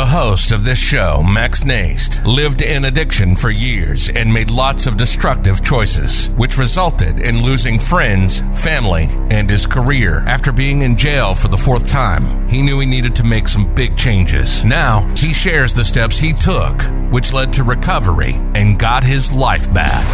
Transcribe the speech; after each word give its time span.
The 0.00 0.06
host 0.06 0.50
of 0.50 0.64
this 0.64 0.78
show, 0.78 1.22
Max 1.22 1.62
Nast, 1.62 2.24
lived 2.24 2.62
in 2.62 2.86
addiction 2.86 3.36
for 3.36 3.50
years 3.50 4.08
and 4.08 4.32
made 4.32 4.50
lots 4.50 4.86
of 4.86 4.96
destructive 4.96 5.62
choices, 5.62 6.30
which 6.38 6.56
resulted 6.56 7.20
in 7.20 7.42
losing 7.42 7.78
friends, 7.78 8.40
family, 8.58 9.08
and 9.30 9.50
his 9.50 9.66
career. 9.66 10.20
After 10.20 10.52
being 10.52 10.80
in 10.80 10.96
jail 10.96 11.34
for 11.34 11.48
the 11.48 11.58
fourth 11.58 11.86
time, 11.90 12.48
he 12.48 12.62
knew 12.62 12.80
he 12.80 12.86
needed 12.86 13.14
to 13.16 13.24
make 13.24 13.46
some 13.46 13.74
big 13.74 13.94
changes. 13.94 14.64
Now, 14.64 15.06
he 15.18 15.34
shares 15.34 15.74
the 15.74 15.84
steps 15.84 16.16
he 16.16 16.32
took, 16.32 16.80
which 17.12 17.34
led 17.34 17.52
to 17.52 17.62
recovery 17.62 18.36
and 18.54 18.78
got 18.78 19.04
his 19.04 19.30
life 19.30 19.70
back. 19.74 20.06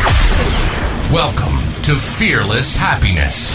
Welcome 1.12 1.66
to 1.84 1.94
Fearless 1.94 2.74
Happiness. 2.74 3.54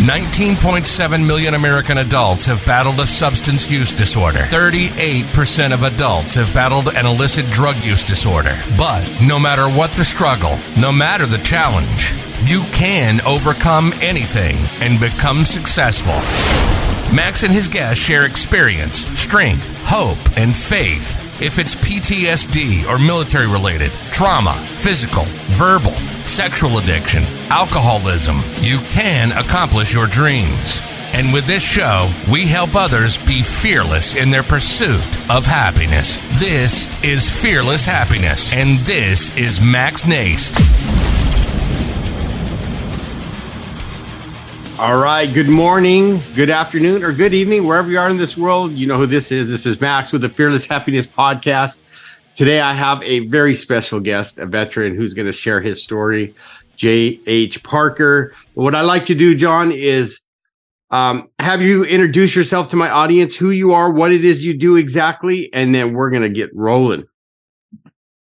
19.7 0.00 1.26
million 1.26 1.54
American 1.54 1.96
adults 1.96 2.44
have 2.44 2.64
battled 2.66 3.00
a 3.00 3.06
substance 3.06 3.70
use 3.70 3.94
disorder. 3.94 4.40
38% 4.40 5.69
of 5.72 5.82
adults 5.82 6.34
have 6.34 6.52
battled 6.54 6.88
an 6.88 7.06
illicit 7.06 7.46
drug 7.50 7.82
use 7.82 8.04
disorder. 8.04 8.58
But 8.76 9.04
no 9.22 9.38
matter 9.38 9.68
what 9.68 9.90
the 9.92 10.04
struggle, 10.04 10.58
no 10.78 10.90
matter 10.92 11.26
the 11.26 11.38
challenge, 11.38 12.12
you 12.42 12.62
can 12.72 13.20
overcome 13.22 13.92
anything 14.00 14.56
and 14.80 15.00
become 15.00 15.44
successful. 15.44 16.14
Max 17.14 17.42
and 17.42 17.52
his 17.52 17.68
guests 17.68 18.02
share 18.02 18.24
experience, 18.24 19.06
strength, 19.18 19.76
hope, 19.84 20.18
and 20.36 20.56
faith 20.56 21.16
if 21.42 21.58
it's 21.58 21.74
PTSD 21.74 22.86
or 22.86 22.98
military 22.98 23.46
related, 23.46 23.90
trauma, 24.12 24.52
physical, 24.52 25.24
verbal, 25.56 25.94
sexual 26.24 26.76
addiction, 26.76 27.24
alcoholism, 27.48 28.42
you 28.60 28.78
can 28.88 29.32
accomplish 29.32 29.94
your 29.94 30.06
dreams. 30.06 30.82
And 31.12 31.32
with 31.32 31.46
this 31.46 31.62
show, 31.62 32.08
we 32.30 32.46
help 32.46 32.76
others 32.76 33.18
be 33.18 33.42
fearless 33.42 34.14
in 34.14 34.30
their 34.30 34.42
pursuit 34.42 35.02
of 35.30 35.44
happiness. 35.44 36.18
This 36.38 36.90
is 37.02 37.30
Fearless 37.30 37.84
Happiness, 37.84 38.54
and 38.54 38.78
this 38.80 39.36
is 39.36 39.60
Max 39.60 40.06
Nast. 40.06 40.54
All 44.78 44.96
right. 44.96 45.26
Good 45.26 45.48
morning, 45.48 46.22
good 46.34 46.48
afternoon, 46.48 47.04
or 47.04 47.12
good 47.12 47.34
evening, 47.34 47.66
wherever 47.66 47.90
you 47.90 47.98
are 47.98 48.08
in 48.08 48.16
this 48.16 48.38
world. 48.38 48.72
You 48.72 48.86
know 48.86 48.96
who 48.96 49.04
this 49.04 49.30
is. 49.30 49.50
This 49.50 49.66
is 49.66 49.78
Max 49.78 50.10
with 50.12 50.22
the 50.22 50.30
Fearless 50.30 50.64
Happiness 50.64 51.06
Podcast. 51.06 51.80
Today, 52.34 52.60
I 52.60 52.72
have 52.72 53.02
a 53.02 53.26
very 53.26 53.52
special 53.52 54.00
guest, 54.00 54.38
a 54.38 54.46
veteran 54.46 54.94
who's 54.94 55.12
going 55.12 55.26
to 55.26 55.32
share 55.32 55.60
his 55.60 55.82
story, 55.82 56.34
J.H. 56.76 57.62
Parker. 57.62 58.32
What 58.54 58.74
I 58.74 58.80
like 58.80 59.04
to 59.06 59.14
do, 59.14 59.34
John, 59.34 59.70
is 59.70 60.20
um, 60.90 61.28
have 61.38 61.62
you 61.62 61.84
introduce 61.84 62.34
yourself 62.34 62.68
to 62.70 62.76
my 62.76 62.90
audience, 62.90 63.36
who 63.36 63.50
you 63.50 63.72
are, 63.72 63.92
what 63.92 64.12
it 64.12 64.24
is 64.24 64.44
you 64.44 64.54
do 64.54 64.76
exactly, 64.76 65.52
and 65.52 65.74
then 65.74 65.94
we're 65.94 66.10
going 66.10 66.22
to 66.22 66.28
get 66.28 66.50
rolling. 66.54 67.04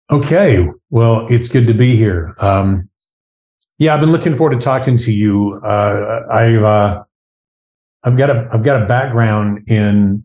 Okay. 0.09 0.67
Well, 0.89 1.27
it's 1.29 1.47
good 1.47 1.67
to 1.67 1.73
be 1.73 1.95
here. 1.95 2.35
Um, 2.39 2.89
yeah, 3.77 3.93
I've 3.93 3.99
been 3.99 4.11
looking 4.11 4.35
forward 4.35 4.59
to 4.59 4.63
talking 4.63 4.97
to 4.97 5.11
you. 5.11 5.59
Uh, 5.63 6.21
I've 6.31 6.63
uh, 6.63 7.03
I've 8.03 8.17
got 8.17 8.29
a 8.29 8.47
I've 8.51 8.63
got 8.63 8.81
a 8.81 8.85
background 8.85 9.67
in 9.67 10.23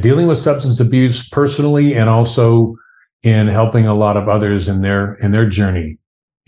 dealing 0.00 0.26
with 0.26 0.38
substance 0.38 0.80
abuse 0.80 1.28
personally, 1.28 1.94
and 1.94 2.08
also 2.08 2.76
in 3.22 3.48
helping 3.48 3.86
a 3.86 3.94
lot 3.94 4.16
of 4.16 4.28
others 4.28 4.68
in 4.68 4.80
their 4.80 5.14
in 5.14 5.32
their 5.32 5.48
journey. 5.48 5.98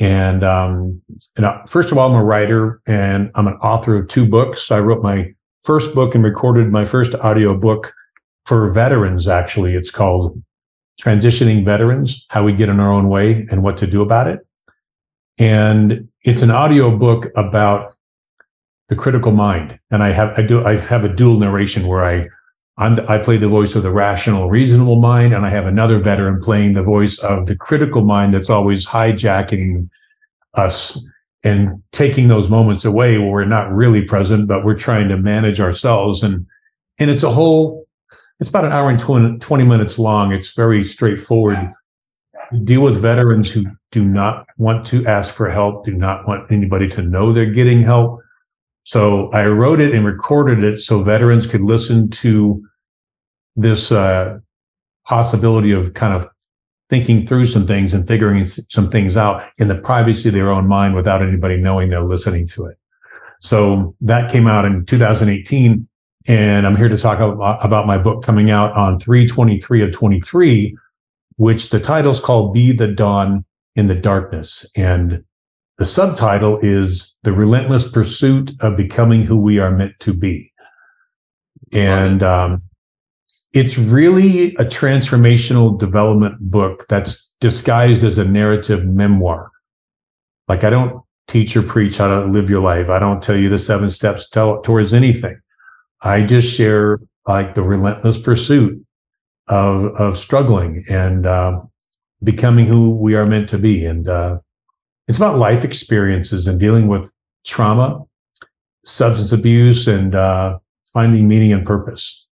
And 0.00 0.42
um, 0.42 1.02
uh, 1.36 1.58
first 1.66 1.92
of 1.92 1.98
all, 1.98 2.08
I'm 2.08 2.16
a 2.16 2.24
writer, 2.24 2.80
and 2.86 3.30
I'm 3.34 3.46
an 3.46 3.54
author 3.54 3.96
of 3.96 4.08
two 4.08 4.26
books. 4.26 4.70
I 4.70 4.78
wrote 4.78 5.02
my 5.02 5.34
first 5.62 5.94
book 5.94 6.14
and 6.14 6.24
recorded 6.24 6.72
my 6.72 6.86
first 6.86 7.14
audio 7.16 7.56
book 7.56 7.92
for 8.46 8.72
veterans. 8.72 9.28
Actually, 9.28 9.74
it's 9.74 9.90
called 9.90 10.42
"Transitioning 11.00 11.66
Veterans: 11.66 12.26
How 12.30 12.42
We 12.42 12.54
Get 12.54 12.70
in 12.70 12.80
Our 12.80 12.90
Own 12.90 13.10
Way 13.10 13.46
and 13.50 13.62
What 13.62 13.76
to 13.78 13.86
Do 13.86 14.00
About 14.00 14.26
It." 14.26 14.40
And 15.38 16.08
it's 16.22 16.42
an 16.42 16.50
audio 16.50 16.96
book 16.96 17.26
about 17.36 17.94
the 18.88 18.96
critical 18.96 19.32
mind. 19.32 19.78
And 19.90 20.02
I 20.02 20.12
have 20.12 20.32
I 20.38 20.42
do 20.42 20.64
I 20.64 20.76
have 20.76 21.04
a 21.04 21.14
dual 21.14 21.38
narration 21.38 21.86
where 21.86 22.04
I 22.04 22.28
I'm 22.80 22.94
the, 22.94 23.08
I 23.10 23.18
play 23.18 23.36
the 23.36 23.46
voice 23.46 23.74
of 23.74 23.82
the 23.82 23.92
rational, 23.92 24.48
reasonable 24.48 25.00
mind, 25.00 25.34
and 25.34 25.44
I 25.44 25.50
have 25.50 25.66
another 25.66 26.00
veteran 26.00 26.40
playing 26.40 26.72
the 26.72 26.82
voice 26.82 27.18
of 27.18 27.44
the 27.44 27.54
critical 27.54 28.02
mind 28.02 28.32
that's 28.32 28.48
always 28.48 28.86
hijacking 28.86 29.90
us 30.54 30.98
and 31.44 31.82
taking 31.92 32.28
those 32.28 32.48
moments 32.48 32.86
away 32.86 33.18
where 33.18 33.28
we're 33.28 33.44
not 33.44 33.70
really 33.70 34.02
present, 34.02 34.48
but 34.48 34.64
we're 34.64 34.76
trying 34.76 35.08
to 35.08 35.18
manage 35.18 35.60
ourselves. 35.60 36.22
And 36.22 36.46
and 36.98 37.10
it's 37.10 37.22
a 37.22 37.30
whole 37.30 37.86
it's 38.40 38.48
about 38.48 38.64
an 38.64 38.72
hour 38.72 38.88
and 38.88 38.98
20, 38.98 39.38
20 39.38 39.64
minutes 39.64 39.98
long. 39.98 40.32
It's 40.32 40.52
very 40.52 40.82
straightforward. 40.82 41.58
deal 42.64 42.80
with 42.80 42.96
veterans 42.96 43.50
who 43.50 43.66
do 43.92 44.02
not 44.02 44.46
want 44.56 44.86
to 44.86 45.06
ask 45.06 45.34
for 45.34 45.50
help, 45.50 45.84
do 45.84 45.92
not 45.92 46.26
want 46.26 46.50
anybody 46.50 46.88
to 46.88 47.02
know 47.02 47.32
they're 47.32 47.44
getting 47.44 47.82
help. 47.82 48.20
So 48.84 49.30
I 49.32 49.44
wrote 49.44 49.80
it 49.80 49.94
and 49.94 50.06
recorded 50.06 50.64
it 50.64 50.80
so 50.80 51.02
veterans 51.02 51.46
could 51.46 51.60
listen 51.60 52.08
to 52.10 52.66
this 53.56 53.92
uh, 53.92 54.38
possibility 55.04 55.72
of 55.72 55.94
kind 55.94 56.14
of 56.14 56.28
thinking 56.88 57.26
through 57.26 57.44
some 57.44 57.66
things 57.66 57.94
and 57.94 58.06
figuring 58.06 58.46
some 58.46 58.90
things 58.90 59.16
out 59.16 59.44
in 59.58 59.68
the 59.68 59.76
privacy 59.76 60.28
of 60.28 60.34
their 60.34 60.50
own 60.50 60.66
mind 60.66 60.94
without 60.94 61.22
anybody 61.22 61.56
knowing 61.56 61.88
they're 61.88 62.02
listening 62.02 62.46
to 62.48 62.66
it. 62.66 62.76
So 63.40 63.94
that 64.00 64.30
came 64.30 64.46
out 64.46 64.64
in 64.64 64.84
2018. 64.84 65.86
And 66.26 66.66
I'm 66.66 66.76
here 66.76 66.88
to 66.88 66.98
talk 66.98 67.18
about 67.18 67.86
my 67.86 67.96
book 67.96 68.22
coming 68.22 68.50
out 68.50 68.72
on 68.76 68.98
323 68.98 69.82
of 69.82 69.92
23, 69.92 70.76
which 71.36 71.70
the 71.70 71.80
title 71.80 72.10
is 72.10 72.20
called 72.20 72.52
Be 72.52 72.72
the 72.72 72.92
Dawn 72.92 73.44
in 73.74 73.86
the 73.86 73.94
darkness. 73.94 74.66
And 74.76 75.24
the 75.78 75.86
subtitle 75.86 76.58
is 76.60 77.14
The 77.22 77.32
Relentless 77.32 77.88
Pursuit 77.88 78.52
of 78.60 78.76
Becoming 78.76 79.22
Who 79.22 79.38
We 79.38 79.58
Are 79.58 79.70
Meant 79.70 79.94
to 80.00 80.12
Be. 80.12 80.52
And 81.72 82.22
um, 82.22 82.62
it's 83.52 83.78
really 83.78 84.54
a 84.56 84.64
transformational 84.64 85.78
development 85.78 86.38
book 86.40 86.86
that's 86.88 87.28
disguised 87.40 88.04
as 88.04 88.18
a 88.18 88.24
narrative 88.24 88.84
memoir. 88.84 89.50
Like, 90.48 90.64
I 90.64 90.70
don't 90.70 91.02
teach 91.26 91.56
or 91.56 91.62
preach 91.62 91.96
how 91.96 92.08
to 92.08 92.24
live 92.24 92.50
your 92.50 92.60
life. 92.60 92.88
I 92.88 92.98
don't 92.98 93.22
tell 93.22 93.36
you 93.36 93.48
the 93.48 93.58
seven 93.58 93.90
steps 93.90 94.28
to, 94.30 94.60
towards 94.64 94.92
anything. 94.92 95.40
I 96.02 96.22
just 96.22 96.52
share 96.52 97.00
like 97.26 97.54
the 97.54 97.62
relentless 97.62 98.18
pursuit 98.18 98.84
of 99.48 99.84
of 99.96 100.16
struggling 100.16 100.84
and 100.88 101.26
uh, 101.26 101.60
becoming 102.22 102.66
who 102.66 102.96
we 102.96 103.14
are 103.14 103.26
meant 103.26 103.48
to 103.50 103.58
be. 103.58 103.84
And 103.84 104.08
uh, 104.08 104.38
it's 105.08 105.18
about 105.18 105.38
life 105.38 105.64
experiences 105.64 106.46
and 106.46 106.58
dealing 106.58 106.88
with 106.88 107.10
trauma, 107.44 108.04
substance 108.84 109.32
abuse, 109.32 109.86
and 109.86 110.14
uh, 110.14 110.58
finding 110.92 111.28
meaning 111.28 111.52
and 111.52 111.66
purpose. 111.66 112.26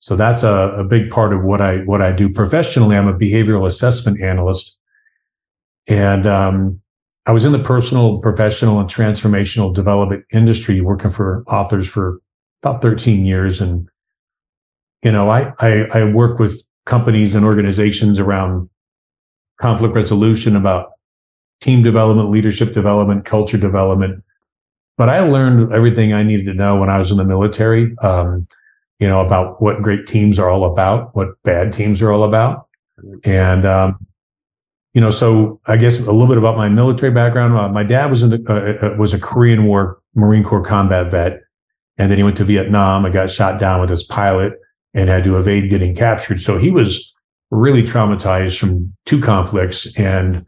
So 0.00 0.16
that's 0.16 0.42
a, 0.42 0.74
a 0.78 0.84
big 0.84 1.10
part 1.10 1.32
of 1.32 1.42
what 1.42 1.60
I 1.60 1.78
what 1.80 2.02
I 2.02 2.12
do 2.12 2.28
professionally. 2.28 2.96
I'm 2.96 3.06
a 3.06 3.14
behavioral 3.14 3.66
assessment 3.66 4.22
analyst, 4.22 4.78
and 5.86 6.26
um, 6.26 6.80
I 7.26 7.32
was 7.32 7.44
in 7.44 7.52
the 7.52 7.58
personal, 7.58 8.20
professional, 8.20 8.80
and 8.80 8.88
transformational 8.88 9.74
development 9.74 10.24
industry, 10.32 10.80
working 10.80 11.10
for 11.10 11.44
authors 11.46 11.86
for 11.86 12.20
about 12.62 12.80
13 12.80 13.26
years. 13.26 13.60
And 13.60 13.88
you 15.02 15.12
know, 15.12 15.28
I 15.28 15.52
I, 15.58 15.82
I 15.92 16.04
work 16.04 16.38
with 16.38 16.62
companies 16.86 17.34
and 17.34 17.44
organizations 17.44 18.18
around 18.18 18.70
conflict 19.60 19.94
resolution, 19.94 20.56
about 20.56 20.92
team 21.60 21.82
development, 21.82 22.30
leadership 22.30 22.72
development, 22.72 23.26
culture 23.26 23.58
development. 23.58 24.24
But 24.96 25.08
I 25.08 25.20
learned 25.20 25.72
everything 25.72 26.12
I 26.12 26.22
needed 26.22 26.46
to 26.46 26.54
know 26.54 26.76
when 26.76 26.90
I 26.90 26.98
was 26.98 27.10
in 27.10 27.18
the 27.18 27.24
military, 27.24 27.94
um, 27.98 28.48
you 29.00 29.08
know, 29.08 29.24
about 29.24 29.60
what 29.60 29.80
great 29.80 30.06
teams 30.06 30.38
are 30.38 30.48
all 30.48 30.70
about, 30.70 31.14
what 31.16 31.28
bad 31.42 31.72
teams 31.72 32.02
are 32.02 32.12
all 32.12 32.22
about. 32.22 32.68
And, 33.24 33.64
um, 33.64 34.06
you 34.92 35.00
know, 35.00 35.10
so 35.10 35.58
I 35.66 35.78
guess 35.78 35.98
a 35.98 36.04
little 36.04 36.26
bit 36.26 36.36
about 36.36 36.56
my 36.56 36.68
military 36.68 37.10
background. 37.10 37.56
Uh, 37.56 37.68
my 37.70 37.82
dad 37.82 38.10
was 38.10 38.22
in 38.22 38.30
the, 38.30 38.44
uh, 38.48 38.86
uh 38.86 38.96
was 38.96 39.14
a 39.14 39.18
Korean 39.18 39.64
War 39.64 40.00
Marine 40.14 40.44
Corps 40.44 40.64
combat 40.64 41.10
vet. 41.10 41.40
And 41.96 42.10
then 42.10 42.18
he 42.18 42.24
went 42.24 42.36
to 42.38 42.44
Vietnam 42.44 43.04
and 43.04 43.14
got 43.14 43.30
shot 43.30 43.58
down 43.58 43.80
with 43.80 43.90
his 43.90 44.04
pilot 44.04 44.54
and 44.94 45.08
had 45.08 45.24
to 45.24 45.38
evade 45.38 45.70
getting 45.70 45.94
captured. 45.94 46.40
So 46.40 46.58
he 46.58 46.70
was 46.70 47.14
really 47.50 47.82
traumatized 47.82 48.58
from 48.58 48.94
two 49.06 49.20
conflicts 49.20 49.86
and 49.96 50.44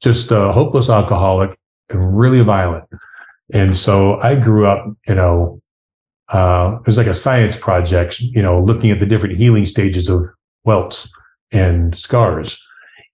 just 0.00 0.30
a 0.30 0.52
hopeless 0.52 0.88
alcoholic 0.88 1.58
and 1.88 2.16
really 2.16 2.42
violent. 2.42 2.84
And 3.52 3.76
so 3.76 4.20
I 4.20 4.36
grew 4.36 4.66
up, 4.66 4.86
you 5.08 5.14
know, 5.14 5.60
uh, 6.32 6.78
it 6.80 6.86
was 6.86 6.96
like 6.96 7.06
a 7.06 7.14
science 7.14 7.56
project, 7.56 8.20
you 8.20 8.42
know, 8.42 8.60
looking 8.60 8.90
at 8.90 9.00
the 9.00 9.06
different 9.06 9.36
healing 9.36 9.64
stages 9.64 10.08
of 10.08 10.26
welts 10.64 11.10
and 11.52 11.96
scars, 11.96 12.62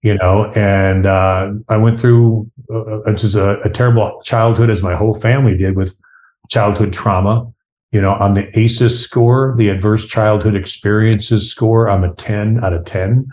you 0.02 0.14
know, 0.14 0.52
and 0.54 1.06
uh, 1.06 1.52
I 1.68 1.76
went 1.76 1.98
through 1.98 2.50
uh, 2.72 3.12
just 3.12 3.34
a, 3.34 3.60
a 3.60 3.70
terrible 3.70 4.20
childhood 4.24 4.70
as 4.70 4.82
my 4.82 4.94
whole 4.94 5.14
family 5.14 5.56
did 5.56 5.76
with 5.76 6.00
childhood 6.48 6.92
trauma 6.92 7.52
You 7.92 8.00
know, 8.00 8.14
on 8.14 8.34
the 8.34 8.46
ACEs 8.58 9.00
score, 9.00 9.54
the 9.56 9.69
Adverse 9.70 10.06
Childhood 10.06 10.54
Experiences 10.54 11.50
score, 11.50 11.88
I'm 11.88 12.04
a 12.04 12.12
10 12.14 12.62
out 12.62 12.72
of 12.72 12.84
10 12.84 13.26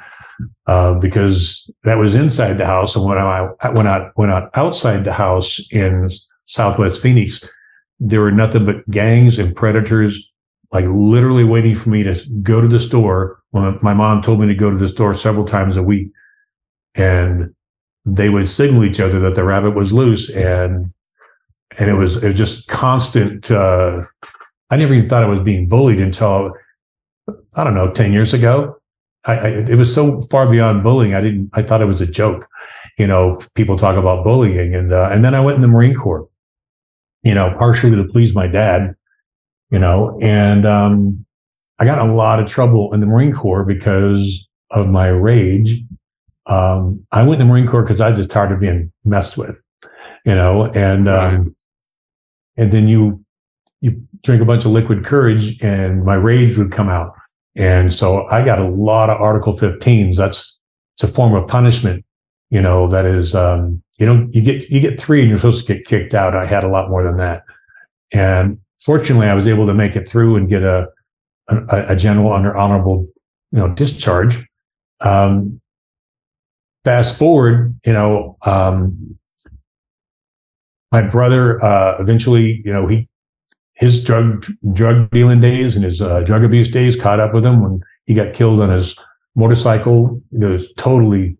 uh, 0.67 0.93
because 0.95 1.69
that 1.83 1.97
was 1.97 2.15
inside 2.15 2.57
the 2.57 2.65
house. 2.65 2.95
And 2.95 3.05
when 3.05 3.17
I 3.17 3.49
went 3.71 3.87
out, 3.87 4.15
went 4.15 4.31
out 4.31 4.49
outside 4.55 5.03
the 5.03 5.13
house 5.13 5.59
in 5.71 6.09
Southwest 6.45 7.01
Phoenix, 7.01 7.43
there 7.99 8.21
were 8.21 8.31
nothing 8.31 8.65
but 8.65 8.89
gangs 8.89 9.39
and 9.39 9.55
predators, 9.55 10.31
like 10.71 10.85
literally 10.87 11.43
waiting 11.43 11.75
for 11.75 11.89
me 11.89 12.03
to 12.03 12.19
go 12.41 12.61
to 12.61 12.67
the 12.67 12.79
store. 12.79 13.39
When 13.51 13.77
my 13.81 13.93
mom 13.93 14.21
told 14.21 14.39
me 14.39 14.47
to 14.47 14.55
go 14.55 14.71
to 14.71 14.77
the 14.77 14.89
store 14.89 15.13
several 15.13 15.45
times 15.45 15.77
a 15.77 15.83
week, 15.83 16.11
and 16.95 17.53
they 18.05 18.29
would 18.29 18.49
signal 18.49 18.83
each 18.83 18.99
other 18.99 19.19
that 19.19 19.35
the 19.35 19.43
rabbit 19.43 19.75
was 19.75 19.93
loose, 19.93 20.29
and 20.29 20.91
and 21.77 21.89
it 21.89 21.95
was 21.95 22.17
it 22.17 22.25
was 22.25 22.35
just 22.35 22.67
constant. 22.67 23.51
Uh, 23.51 24.01
I 24.69 24.77
never 24.77 24.93
even 24.93 25.07
thought 25.07 25.23
I 25.23 25.27
was 25.27 25.43
being 25.43 25.67
bullied 25.67 25.99
until 25.99 26.53
I 27.55 27.63
don't 27.63 27.75
know, 27.75 27.91
ten 27.91 28.11
years 28.11 28.33
ago. 28.33 28.77
I, 29.25 29.33
I, 29.33 29.47
it 29.47 29.77
was 29.77 29.93
so 29.93 30.21
far 30.23 30.49
beyond 30.49 30.83
bullying. 30.83 31.13
I 31.13 31.21
didn't. 31.21 31.49
I 31.53 31.61
thought 31.61 31.81
it 31.81 31.85
was 31.85 32.01
a 32.01 32.07
joke. 32.07 32.47
You 32.97 33.07
know, 33.07 33.41
people 33.55 33.77
talk 33.77 33.95
about 33.97 34.23
bullying, 34.23 34.75
and 34.75 34.91
uh, 34.91 35.09
and 35.11 35.23
then 35.23 35.33
I 35.33 35.39
went 35.39 35.55
in 35.55 35.61
the 35.61 35.67
Marine 35.67 35.95
Corps. 35.95 36.27
You 37.23 37.33
know, 37.33 37.55
partially 37.57 37.95
to 37.95 38.03
please 38.03 38.35
my 38.35 38.47
dad. 38.47 38.95
You 39.69 39.79
know, 39.79 40.19
and 40.21 40.65
um, 40.65 41.25
I 41.79 41.85
got 41.85 41.99
a 41.99 42.11
lot 42.11 42.39
of 42.39 42.47
trouble 42.47 42.93
in 42.93 42.99
the 42.99 43.05
Marine 43.05 43.33
Corps 43.33 43.65
because 43.65 44.47
of 44.69 44.87
my 44.87 45.07
rage. 45.07 45.81
Um, 46.45 47.05
I 47.11 47.23
went 47.23 47.41
in 47.41 47.47
the 47.47 47.51
Marine 47.51 47.67
Corps 47.67 47.83
because 47.83 48.01
I 48.01 48.11
was 48.11 48.19
just 48.19 48.29
tired 48.29 48.51
of 48.51 48.59
being 48.59 48.91
messed 49.03 49.37
with. 49.37 49.61
You 50.25 50.35
know, 50.35 50.65
and 50.71 51.09
um, 51.09 51.55
and 52.55 52.71
then 52.71 52.87
you 52.87 53.23
you 53.81 54.01
drink 54.21 54.41
a 54.41 54.45
bunch 54.45 54.65
of 54.65 54.71
liquid 54.71 55.05
courage, 55.05 55.61
and 55.61 56.05
my 56.05 56.15
rage 56.15 56.57
would 56.57 56.71
come 56.71 56.89
out 56.89 57.13
and 57.55 57.93
so 57.93 58.27
I 58.27 58.43
got 58.43 58.59
a 58.59 58.67
lot 58.67 59.09
of 59.09 59.21
Article 59.21 59.53
15s. 59.53 60.15
That's 60.15 60.57
it's 60.95 61.03
a 61.03 61.07
form 61.07 61.33
of 61.33 61.47
punishment, 61.47 62.05
you 62.49 62.61
know, 62.61 62.87
that 62.87 63.05
is 63.05 63.33
um, 63.35 63.82
you 63.97 64.05
know, 64.05 64.27
you 64.31 64.41
get 64.41 64.69
you 64.69 64.79
get 64.79 64.99
three 64.99 65.21
and 65.21 65.29
you're 65.29 65.39
supposed 65.39 65.65
to 65.65 65.73
get 65.73 65.85
kicked 65.85 66.13
out. 66.13 66.35
I 66.35 66.45
had 66.45 66.63
a 66.63 66.69
lot 66.69 66.89
more 66.89 67.03
than 67.03 67.17
that. 67.17 67.43
And 68.11 68.59
fortunately 68.79 69.27
I 69.27 69.33
was 69.33 69.47
able 69.47 69.65
to 69.67 69.73
make 69.73 69.95
it 69.95 70.07
through 70.07 70.35
and 70.35 70.49
get 70.49 70.63
a 70.63 70.87
a, 71.49 71.85
a 71.89 71.95
general 71.95 72.33
under 72.33 72.55
honorable, 72.55 73.07
you 73.51 73.59
know, 73.59 73.69
discharge. 73.69 74.45
Um, 75.01 75.59
fast 76.83 77.17
forward, 77.17 77.77
you 77.85 77.93
know, 77.93 78.37
um, 78.43 79.17
my 80.91 81.01
brother 81.01 81.63
uh, 81.63 81.97
eventually, 81.99 82.61
you 82.63 82.71
know, 82.71 82.87
he 82.87 83.07
his 83.75 84.03
drug 84.03 84.45
drug 84.71 85.09
dealing 85.09 85.41
days 85.41 85.75
and 85.75 85.83
his 85.83 86.01
uh, 86.01 86.21
drug 86.21 86.43
abuse 86.43 86.69
days 86.69 86.95
caught 86.95 87.19
up 87.19 87.33
with 87.33 87.45
him 87.45 87.61
when 87.61 87.81
he 88.05 88.13
got 88.13 88.33
killed 88.33 88.61
on 88.61 88.69
his 88.69 88.95
motorcycle. 89.35 90.21
It 90.31 90.45
was 90.45 90.71
totally, 90.77 91.37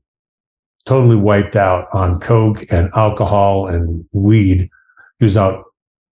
totally 0.86 1.16
wiped 1.16 1.56
out 1.56 1.88
on 1.94 2.20
coke 2.20 2.66
and 2.72 2.90
alcohol 2.96 3.68
and 3.68 4.06
weed. 4.12 4.70
He 5.20 5.26
was 5.26 5.38
out 5.38 5.64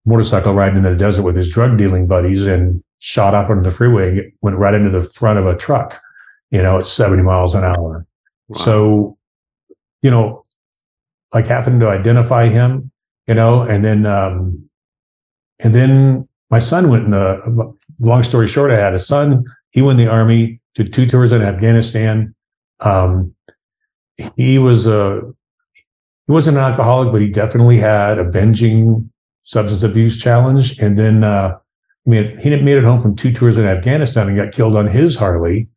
motorcycle 0.05 0.55
riding 0.55 0.79
in 0.79 0.83
the 0.83 0.97
desert 0.97 1.23
with 1.23 1.37
his 1.37 1.51
drug 1.51 1.77
dealing 1.77 2.07
buddies 2.07 2.45
and 2.47 2.83
shot 2.99 3.35
up 3.35 3.51
onto 3.51 3.63
the 3.63 3.71
freeway 3.71 4.09
and 4.09 4.33
went 4.41 4.57
right 4.57 4.75
into 4.75 4.91
the 4.91 5.05
front 5.05 5.39
of 5.39 5.47
a 5.47 5.57
truck, 5.57 6.01
you 6.51 6.63
know, 6.63 6.79
at 6.79 6.87
70 6.87 7.23
miles 7.23 7.55
an 7.55 7.65
hour. 7.65 8.07
Wow. 8.49 8.65
So, 8.65 9.19
you 10.03 10.11
know, 10.11 10.45
like 11.33 11.47
having 11.47 11.79
to 11.81 11.89
identify 11.89 12.49
him, 12.49 12.91
you 13.27 13.35
know, 13.35 13.63
and 13.63 13.85
then 13.85 14.07
um, 14.07 14.69
and 15.59 15.75
then 15.75 16.29
my 16.51 16.59
son 16.59 16.89
went 16.89 17.05
in 17.05 17.11
the 17.11 17.75
long 18.01 18.23
story 18.23 18.49
short, 18.49 18.71
I 18.71 18.81
had 18.81 18.95
a 18.95 18.99
son. 18.99 19.45
He 19.71 19.83
went 19.83 20.01
in 20.01 20.07
the 20.07 20.13
army, 20.13 20.61
did 20.75 20.93
two 20.93 21.07
tours 21.07 21.33
in 21.33 21.43
Afghanistan. 21.43 22.35
Um, 22.81 23.35
he 24.37 24.59
was 24.59 24.87
a 24.87 25.21
he 26.27 26.33
wasn't 26.33 26.59
an 26.59 26.63
alcoholic, 26.63 27.13
but 27.13 27.21
he 27.21 27.29
definitely 27.29 27.79
had 27.79 28.19
a 28.19 28.25
binging 28.25 29.09
substance 29.45 29.83
abuse 29.83 30.21
challenge. 30.21 30.79
And 30.79 30.99
then 30.99 31.25
uh, 31.25 31.57
I 32.07 32.11
mean, 32.11 32.39
he 32.39 32.51
made 32.51 32.77
it 32.77 32.85
home 32.85 33.01
from 33.01 33.17
two 33.17 33.33
tours 33.33 33.57
in 33.57 33.65
Afghanistan 33.65 34.29
and 34.29 34.37
got 34.37 34.53
killed 34.53 34.77
on 34.77 34.87
his 34.87 35.17
Harley, 35.17 35.69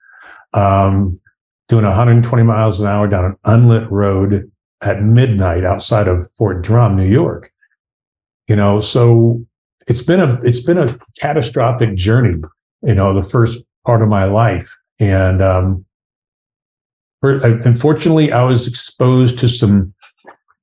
um, 0.54 1.20
doing 1.70 1.86
120 1.86 2.44
miles 2.44 2.80
an 2.80 2.88
hour 2.88 3.08
down 3.08 3.26
an 3.26 3.36
unlit 3.46 3.90
road 3.92 4.52
at 4.82 5.02
midnight 5.02 5.64
outside 5.64 6.08
of 6.08 6.30
Fort 6.34 6.64
Drum, 6.64 6.96
New 6.96 7.08
York. 7.08 7.52
You 8.48 8.56
know, 8.56 8.82
so 8.82 9.46
it's 9.88 10.02
been 10.02 10.20
a 10.20 10.40
it's 10.44 10.60
been 10.60 10.78
a 10.78 10.98
catastrophic 11.20 11.96
journey 11.96 12.42
you 12.82 12.96
know 12.96 13.14
the 13.14 13.28
first 13.28 13.60
part 13.86 14.02
of 14.02 14.10
my 14.10 14.26
life 14.26 14.70
and 15.00 15.42
um 15.42 15.86
unfortunately 17.24 18.32
i 18.32 18.44
was 18.44 18.68
exposed 18.68 19.38
to 19.38 19.48
some 19.48 19.94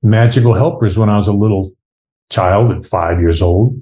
magical 0.03 0.53
helpers 0.53 0.97
when 0.97 1.09
i 1.09 1.17
was 1.17 1.27
a 1.27 1.33
little 1.33 1.71
child 2.29 2.71
at 2.71 2.85
five 2.85 3.19
years 3.19 3.41
old. 3.41 3.75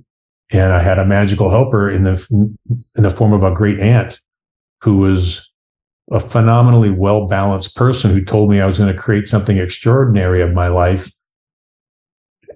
And 0.51 0.71
i 0.71 0.81
had 0.81 0.99
a 0.99 1.05
magical 1.05 1.49
helper 1.49 1.89
in 1.89 2.03
the 2.03 2.55
in 2.95 3.03
the 3.03 3.09
form 3.09 3.33
of 3.33 3.43
a 3.43 3.53
great 3.53 3.79
aunt 3.79 4.21
who 4.81 4.97
was 4.97 5.49
a 6.11 6.21
phenomenally 6.21 6.89
well 6.89 7.27
balanced 7.27 7.75
person 7.75 8.11
who 8.11 8.23
told 8.23 8.49
me 8.49 8.61
i 8.61 8.65
was 8.65 8.77
going 8.77 8.93
to 8.93 8.99
create 8.99 9.27
something 9.27 9.57
extraordinary 9.57 10.41
of 10.41 10.53
my 10.53 10.69
life. 10.69 11.11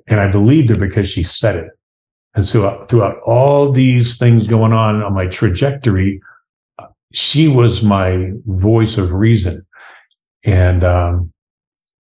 And 0.07 0.21
i 0.21 0.31
believed 0.31 0.69
her 0.69 0.77
because 0.77 1.09
she 1.09 1.23
said 1.23 1.57
it. 1.57 1.67
And 2.33 2.45
so 2.45 2.65
uh, 2.65 2.85
throughout 2.85 3.19
all 3.25 3.69
these 3.69 4.17
things 4.17 4.47
going 4.47 4.71
on 4.71 5.03
on 5.03 5.13
my 5.13 5.27
trajectory, 5.27 6.21
she 7.11 7.49
was 7.49 7.83
my 7.83 8.31
voice 8.45 8.97
of 8.97 9.11
reason. 9.11 9.65
And 10.43 10.83
um, 10.83 11.31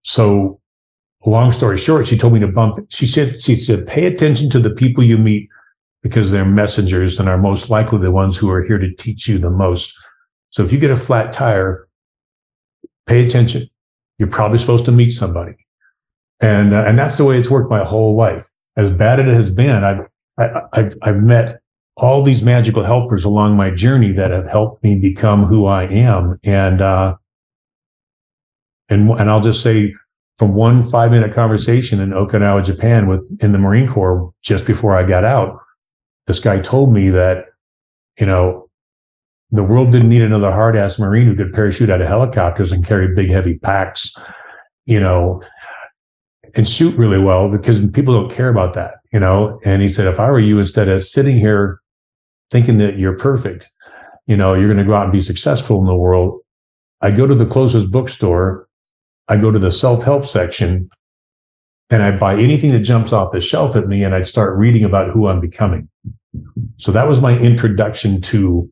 so, 0.03 0.61
long 1.27 1.53
story 1.53 1.79
short, 1.79 2.07
she 2.07 2.17
told 2.17 2.33
me 2.33 2.41
to 2.41 2.49
bump. 2.49 2.79
She 2.89 3.07
said, 3.07 3.41
she 3.43 3.55
said, 3.57 3.87
pay 3.87 4.07
attention 4.07 4.51
to 4.51 4.59
the 4.59 4.71
people 4.71 5.05
you 5.05 5.19
meet 5.19 5.49
because 6.03 6.31
they're 6.31 6.45
messengers 6.45 7.19
and 7.19 7.29
are 7.29 7.39
most 7.39 7.69
likely 7.69 7.99
the 7.99 8.11
ones 8.11 8.37
who 8.37 8.51
are 8.51 8.63
here 8.63 8.79
to 8.79 8.95
teach 8.95 9.29
you 9.29 9.39
the 9.39 9.51
most. 9.51 9.95
So 10.51 10.65
if 10.65 10.73
you 10.73 10.79
get 10.79 10.91
a 10.91 10.97
flat 10.97 11.33
tire, 11.33 11.89
pay 13.07 13.25
attention. 13.25 13.69
You're 14.19 14.29
probably 14.29 14.59
supposed 14.59 14.85
to 14.87 14.93
meet 14.93 15.11
somebody. 15.11 15.55
And, 16.41 16.73
uh, 16.73 16.85
and 16.87 16.97
that's 16.97 17.19
the 17.19 17.25
way 17.25 17.39
it's 17.39 17.51
worked 17.51 17.71
my 17.71 17.85
whole 17.85 18.17
life. 18.17 18.49
As 18.77 18.93
bad 18.93 19.21
as 19.21 19.27
it 19.27 19.35
has 19.35 19.51
been, 19.51 19.85
I've, 19.85 20.07
I, 20.39 20.63
I've, 20.73 20.97
I've 21.03 21.23
met 21.23 21.61
all 21.97 22.23
these 22.23 22.43
magical 22.43 22.83
helpers 22.83 23.25
along 23.25 23.57
my 23.57 23.71
journey 23.71 24.13
that 24.13 24.31
have 24.31 24.47
helped 24.47 24.83
me 24.83 24.99
become 24.99 25.45
who 25.45 25.67
I 25.67 25.85
am. 25.85 26.39
And, 26.43 26.81
uh, 26.81 27.17
and, 28.91 29.09
and 29.11 29.31
I'll 29.31 29.41
just 29.41 29.63
say 29.63 29.95
from 30.39 30.55
one 30.55 30.87
five 30.89 31.11
minute 31.11 31.35
conversation 31.35 32.01
in 32.01 32.11
Okinawa, 32.11 32.65
Japan 32.65 33.07
with 33.07 33.39
in 33.41 33.53
the 33.53 33.59
Marine 33.59 33.91
Corps 33.91 34.33
just 34.43 34.65
before 34.67 34.97
I 34.97 35.05
got 35.05 35.25
out, 35.25 35.61
this 36.27 36.41
guy 36.41 36.59
told 36.61 36.93
me 36.93 37.09
that, 37.11 37.47
you 38.19 38.27
know, 38.27 38.69
the 39.53 39.63
world 39.63 39.91
didn't 39.93 40.09
need 40.09 40.23
another 40.23 40.51
hard 40.51 40.77
ass 40.77 40.99
Marine 40.99 41.27
who 41.27 41.37
could 41.37 41.53
parachute 41.53 41.91
out 41.91 42.01
of 42.01 42.09
helicopters 42.09 42.73
and 42.73 42.87
carry 42.87 43.15
big, 43.15 43.31
heavy 43.31 43.59
packs, 43.59 44.15
you 44.87 45.01
know, 45.01 45.43
and 46.55 46.69
shoot 46.69 46.97
really 46.97 47.19
well 47.19 47.51
because 47.51 47.85
people 47.89 48.15
don't 48.15 48.33
care 48.33 48.49
about 48.49 48.75
that, 48.75 48.95
you 49.13 49.21
know. 49.21 49.61
And 49.65 49.83
he 49.83 49.89
said, 49.89 50.07
if 50.07 50.21
I 50.21 50.31
were 50.31 50.41
you, 50.41 50.59
instead 50.59 50.89
of 50.89 51.05
sitting 51.05 51.39
here 51.39 51.81
thinking 52.51 52.79
that 52.79 52.99
you're 52.99 53.19
perfect, 53.19 53.69
you 54.27 54.37
know, 54.37 54.55
you're 54.55 54.73
going 54.73 54.85
to 54.85 54.85
go 54.85 54.95
out 54.95 55.05
and 55.05 55.13
be 55.13 55.23
successful 55.23 55.81
in 55.81 55.87
the 55.87 55.95
world, 55.95 56.41
I 57.01 57.11
go 57.11 57.27
to 57.27 57.35
the 57.35 57.47
closest 57.47 57.91
bookstore, 57.91 58.69
I 59.31 59.37
go 59.37 59.51
to 59.51 59.59
the 59.59 59.73
self 59.73 60.05
help 60.05 60.27
section, 60.27 60.91
and 61.89 62.03
I 62.03 62.11
buy 62.11 62.35
anything 62.35 62.73
that 62.73 62.81
jumps 62.81 63.13
off 63.13 63.33
the 63.33 63.41
shelf 63.41 63.77
at 63.77 63.87
me, 63.87 64.03
and 64.05 64.15
I'd 64.15 64.27
start 64.27 64.59
reading 64.59 64.85
about 64.85 65.11
who 65.11 65.29
I'm 65.29 65.41
becoming. 65.41 65.89
So 66.79 66.93
that 66.93 67.09
was 67.09 67.21
my 67.21 67.39
introduction 67.39 68.21
to 68.23 68.71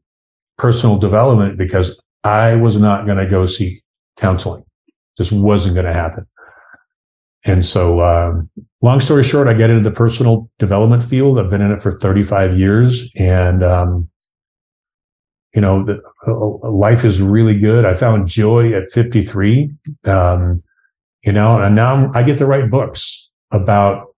personal 0.59 0.99
development 0.99 1.57
because 1.57 2.01
I 2.25 2.57
was 2.57 2.77
not 2.77 3.07
going 3.07 3.19
to 3.19 3.27
go 3.27 3.47
seek 3.47 3.83
counseling. 4.17 4.65
Just 5.17 5.33
wasn't 5.33 5.75
going 5.75 5.87
to 5.87 5.93
happen. 5.93 6.27
And 7.45 7.65
so, 7.65 8.01
um, 8.03 8.51
long 8.83 9.01
story 9.01 9.23
short, 9.23 9.49
I 9.49 9.55
get 9.55 9.71
into 9.71 9.89
the 9.89 9.95
personal 9.95 10.51
development 10.59 11.05
field. 11.05 11.39
I've 11.39 11.51
been 11.51 11.63
in 11.63 11.73
it 11.73 11.83
for 11.83 11.93
35 11.93 12.59
years 12.59 13.09
and, 13.17 13.63
um, 13.63 14.09
you 15.55 15.61
know, 15.61 15.85
the, 15.85 16.01
uh, 16.27 16.71
life 16.71 17.05
is 17.05 17.21
really 17.21 17.59
good. 17.59 17.85
I 17.85 17.95
found 17.95 18.29
joy 18.29 18.73
at 18.75 18.91
53. 18.93 19.71
Um, 20.05 20.63
you 21.23 21.33
know, 21.33 21.61
and 21.61 21.75
now 21.75 22.11
I 22.15 22.23
get 22.23 22.39
to 22.39 22.47
write 22.47 22.71
books 22.71 23.29
about 23.51 24.15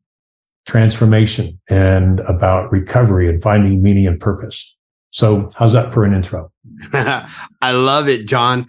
transformation 0.67 1.61
and 1.69 2.21
about 2.21 2.71
recovery 2.71 3.29
and 3.29 3.43
finding 3.43 3.83
meaning 3.83 4.07
and 4.07 4.21
purpose. 4.21 4.75
So, 5.13 5.49
how's 5.59 5.73
that 5.73 5.93
for 5.93 6.05
an 6.05 6.15
intro? 6.15 6.53
I 6.93 7.73
love 7.73 8.09
it, 8.09 8.27
John. 8.27 8.67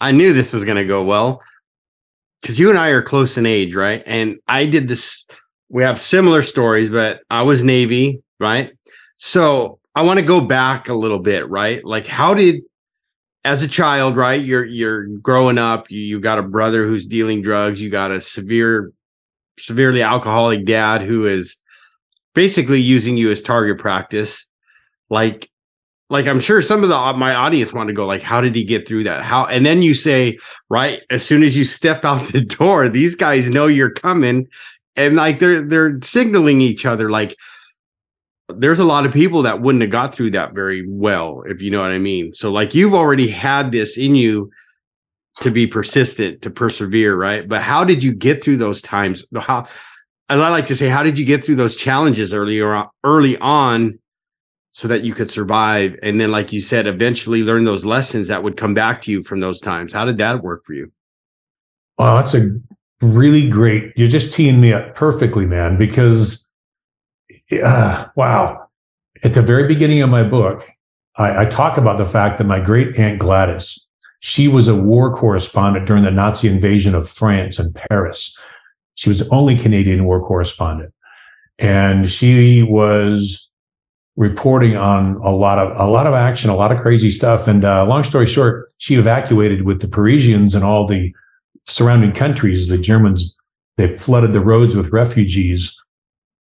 I 0.00 0.12
knew 0.12 0.32
this 0.32 0.52
was 0.52 0.64
going 0.64 0.76
to 0.76 0.84
go 0.84 1.02
well 1.02 1.42
because 2.40 2.60
you 2.60 2.68
and 2.70 2.78
I 2.78 2.90
are 2.90 3.02
close 3.02 3.36
in 3.36 3.46
age, 3.46 3.74
right? 3.74 4.02
And 4.06 4.38
I 4.46 4.66
did 4.66 4.88
this. 4.88 5.26
We 5.68 5.82
have 5.82 5.98
similar 5.98 6.42
stories, 6.42 6.90
but 6.90 7.22
I 7.30 7.42
was 7.42 7.64
Navy, 7.64 8.22
right? 8.38 8.72
So 9.16 9.80
I 9.96 10.02
want 10.02 10.20
to 10.20 10.24
go 10.24 10.42
back 10.42 10.90
a 10.90 10.94
little 10.94 11.18
bit, 11.18 11.48
right? 11.48 11.82
Like, 11.82 12.06
how 12.06 12.34
did, 12.34 12.60
as 13.44 13.62
a 13.62 13.68
child, 13.68 14.14
right? 14.14 14.44
You're 14.44 14.64
you're 14.66 15.06
growing 15.06 15.56
up. 15.56 15.90
You 15.90 16.00
you 16.00 16.20
got 16.20 16.38
a 16.38 16.42
brother 16.42 16.86
who's 16.86 17.06
dealing 17.06 17.40
drugs. 17.40 17.80
You 17.80 17.88
got 17.88 18.10
a 18.10 18.20
severe, 18.20 18.92
severely 19.58 20.02
alcoholic 20.02 20.66
dad 20.66 21.00
who 21.00 21.26
is 21.26 21.56
basically 22.34 22.80
using 22.80 23.16
you 23.16 23.30
as 23.30 23.40
target 23.40 23.78
practice. 23.78 24.46
Like, 25.08 25.48
like 26.10 26.26
I'm 26.26 26.40
sure 26.40 26.60
some 26.60 26.82
of 26.82 26.90
the 26.90 26.96
uh, 26.96 27.14
my 27.14 27.34
audience 27.34 27.72
want 27.72 27.86
to 27.86 27.94
go 27.94 28.04
like, 28.04 28.20
how 28.20 28.42
did 28.42 28.54
he 28.54 28.64
get 28.64 28.86
through 28.86 29.04
that? 29.04 29.22
How? 29.22 29.46
And 29.46 29.64
then 29.64 29.80
you 29.80 29.94
say, 29.94 30.38
right, 30.68 31.02
as 31.08 31.24
soon 31.24 31.42
as 31.42 31.56
you 31.56 31.64
step 31.64 32.04
out 32.04 32.20
the 32.32 32.42
door, 32.42 32.90
these 32.90 33.14
guys 33.14 33.48
know 33.48 33.66
you're 33.66 33.92
coming, 33.92 34.46
and 34.94 35.16
like 35.16 35.38
they're 35.38 35.62
they're 35.62 35.98
signaling 36.02 36.60
each 36.60 36.84
other 36.84 37.08
like 37.08 37.34
there's 38.48 38.78
a 38.78 38.84
lot 38.84 39.06
of 39.06 39.12
people 39.12 39.42
that 39.42 39.60
wouldn't 39.60 39.82
have 39.82 39.90
got 39.90 40.14
through 40.14 40.30
that 40.30 40.54
very 40.54 40.86
well, 40.88 41.42
if 41.46 41.62
you 41.62 41.70
know 41.70 41.82
what 41.82 41.90
I 41.90 41.98
mean. 41.98 42.32
So, 42.32 42.52
like, 42.52 42.74
you've 42.74 42.94
already 42.94 43.28
had 43.28 43.72
this 43.72 43.98
in 43.98 44.14
you 44.14 44.50
to 45.40 45.50
be 45.50 45.66
persistent, 45.66 46.42
to 46.42 46.50
persevere, 46.50 47.16
right? 47.16 47.46
But 47.46 47.62
how 47.62 47.84
did 47.84 48.02
you 48.02 48.14
get 48.14 48.42
through 48.42 48.58
those 48.58 48.80
times? 48.80 49.26
How, 49.36 49.66
as 50.28 50.40
I 50.40 50.48
like 50.48 50.66
to 50.66 50.76
say, 50.76 50.88
how 50.88 51.02
did 51.02 51.18
you 51.18 51.24
get 51.24 51.44
through 51.44 51.56
those 51.56 51.76
challenges 51.76 52.32
earlier, 52.32 52.84
early 53.04 53.36
on, 53.38 53.98
so 54.70 54.88
that 54.88 55.02
you 55.02 55.12
could 55.12 55.28
survive? 55.28 55.96
And 56.02 56.20
then, 56.20 56.30
like 56.30 56.52
you 56.52 56.60
said, 56.60 56.86
eventually 56.86 57.42
learn 57.42 57.64
those 57.64 57.84
lessons 57.84 58.28
that 58.28 58.44
would 58.44 58.56
come 58.56 58.74
back 58.74 59.02
to 59.02 59.10
you 59.10 59.22
from 59.24 59.40
those 59.40 59.60
times. 59.60 59.92
How 59.92 60.04
did 60.04 60.18
that 60.18 60.42
work 60.42 60.64
for 60.64 60.72
you? 60.72 60.92
Well, 61.98 62.16
that's 62.16 62.34
a 62.34 62.50
really 63.00 63.48
great. 63.48 63.92
You're 63.96 64.08
just 64.08 64.32
teeing 64.32 64.60
me 64.60 64.72
up 64.72 64.94
perfectly, 64.94 65.46
man, 65.46 65.76
because 65.76 66.45
uh, 67.52 68.06
wow. 68.16 68.68
At 69.22 69.32
the 69.32 69.42
very 69.42 69.66
beginning 69.66 70.02
of 70.02 70.10
my 70.10 70.22
book, 70.22 70.68
I, 71.16 71.42
I 71.42 71.44
talk 71.46 71.78
about 71.78 71.98
the 71.98 72.06
fact 72.06 72.38
that 72.38 72.44
my 72.44 72.60
great 72.60 72.98
aunt 72.98 73.18
Gladys, 73.18 73.86
she 74.20 74.48
was 74.48 74.68
a 74.68 74.74
war 74.74 75.14
correspondent 75.14 75.86
during 75.86 76.04
the 76.04 76.10
Nazi 76.10 76.48
invasion 76.48 76.94
of 76.94 77.08
France 77.08 77.58
and 77.58 77.74
Paris. 77.88 78.36
She 78.94 79.08
was 79.08 79.20
the 79.20 79.28
only 79.30 79.56
Canadian 79.56 80.04
war 80.04 80.20
correspondent. 80.26 80.92
And 81.58 82.10
she 82.10 82.62
was 82.62 83.48
reporting 84.16 84.76
on 84.76 85.16
a 85.16 85.30
lot 85.30 85.58
of 85.58 85.78
a 85.78 85.90
lot 85.90 86.06
of 86.06 86.14
action, 86.14 86.50
a 86.50 86.56
lot 86.56 86.72
of 86.72 86.80
crazy 86.80 87.10
stuff. 87.10 87.46
And 87.46 87.64
uh, 87.64 87.86
long 87.86 88.02
story 88.02 88.26
short, 88.26 88.72
she 88.78 88.96
evacuated 88.96 89.62
with 89.62 89.80
the 89.80 89.88
Parisians 89.88 90.54
and 90.54 90.64
all 90.64 90.86
the 90.86 91.14
surrounding 91.66 92.12
countries. 92.12 92.68
The 92.68 92.78
Germans 92.78 93.34
they 93.76 93.96
flooded 93.96 94.32
the 94.32 94.40
roads 94.40 94.74
with 94.74 94.88
refugees 94.88 95.74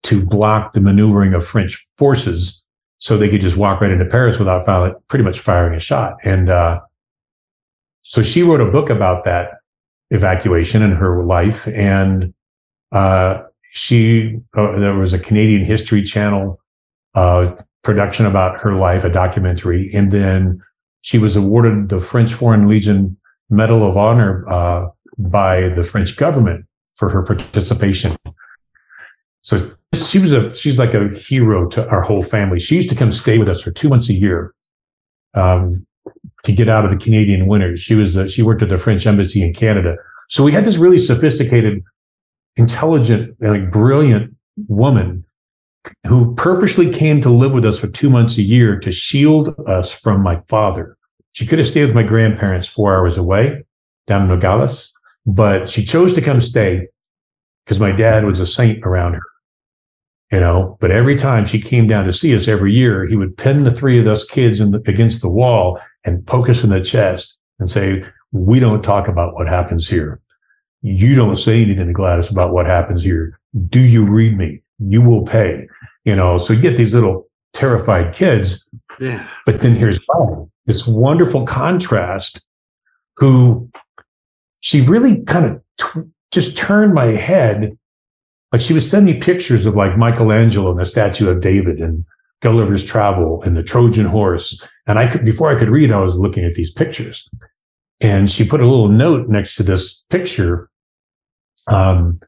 to 0.05 0.23
block 0.23 0.73
the 0.73 0.81
maneuvering 0.81 1.33
of 1.33 1.45
French 1.45 1.85
forces 1.97 2.63
so 2.99 3.17
they 3.17 3.29
could 3.29 3.41
just 3.41 3.57
walk 3.57 3.81
right 3.81 3.91
into 3.91 4.05
Paris 4.05 4.39
without 4.39 4.65
pretty 5.07 5.23
much 5.23 5.39
firing 5.39 5.75
a 5.75 5.79
shot. 5.79 6.15
And 6.23 6.49
uh, 6.49 6.79
so 8.03 8.21
she 8.21 8.43
wrote 8.43 8.61
a 8.61 8.71
book 8.71 8.89
about 8.89 9.25
that 9.25 9.55
evacuation 10.11 10.81
and 10.81 10.93
her 10.93 11.23
life. 11.23 11.67
And 11.67 12.33
uh, 12.91 13.41
she, 13.71 14.37
uh, 14.55 14.79
there 14.79 14.95
was 14.95 15.13
a 15.13 15.19
Canadian 15.19 15.65
History 15.65 16.03
Channel 16.03 16.59
uh, 17.15 17.55
production 17.83 18.25
about 18.25 18.59
her 18.61 18.75
life, 18.75 19.03
a 19.03 19.11
documentary. 19.11 19.91
And 19.93 20.11
then 20.11 20.61
she 21.01 21.17
was 21.17 21.35
awarded 21.35 21.89
the 21.89 21.99
French 21.99 22.33
Foreign 22.33 22.67
Legion 22.67 23.17
Medal 23.49 23.87
of 23.87 23.97
Honor 23.97 24.47
uh, 24.49 24.87
by 25.17 25.69
the 25.69 25.83
French 25.83 26.15
government 26.15 26.65
for 26.95 27.09
her 27.09 27.23
participation. 27.23 28.15
So 29.45 29.69
she 29.93 30.17
was 30.17 30.33
a 30.33 30.55
she's 30.55 30.79
like 30.79 30.95
a 30.95 31.09
hero 31.09 31.69
to 31.69 31.87
our 31.87 32.01
whole 32.01 32.23
family. 32.23 32.57
She 32.57 32.75
used 32.75 32.89
to 32.89 32.95
come 32.95 33.11
stay 33.11 33.37
with 33.37 33.47
us 33.47 33.61
for 33.61 33.69
two 33.69 33.89
months 33.89 34.09
a 34.09 34.13
year 34.13 34.55
um, 35.35 35.85
to 36.43 36.51
get 36.51 36.67
out 36.67 36.83
of 36.83 36.89
the 36.89 36.97
Canadian 36.97 37.45
winters. 37.45 37.79
She 37.79 37.93
was 37.93 38.17
uh, 38.17 38.27
she 38.27 38.41
worked 38.41 38.63
at 38.63 38.69
the 38.69 38.79
French 38.79 39.05
embassy 39.05 39.43
in 39.43 39.53
Canada, 39.53 39.97
so 40.29 40.43
we 40.43 40.51
had 40.51 40.65
this 40.65 40.77
really 40.77 40.97
sophisticated, 40.97 41.83
intelligent, 42.55 43.35
like 43.39 43.71
brilliant 43.71 44.35
woman 44.67 45.23
who 46.07 46.33
purposely 46.33 46.91
came 46.91 47.21
to 47.21 47.29
live 47.29 47.51
with 47.51 47.65
us 47.65 47.77
for 47.77 47.85
two 47.85 48.09
months 48.09 48.39
a 48.39 48.41
year 48.41 48.79
to 48.79 48.91
shield 48.91 49.53
us 49.67 49.93
from 49.93 50.23
my 50.23 50.37
father. 50.49 50.97
She 51.33 51.45
could 51.45 51.59
have 51.59 51.67
stayed 51.67 51.85
with 51.85 51.93
my 51.93 52.01
grandparents 52.01 52.67
four 52.67 52.97
hours 52.97 53.15
away 53.15 53.63
down 54.07 54.23
in 54.23 54.27
Nogales, 54.27 54.91
but 55.27 55.69
she 55.69 55.85
chose 55.85 56.13
to 56.13 56.21
come 56.21 56.41
stay 56.41 56.87
because 57.63 57.79
my 57.79 57.91
dad 57.91 58.25
was 58.25 58.39
a 58.39 58.47
saint 58.47 58.83
around 58.83 59.13
her 59.13 59.21
you 60.31 60.39
know 60.39 60.77
but 60.79 60.91
every 60.91 61.15
time 61.15 61.45
she 61.45 61.61
came 61.61 61.87
down 61.87 62.05
to 62.05 62.13
see 62.13 62.35
us 62.35 62.47
every 62.47 62.73
year 62.73 63.05
he 63.05 63.15
would 63.15 63.37
pin 63.37 63.63
the 63.63 63.71
three 63.71 63.99
of 63.99 64.07
us 64.07 64.25
kids 64.25 64.59
the, 64.59 64.81
against 64.87 65.21
the 65.21 65.29
wall 65.29 65.79
and 66.03 66.25
poke 66.25 66.49
us 66.49 66.63
in 66.63 66.69
the 66.69 66.81
chest 66.81 67.37
and 67.59 67.69
say 67.69 68.03
we 68.31 68.59
don't 68.59 68.83
talk 68.83 69.07
about 69.07 69.33
what 69.33 69.47
happens 69.47 69.87
here. 69.87 70.19
You 70.81 71.15
don't 71.15 71.37
say 71.37 71.61
anything 71.61 71.87
to 71.87 71.93
gladys 71.93 72.29
about 72.29 72.51
what 72.51 72.65
happens 72.65 73.03
here. 73.03 73.39
Do 73.69 73.79
you 73.79 74.05
read 74.05 74.37
me? 74.37 74.61
You 74.79 75.01
will 75.01 75.23
pay. 75.23 75.67
You 76.03 76.15
know 76.15 76.37
so 76.37 76.53
you 76.53 76.61
get 76.61 76.77
these 76.77 76.93
little 76.93 77.27
terrified 77.53 78.13
kids. 78.13 78.67
Yeah. 78.99 79.27
But 79.45 79.61
then 79.61 79.75
here's 79.75 80.05
Bob, 80.05 80.49
this 80.65 80.85
wonderful 80.85 81.45
contrast 81.45 82.43
who 83.17 83.69
she 84.59 84.81
really 84.81 85.23
kind 85.23 85.45
of 85.45 85.61
t- 85.79 86.09
just 86.31 86.57
turned 86.57 86.93
my 86.93 87.07
head 87.07 87.77
like 88.55 88.61
she 88.61 88.71
would 88.71 88.83
send 88.83 89.05
me 89.05 89.15
pictures 89.15 89.65
of 89.65 89.75
like 89.75 89.97
Michelangelo 89.97 90.71
and 90.71 90.79
the 90.79 90.85
statue 90.85 91.29
of 91.29 91.41
David 91.41 91.81
and 91.81 92.05
Gulliver's 92.39 92.85
Travel 92.85 93.43
and 93.43 93.57
the 93.57 93.61
Trojan 93.61 94.05
horse. 94.05 94.57
And 94.87 94.97
I 94.97 95.07
could, 95.07 95.25
before 95.25 95.51
I 95.51 95.59
could 95.59 95.67
read, 95.67 95.91
I 95.91 95.99
was 95.99 96.17
looking 96.17 96.45
at 96.45 96.53
these 96.53 96.71
pictures. 96.71 97.27
And 97.99 98.31
she 98.31 98.45
put 98.45 98.61
a 98.61 98.65
little 98.65 98.87
note 98.87 99.27
next 99.27 99.57
to 99.57 99.63
this 99.63 100.05
picture 100.09 100.69
um, 101.67 102.21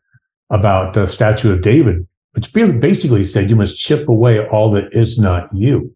about 0.50 0.96
the 0.96 1.08
statue 1.08 1.54
of 1.54 1.62
David, 1.62 2.06
which 2.34 2.52
basically 2.52 3.24
said 3.24 3.50
you 3.50 3.56
must 3.56 3.80
chip 3.80 4.10
away 4.10 4.46
all 4.50 4.70
that 4.72 4.90
is 4.92 5.18
not 5.18 5.48
you. 5.54 5.96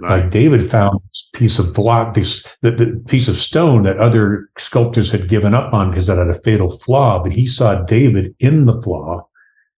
Right. 0.00 0.22
Like 0.22 0.30
David 0.30 0.68
found 0.68 0.98
this 1.12 1.28
piece 1.34 1.58
of 1.58 1.74
block, 1.74 2.14
this 2.14 2.42
the, 2.62 2.70
the, 2.70 3.04
piece 3.06 3.28
of 3.28 3.36
stone 3.36 3.82
that 3.82 3.98
other 3.98 4.48
sculptors 4.56 5.10
had 5.10 5.28
given 5.28 5.52
up 5.52 5.74
on 5.74 5.90
because 5.90 6.08
it 6.08 6.16
had 6.16 6.28
a 6.28 6.34
fatal 6.34 6.70
flaw, 6.78 7.22
but 7.22 7.32
he 7.32 7.44
saw 7.44 7.82
David 7.82 8.34
in 8.38 8.64
the 8.64 8.80
flaw, 8.80 9.26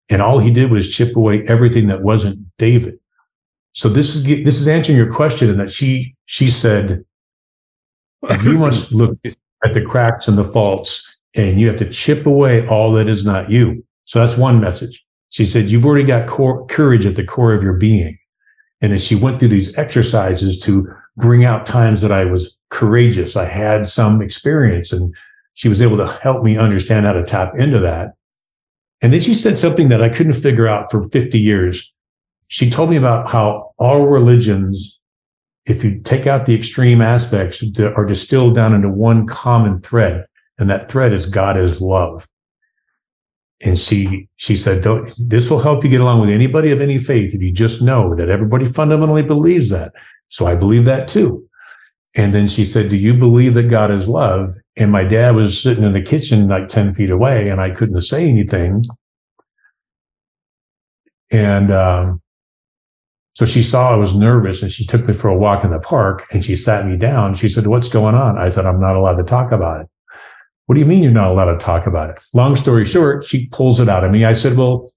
and 0.08 0.22
all 0.22 0.38
he 0.38 0.52
did 0.52 0.70
was 0.70 0.94
chip 0.94 1.16
away 1.16 1.44
everything 1.48 1.88
that 1.88 2.02
wasn't 2.02 2.38
David. 2.56 2.94
So 3.72 3.88
this 3.88 4.14
is 4.14 4.22
this 4.22 4.60
is 4.60 4.68
answering 4.68 4.96
your 4.96 5.12
question, 5.12 5.50
in 5.50 5.56
that 5.56 5.72
she 5.72 6.14
she 6.26 6.48
said, 6.48 7.04
you 8.42 8.58
must 8.58 8.92
look 8.94 9.18
at 9.24 9.74
the 9.74 9.84
cracks 9.84 10.28
and 10.28 10.38
the 10.38 10.44
faults, 10.44 11.04
and 11.34 11.60
you 11.60 11.66
have 11.66 11.78
to 11.78 11.90
chip 11.90 12.26
away 12.26 12.64
all 12.68 12.92
that 12.92 13.08
is 13.08 13.24
not 13.24 13.50
you. 13.50 13.84
So 14.04 14.20
that's 14.20 14.36
one 14.36 14.60
message. 14.60 15.04
She 15.30 15.44
said, 15.44 15.68
you've 15.68 15.86
already 15.86 16.04
got 16.04 16.28
core, 16.28 16.66
courage 16.66 17.06
at 17.06 17.16
the 17.16 17.24
core 17.24 17.54
of 17.54 17.62
your 17.62 17.72
being. 17.72 18.18
And 18.82 18.92
then 18.92 18.98
she 18.98 19.14
went 19.14 19.38
through 19.38 19.48
these 19.48 19.74
exercises 19.78 20.58
to 20.60 20.92
bring 21.16 21.44
out 21.44 21.66
times 21.66 22.02
that 22.02 22.12
I 22.12 22.24
was 22.24 22.56
courageous. 22.70 23.36
I 23.36 23.46
had 23.46 23.88
some 23.88 24.20
experience 24.20 24.92
and 24.92 25.14
she 25.54 25.68
was 25.68 25.80
able 25.80 25.96
to 25.98 26.18
help 26.22 26.42
me 26.42 26.58
understand 26.58 27.06
how 27.06 27.12
to 27.12 27.24
tap 27.24 27.52
into 27.56 27.78
that. 27.78 28.14
And 29.00 29.12
then 29.12 29.20
she 29.20 29.34
said 29.34 29.58
something 29.58 29.88
that 29.88 30.02
I 30.02 30.08
couldn't 30.08 30.32
figure 30.34 30.66
out 30.66 30.90
for 30.90 31.04
50 31.04 31.38
years. 31.38 31.92
She 32.48 32.70
told 32.70 32.90
me 32.90 32.96
about 32.96 33.30
how 33.30 33.72
all 33.78 34.06
religions, 34.06 35.00
if 35.64 35.84
you 35.84 36.00
take 36.00 36.26
out 36.26 36.46
the 36.46 36.54
extreme 36.54 37.00
aspects, 37.00 37.62
are 37.78 38.04
distilled 38.04 38.54
down 38.54 38.74
into 38.74 38.88
one 38.88 39.26
common 39.26 39.80
thread. 39.80 40.26
And 40.58 40.68
that 40.70 40.90
thread 40.90 41.12
is 41.12 41.26
God 41.26 41.56
is 41.56 41.80
love 41.80 42.28
and 43.62 43.78
she 43.78 44.28
she 44.36 44.56
said 44.56 44.84
this 45.18 45.48
will 45.48 45.60
help 45.60 45.84
you 45.84 45.90
get 45.90 46.00
along 46.00 46.20
with 46.20 46.30
anybody 46.30 46.70
of 46.72 46.80
any 46.80 46.98
faith 46.98 47.34
if 47.34 47.40
you 47.40 47.52
just 47.52 47.80
know 47.80 48.14
that 48.14 48.28
everybody 48.28 48.66
fundamentally 48.66 49.22
believes 49.22 49.68
that. 49.70 49.92
So 50.28 50.46
i 50.46 50.54
believe 50.54 50.84
that 50.84 51.08
too. 51.08 51.46
And 52.14 52.34
then 52.34 52.48
she 52.48 52.64
said 52.64 52.90
do 52.90 52.96
you 52.96 53.14
believe 53.14 53.54
that 53.54 53.70
god 53.70 53.90
is 53.90 54.08
love? 54.08 54.54
And 54.76 54.90
my 54.90 55.04
dad 55.04 55.36
was 55.36 55.60
sitting 55.60 55.84
in 55.84 55.92
the 55.92 56.02
kitchen 56.02 56.48
like 56.48 56.68
10 56.68 56.94
feet 56.94 57.10
away 57.10 57.48
and 57.48 57.60
i 57.60 57.70
couldn't 57.70 58.00
say 58.02 58.28
anything. 58.28 58.82
And 61.30 61.72
um, 61.72 62.20
so 63.34 63.46
she 63.46 63.62
saw 63.62 63.92
i 63.92 63.96
was 63.96 64.14
nervous 64.14 64.60
and 64.62 64.72
she 64.72 64.84
took 64.84 65.06
me 65.06 65.14
for 65.14 65.28
a 65.28 65.38
walk 65.38 65.64
in 65.64 65.70
the 65.70 65.78
park 65.78 66.24
and 66.32 66.44
she 66.44 66.56
sat 66.56 66.86
me 66.86 66.96
down. 66.96 67.36
She 67.36 67.48
said 67.48 67.68
what's 67.68 67.88
going 67.88 68.16
on? 68.16 68.38
I 68.38 68.50
said 68.50 68.66
i'm 68.66 68.80
not 68.80 68.96
allowed 68.96 69.16
to 69.16 69.24
talk 69.24 69.52
about 69.52 69.82
it 69.82 69.88
what 70.66 70.74
do 70.74 70.80
you 70.80 70.86
mean 70.86 71.02
you're 71.02 71.12
not 71.12 71.30
allowed 71.30 71.52
to 71.52 71.58
talk 71.58 71.86
about 71.86 72.10
it? 72.10 72.16
Long 72.34 72.56
story 72.56 72.84
short, 72.84 73.24
she 73.24 73.46
pulls 73.46 73.80
it 73.80 73.88
out 73.88 74.04
of 74.04 74.10
me. 74.10 74.24
I 74.24 74.32
said, 74.32 74.56
Well, 74.56 74.90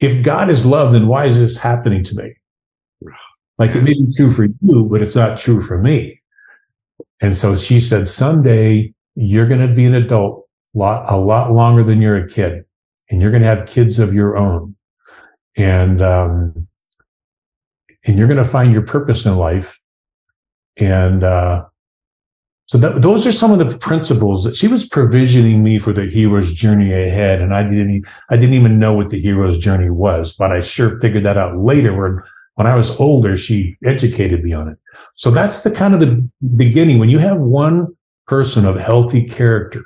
if 0.00 0.22
God 0.22 0.50
is 0.50 0.64
love, 0.64 0.92
then 0.92 1.06
why 1.06 1.26
is 1.26 1.38
this 1.38 1.56
happening 1.56 2.02
to 2.04 2.14
me? 2.14 2.34
Like 3.58 3.74
it 3.74 3.82
may 3.82 3.92
be 3.92 4.08
true 4.16 4.32
for 4.32 4.44
you, 4.44 4.88
but 4.90 5.02
it's 5.02 5.14
not 5.14 5.38
true 5.38 5.60
for 5.60 5.78
me. 5.78 6.20
And 7.20 7.36
so 7.36 7.54
she 7.54 7.80
said, 7.80 8.08
Someday 8.08 8.94
you're 9.14 9.46
going 9.46 9.66
to 9.66 9.74
be 9.74 9.84
an 9.84 9.94
adult 9.94 10.48
lot, 10.72 11.12
a 11.12 11.16
lot 11.16 11.52
longer 11.52 11.84
than 11.84 12.00
you're 12.00 12.16
a 12.16 12.28
kid, 12.28 12.64
and 13.10 13.20
you're 13.20 13.30
going 13.30 13.42
to 13.42 13.48
have 13.48 13.66
kids 13.66 13.98
of 13.98 14.14
your 14.14 14.36
own. 14.36 14.76
And 15.56 16.00
um, 16.00 16.68
and 18.06 18.18
you're 18.18 18.28
going 18.28 18.42
to 18.42 18.44
find 18.44 18.72
your 18.72 18.82
purpose 18.82 19.26
in 19.26 19.36
life. 19.36 19.78
And 20.76 21.22
uh, 21.22 21.64
so 22.70 22.78
that, 22.78 23.02
those 23.02 23.26
are 23.26 23.32
some 23.32 23.50
of 23.50 23.58
the 23.58 23.76
principles 23.78 24.44
that 24.44 24.54
she 24.54 24.68
was 24.68 24.86
provisioning 24.86 25.60
me 25.60 25.76
for 25.76 25.92
the 25.92 26.06
hero's 26.06 26.54
journey 26.54 26.92
ahead. 26.92 27.42
And 27.42 27.52
I 27.52 27.64
didn't, 27.64 28.06
I 28.28 28.36
didn't 28.36 28.54
even 28.54 28.78
know 28.78 28.94
what 28.94 29.10
the 29.10 29.20
hero's 29.20 29.58
journey 29.58 29.90
was, 29.90 30.32
but 30.32 30.52
I 30.52 30.60
sure 30.60 31.00
figured 31.00 31.24
that 31.24 31.36
out 31.36 31.58
later 31.58 32.00
when, 32.00 32.22
when 32.54 32.68
I 32.68 32.76
was 32.76 32.92
older, 33.00 33.36
she 33.36 33.76
educated 33.84 34.44
me 34.44 34.52
on 34.52 34.68
it. 34.68 34.78
So 35.16 35.32
that's 35.32 35.64
the 35.64 35.72
kind 35.72 35.94
of 35.94 36.00
the 36.00 36.30
beginning. 36.54 37.00
When 37.00 37.08
you 37.08 37.18
have 37.18 37.38
one 37.38 37.88
person 38.28 38.64
of 38.64 38.76
healthy 38.76 39.24
character 39.24 39.84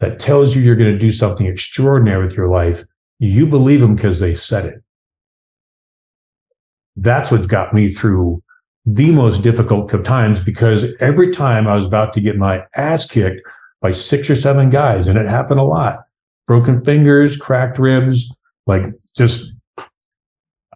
that 0.00 0.18
tells 0.18 0.54
you 0.54 0.60
you're 0.60 0.76
going 0.76 0.92
to 0.92 0.98
do 0.98 1.10
something 1.10 1.46
extraordinary 1.46 2.26
with 2.26 2.36
your 2.36 2.48
life, 2.48 2.84
you 3.18 3.46
believe 3.46 3.80
them 3.80 3.96
because 3.96 4.20
they 4.20 4.34
said 4.34 4.66
it. 4.66 4.82
That's 6.96 7.30
what 7.30 7.48
got 7.48 7.72
me 7.72 7.88
through 7.88 8.42
the 8.86 9.10
most 9.12 9.42
difficult 9.42 9.92
of 9.92 10.04
times 10.04 10.38
because 10.38 10.86
every 11.00 11.32
time 11.32 11.66
I 11.66 11.76
was 11.76 11.86
about 11.86 12.12
to 12.14 12.20
get 12.20 12.38
my 12.38 12.64
ass 12.76 13.04
kicked 13.04 13.42
by 13.80 13.90
six 13.90 14.30
or 14.30 14.36
seven 14.36 14.70
guys, 14.70 15.08
and 15.08 15.18
it 15.18 15.26
happened 15.26 15.60
a 15.60 15.64
lot 15.64 16.04
broken 16.46 16.84
fingers, 16.84 17.36
cracked 17.36 17.78
ribs, 17.78 18.30
like 18.66 18.84
just, 19.16 19.52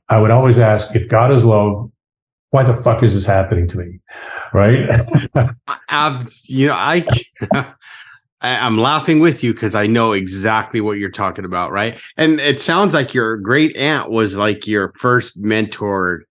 I 0.09 0.19
would 0.19 0.33
always 0.33 0.59
ask 0.59 0.95
if 0.95 1.09
God 1.09 1.33
is 1.33 1.45
love, 1.45 1.91
why 2.51 2.65
the 2.65 2.75
fuck 2.75 3.05
is 3.05 3.15
this 3.15 3.27
happening 3.27 3.69
to 3.69 3.79
me? 3.79 4.01
Right. 4.53 5.07
I've, 5.89 6.29
you 6.47 6.67
know, 6.67 6.75
I, 6.75 7.05
I'm 8.43 8.79
laughing 8.79 9.21
with 9.21 9.45
you 9.45 9.53
because 9.55 9.77
I 9.77 9.87
know 9.87 10.13
exactly 10.13 10.81
what 10.81 10.99
you're 10.99 11.11
talking 11.11 11.45
about, 11.45 11.71
right? 11.71 12.01
And 12.17 12.41
it 12.41 12.61
sounds 12.61 12.95
like 12.95 13.15
your 13.15 13.37
great 13.37 13.77
aunt 13.77 14.11
was 14.11 14.37
like 14.37 14.67
your 14.67 14.93
first 14.97 15.37
mentor 15.37 16.25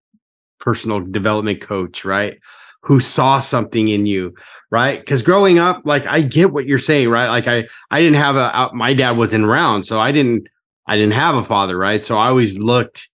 personal 0.60 1.02
development 1.02 1.62
coach, 1.62 2.06
right? 2.06 2.38
Who 2.84 3.00
saw 3.00 3.40
something 3.40 3.88
in 3.88 4.06
you, 4.06 4.34
right? 4.72 5.00
Because 5.00 5.22
growing 5.22 5.60
up, 5.60 5.82
like 5.86 6.06
I 6.06 6.22
get 6.22 6.52
what 6.54 6.66
you're 6.66 6.80
saying, 6.80 7.10
right? 7.10 7.28
Like 7.28 7.48
I, 7.48 7.68
I 7.92 8.00
didn't 8.02 8.16
have 8.18 8.36
a, 8.36 8.70
my 8.74 8.94
dad 8.94 9.18
wasn't 9.18 9.46
around, 9.46 9.84
so 9.84 10.00
I 10.00 10.12
didn't, 10.12 10.48
I 10.88 10.96
didn't 10.96 11.14
have 11.14 11.36
a 11.36 11.44
father, 11.44 11.78
right? 11.78 12.04
So 12.04 12.18
I 12.18 12.28
always 12.28 12.58
looked, 12.58 13.10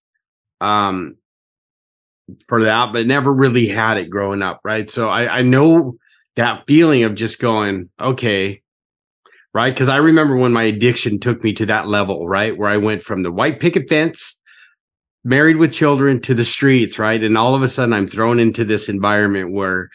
um, 0.60 1.16
for 2.48 2.62
that, 2.64 2.92
but 2.92 3.06
never 3.06 3.32
really 3.32 3.68
had 3.68 3.98
it 3.98 4.10
growing 4.10 4.42
up, 4.42 4.60
right? 4.64 4.90
So 4.90 5.08
I, 5.08 5.38
I 5.38 5.42
know 5.42 5.96
that 6.36 6.64
feeling 6.66 7.04
of 7.04 7.14
just 7.14 7.40
going, 7.40 7.88
okay, 8.00 8.62
right? 9.54 9.72
Because 9.72 9.88
I 9.88 9.96
remember 9.96 10.36
when 10.36 10.52
my 10.52 10.64
addiction 10.64 11.18
took 11.18 11.42
me 11.42 11.52
to 11.54 11.66
that 11.66 11.88
level, 11.88 12.28
right? 12.28 12.56
Where 12.56 12.68
I 12.68 12.76
went 12.76 13.02
from 13.02 13.22
the 13.22 13.32
white 13.32 13.60
picket 13.60 13.88
fence 13.88 14.35
married 15.26 15.56
with 15.56 15.72
children 15.72 16.20
to 16.20 16.34
the 16.34 16.44
streets, 16.44 17.00
right? 17.00 17.22
And 17.22 17.36
all 17.36 17.56
of 17.56 17.62
a 17.62 17.68
sudden 17.68 17.92
I'm 17.92 18.06
thrown 18.06 18.38
into 18.38 18.64
this 18.64 18.88
environment 18.88 19.50
where 19.50 19.90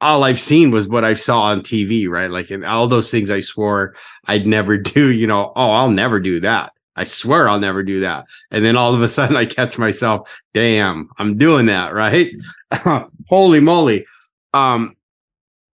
all 0.00 0.22
I've 0.22 0.38
seen 0.38 0.70
was 0.70 0.88
what 0.88 1.04
I 1.04 1.14
saw 1.14 1.42
on 1.42 1.60
TV, 1.62 2.08
right? 2.08 2.30
Like, 2.30 2.50
and 2.50 2.64
all 2.64 2.86
those 2.86 3.10
things 3.10 3.30
I 3.30 3.40
swore 3.40 3.96
I'd 4.26 4.46
never 4.46 4.78
do, 4.94 5.10
you 5.10 5.26
know, 5.26 5.52
oh, 5.56 5.70
I'll 5.72 5.90
never 5.90 6.20
do 6.20 6.38
that. 6.40 6.72
I 6.94 7.02
swear 7.02 7.48
I'll 7.48 7.58
never 7.58 7.82
do 7.82 7.98
that. 8.00 8.26
And 8.52 8.64
then 8.64 8.76
all 8.76 8.94
of 8.94 9.02
a 9.02 9.08
sudden 9.16 9.36
I 9.36 9.44
catch 9.44 9.76
myself, 9.76 10.40
damn, 10.54 11.10
I'm 11.18 11.36
doing 11.36 11.66
that, 11.66 11.92
right? 11.92 12.32
Holy 13.28 13.58
moly. 13.58 14.06
Um, 14.52 14.96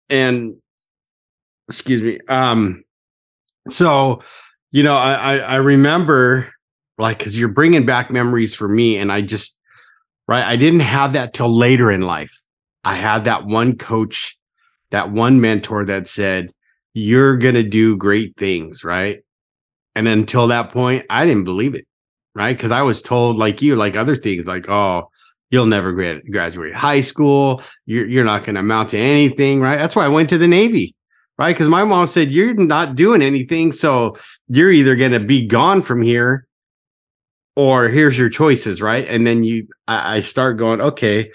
and 0.10 0.58
excuse 1.70 2.01
me. 2.01 2.20
Um, 2.27 2.84
so, 3.70 4.22
you 4.72 4.84
know, 4.84 4.98
I, 4.98 5.13
I, 5.13 5.38
I 5.38 5.55
remember 5.55 6.53
like 6.98 7.18
because 7.18 7.38
you're 7.38 7.50
bringing 7.50 7.86
back 7.86 8.12
memories 8.12 8.56
for 8.56 8.68
me 8.68 8.98
and 8.98 9.12
i 9.12 9.22
just 9.22 9.58
right 10.28 10.44
i 10.44 10.56
didn't 10.56 10.82
have 10.82 11.14
that 11.14 11.34
till 11.34 11.54
later 11.54 11.92
in 11.92 12.02
life. 12.02 12.42
I 12.84 12.96
had 12.96 13.24
that 13.25 13.46
one 13.46 13.78
coach 13.78 14.38
that 14.92 15.12
one 15.12 15.42
mentor 15.42 15.86
that 15.86 16.08
said 16.08 16.52
you're 16.94 17.38
going 17.38 17.56
to 17.56 17.63
do 17.63 17.98
great 17.98 18.38
things 18.38 18.84
right? 18.84 19.19
And 19.96 20.08
until 20.08 20.48
that 20.48 20.72
point 20.72 21.06
i 21.10 21.26
didn't 21.26 21.46
believe 21.46 21.76
it 21.76 21.86
right? 22.34 22.56
Because 22.56 22.72
i 22.72 22.82
was 22.82 23.02
told 23.02 23.38
like 23.38 23.62
you 23.62 23.76
like 23.76 23.96
other 23.96 24.15
things 24.15 24.46
like 24.46 24.69
oh 24.69 25.10
you'll 25.52 25.65
never 25.65 25.93
grad- 25.93 26.30
graduate 26.32 26.76
high 26.76 27.02
school. 27.02 27.62
You're, 27.86 28.08
you're 28.08 28.26
not 28.26 28.43
going 28.43 28.56
to 28.56 28.62
amount 28.62 28.89
to 28.89 28.98
anything 28.98 29.62
right? 29.62 29.78
That's 29.78 29.96
why 29.96 30.06
i 30.06 30.10
went 30.10 30.30
to 30.30 30.38
the 30.38 30.48
navy 30.48 30.96
right? 31.38 31.54
Because 31.54 31.67
my 31.67 31.84
mom 31.84 32.08
said 32.08 32.32
you're 32.32 32.54
not 32.54 32.96
doing 32.96 33.22
anything 33.22 33.72
so 33.72 34.15
you're 34.48 34.72
either 34.72 34.96
going 34.96 35.12
to 35.12 35.19
be 35.19 35.46
gone 35.46 35.82
from 35.82 36.02
here 36.02 36.48
or 37.56 37.88
here's 37.88 38.18
your 38.18 38.30
choices, 38.30 38.82
right? 38.82 39.08
And 39.08 39.26
then 39.26 39.44
you, 39.44 39.68
I, 39.88 40.18
I 40.18 40.20
start 40.20 40.58
going, 40.58 40.82
okay, 40.82 41.32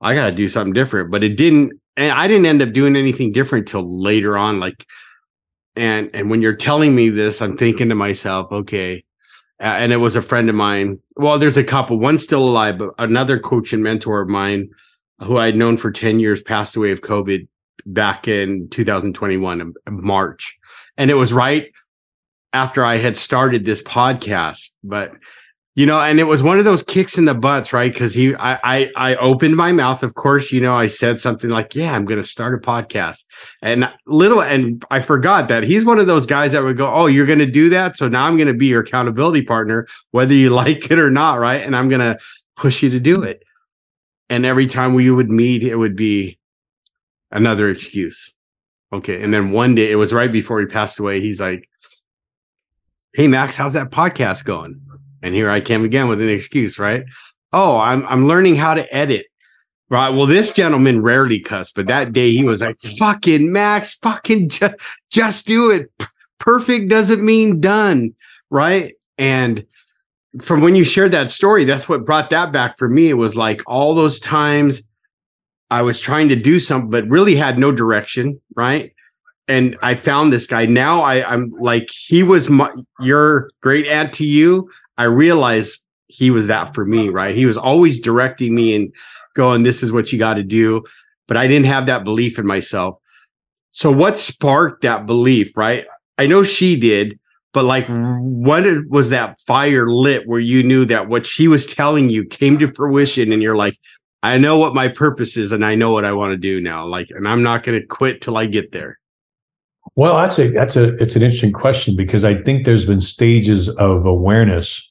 I 0.00 0.14
got 0.14 0.28
to 0.28 0.32
do 0.32 0.48
something 0.48 0.74
different. 0.74 1.10
But 1.10 1.24
it 1.24 1.36
didn't, 1.36 1.72
and 1.96 2.12
I 2.12 2.28
didn't 2.28 2.46
end 2.46 2.62
up 2.62 2.72
doing 2.72 2.96
anything 2.96 3.32
different 3.32 3.66
till 3.66 4.00
later 4.00 4.36
on. 4.36 4.60
Like, 4.60 4.86
and 5.76 6.10
and 6.14 6.30
when 6.30 6.42
you're 6.42 6.56
telling 6.56 6.94
me 6.94 7.10
this, 7.10 7.42
I'm 7.42 7.56
thinking 7.56 7.88
to 7.90 7.94
myself, 7.94 8.50
okay. 8.50 9.04
Uh, 9.60 9.64
and 9.64 9.92
it 9.92 9.96
was 9.96 10.16
a 10.16 10.22
friend 10.22 10.50
of 10.50 10.54
mine. 10.54 10.98
Well, 11.16 11.38
there's 11.38 11.56
a 11.56 11.64
couple. 11.64 11.98
One 11.98 12.18
still 12.18 12.46
alive, 12.46 12.78
but 12.78 12.90
another 12.98 13.38
coach 13.38 13.72
and 13.72 13.82
mentor 13.82 14.20
of 14.20 14.28
mine, 14.28 14.70
who 15.20 15.38
I'd 15.38 15.56
known 15.56 15.76
for 15.76 15.90
ten 15.90 16.20
years, 16.20 16.42
passed 16.42 16.76
away 16.76 16.92
of 16.92 17.00
COVID 17.00 17.46
back 17.86 18.26
in 18.26 18.68
2021 18.70 19.74
March, 19.88 20.58
and 20.96 21.10
it 21.10 21.14
was 21.14 21.32
right 21.32 21.72
after 22.52 22.84
I 22.84 22.98
had 22.98 23.16
started 23.16 23.64
this 23.64 23.82
podcast. 23.82 24.70
But 24.82 25.12
you 25.76 25.84
know, 25.84 26.00
and 26.00 26.18
it 26.18 26.24
was 26.24 26.42
one 26.42 26.58
of 26.58 26.64
those 26.64 26.82
kicks 26.82 27.18
in 27.18 27.26
the 27.26 27.34
butts, 27.34 27.70
right? 27.70 27.92
Because 27.92 28.14
he, 28.14 28.34
I, 28.34 28.58
I, 28.64 28.90
I 28.96 29.16
opened 29.16 29.56
my 29.56 29.72
mouth. 29.72 30.02
Of 30.02 30.14
course, 30.14 30.50
you 30.50 30.58
know, 30.58 30.74
I 30.74 30.86
said 30.86 31.20
something 31.20 31.50
like, 31.50 31.74
"Yeah, 31.74 31.94
I'm 31.94 32.06
going 32.06 32.20
to 32.20 32.26
start 32.26 32.54
a 32.54 32.66
podcast," 32.66 33.24
and 33.60 33.92
little, 34.06 34.40
and 34.40 34.82
I 34.90 35.00
forgot 35.00 35.48
that 35.48 35.64
he's 35.64 35.84
one 35.84 35.98
of 35.98 36.06
those 36.06 36.24
guys 36.24 36.52
that 36.52 36.62
would 36.62 36.78
go, 36.78 36.90
"Oh, 36.90 37.06
you're 37.06 37.26
going 37.26 37.40
to 37.40 37.46
do 37.46 37.68
that, 37.68 37.98
so 37.98 38.08
now 38.08 38.24
I'm 38.24 38.38
going 38.38 38.48
to 38.48 38.54
be 38.54 38.68
your 38.68 38.80
accountability 38.80 39.42
partner, 39.42 39.86
whether 40.12 40.32
you 40.32 40.48
like 40.64 40.90
it 40.90 40.98
or 40.98 41.10
not, 41.10 41.40
right?" 41.40 41.62
And 41.62 41.76
I'm 41.76 41.90
going 41.90 42.00
to 42.00 42.18
push 42.56 42.82
you 42.82 42.88
to 42.88 42.98
do 42.98 43.22
it. 43.22 43.42
And 44.30 44.46
every 44.46 44.66
time 44.66 44.94
we 44.94 45.10
would 45.10 45.30
meet, 45.30 45.62
it 45.62 45.76
would 45.76 45.94
be 45.94 46.38
another 47.30 47.68
excuse. 47.68 48.34
Okay, 48.94 49.22
and 49.22 49.32
then 49.32 49.50
one 49.50 49.74
day, 49.74 49.90
it 49.90 49.96
was 49.96 50.14
right 50.14 50.32
before 50.32 50.58
he 50.58 50.64
passed 50.64 50.98
away. 50.98 51.20
He's 51.20 51.38
like, 51.38 51.68
"Hey, 53.12 53.28
Max, 53.28 53.56
how's 53.56 53.74
that 53.74 53.90
podcast 53.90 54.46
going?" 54.46 54.80
And 55.22 55.34
here 55.34 55.50
I 55.50 55.60
came 55.60 55.84
again 55.84 56.08
with 56.08 56.20
an 56.20 56.28
excuse, 56.28 56.78
right? 56.78 57.04
Oh, 57.52 57.78
I'm 57.78 58.06
I'm 58.06 58.26
learning 58.26 58.56
how 58.56 58.74
to 58.74 58.94
edit. 58.94 59.26
Right. 59.88 60.08
Well, 60.08 60.26
this 60.26 60.50
gentleman 60.50 61.00
rarely 61.00 61.38
cussed, 61.38 61.76
but 61.76 61.86
that 61.86 62.12
day 62.12 62.32
he 62.32 62.42
was 62.42 62.60
like, 62.60 62.76
fucking 62.98 63.52
Max, 63.52 63.94
fucking 63.94 64.48
just, 64.48 64.74
just 65.10 65.46
do 65.46 65.70
it. 65.70 65.96
P- 65.98 66.06
perfect 66.40 66.90
doesn't 66.90 67.24
mean 67.24 67.60
done. 67.60 68.12
Right. 68.50 68.94
And 69.16 69.64
from 70.42 70.60
when 70.60 70.74
you 70.74 70.82
shared 70.82 71.12
that 71.12 71.30
story, 71.30 71.64
that's 71.64 71.88
what 71.88 72.04
brought 72.04 72.30
that 72.30 72.50
back 72.50 72.78
for 72.78 72.88
me. 72.88 73.10
It 73.10 73.14
was 73.14 73.36
like 73.36 73.62
all 73.68 73.94
those 73.94 74.18
times 74.18 74.82
I 75.70 75.82
was 75.82 76.00
trying 76.00 76.28
to 76.30 76.36
do 76.36 76.58
something, 76.58 76.90
but 76.90 77.08
really 77.08 77.36
had 77.36 77.56
no 77.56 77.70
direction. 77.70 78.40
Right. 78.56 78.92
And 79.46 79.76
I 79.82 79.94
found 79.94 80.32
this 80.32 80.48
guy. 80.48 80.66
Now 80.66 81.02
I, 81.02 81.32
I'm 81.32 81.52
like, 81.60 81.88
he 81.92 82.24
was 82.24 82.48
my, 82.48 82.72
your 82.98 83.50
great 83.60 83.86
aunt 83.86 84.12
to 84.14 84.26
you. 84.26 84.68
I 84.98 85.04
realized 85.04 85.82
he 86.08 86.30
was 86.30 86.46
that 86.46 86.74
for 86.74 86.84
me, 86.84 87.08
right? 87.08 87.34
He 87.34 87.46
was 87.46 87.56
always 87.56 88.00
directing 88.00 88.54
me 88.54 88.74
and 88.74 88.94
going, 89.34 89.62
this 89.62 89.82
is 89.82 89.92
what 89.92 90.12
you 90.12 90.18
got 90.18 90.34
to 90.34 90.42
do. 90.42 90.84
But 91.28 91.36
I 91.36 91.46
didn't 91.46 91.66
have 91.66 91.86
that 91.86 92.04
belief 92.04 92.38
in 92.38 92.46
myself. 92.46 92.98
So 93.72 93.90
what 93.90 94.18
sparked 94.18 94.82
that 94.82 95.06
belief, 95.06 95.56
right? 95.56 95.86
I 96.18 96.26
know 96.26 96.42
she 96.42 96.76
did, 96.76 97.18
but 97.52 97.64
like 97.64 97.86
what 97.88 98.64
was 98.88 99.10
that 99.10 99.40
fire 99.40 99.86
lit 99.88 100.26
where 100.26 100.40
you 100.40 100.62
knew 100.62 100.84
that 100.86 101.08
what 101.08 101.26
she 101.26 101.48
was 101.48 101.66
telling 101.66 102.08
you 102.08 102.24
came 102.24 102.58
to 102.58 102.72
fruition 102.72 103.32
and 103.32 103.42
you're 103.42 103.56
like, 103.56 103.78
I 104.22 104.38
know 104.38 104.58
what 104.58 104.74
my 104.74 104.88
purpose 104.88 105.36
is 105.36 105.52
and 105.52 105.64
I 105.64 105.74
know 105.74 105.90
what 105.90 106.04
I 106.04 106.12
want 106.12 106.32
to 106.32 106.36
do 106.36 106.60
now. 106.60 106.86
Like, 106.86 107.08
and 107.10 107.28
I'm 107.28 107.42
not 107.42 107.62
going 107.62 107.78
to 107.80 107.86
quit 107.86 108.20
till 108.20 108.36
I 108.36 108.46
get 108.46 108.72
there. 108.72 108.98
Well, 109.96 110.16
that's 110.16 110.38
a 110.38 110.48
that's 110.50 110.76
a 110.76 110.94
it's 110.96 111.16
an 111.16 111.22
interesting 111.22 111.52
question 111.52 111.96
because 111.96 112.22
I 112.22 112.34
think 112.42 112.64
there's 112.64 112.84
been 112.84 113.00
stages 113.00 113.70
of 113.70 114.04
awareness. 114.04 114.90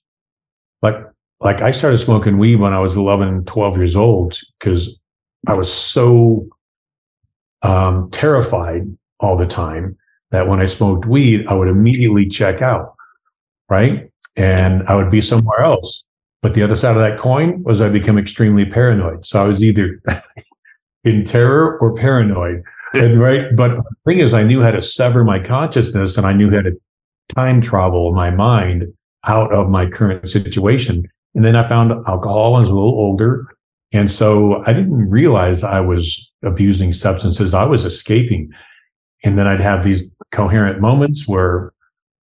Like 0.81 0.95
like 1.39 1.61
I 1.61 1.69
started 1.71 1.99
smoking 1.99 2.39
weed 2.39 2.55
when 2.55 2.73
I 2.73 2.79
was 2.79 2.97
11, 2.97 3.45
12 3.45 3.77
years 3.77 3.95
old 3.95 4.39
because 4.59 4.97
I 5.47 5.53
was 5.53 5.71
so 5.71 6.47
um, 7.61 8.09
terrified 8.09 8.83
all 9.19 9.37
the 9.37 9.45
time 9.45 9.95
that 10.31 10.47
when 10.47 10.59
I 10.59 10.65
smoked 10.65 11.05
weed, 11.05 11.45
I 11.47 11.53
would 11.53 11.67
immediately 11.67 12.27
check 12.27 12.63
out, 12.63 12.95
right? 13.69 14.09
And 14.35 14.87
I 14.87 14.95
would 14.95 15.11
be 15.11 15.21
somewhere 15.21 15.61
else. 15.61 16.03
But 16.41 16.55
the 16.55 16.63
other 16.63 16.75
side 16.75 16.95
of 16.95 17.01
that 17.01 17.19
coin 17.19 17.63
was 17.63 17.79
I 17.79 17.89
become 17.89 18.17
extremely 18.17 18.65
paranoid. 18.65 19.25
So 19.25 19.43
I 19.43 19.47
was 19.47 19.63
either 19.63 20.01
in 21.03 21.25
terror 21.25 21.77
or 21.79 21.95
paranoid 21.95 22.63
and 22.95 23.19
right. 23.19 23.55
But 23.55 23.77
the 23.77 23.83
thing 24.05 24.19
is, 24.19 24.33
I 24.33 24.43
knew 24.43 24.61
how 24.61 24.71
to 24.71 24.81
sever 24.81 25.23
my 25.23 25.39
consciousness 25.39 26.17
and 26.17 26.25
I 26.25 26.33
knew 26.33 26.51
how 26.51 26.61
to 26.61 26.71
time 27.35 27.61
travel 27.61 28.13
my 28.13 28.29
mind 28.29 28.85
out 29.25 29.53
of 29.53 29.69
my 29.69 29.89
current 29.89 30.29
situation. 30.29 31.07
And 31.33 31.43
then 31.43 31.55
I 31.55 31.67
found 31.67 31.91
alcohol 32.07 32.55
I 32.55 32.59
was 32.59 32.69
a 32.69 32.73
little 32.73 32.89
older. 32.89 33.47
And 33.91 34.11
so 34.11 34.63
I 34.65 34.73
didn't 34.73 35.09
realize 35.09 35.63
I 35.63 35.79
was 35.79 36.29
abusing 36.43 36.93
substances. 36.93 37.53
I 37.53 37.63
was 37.63 37.85
escaping. 37.85 38.51
And 39.23 39.37
then 39.37 39.47
I'd 39.47 39.59
have 39.59 39.83
these 39.83 40.03
coherent 40.31 40.81
moments 40.81 41.27
where, 41.27 41.73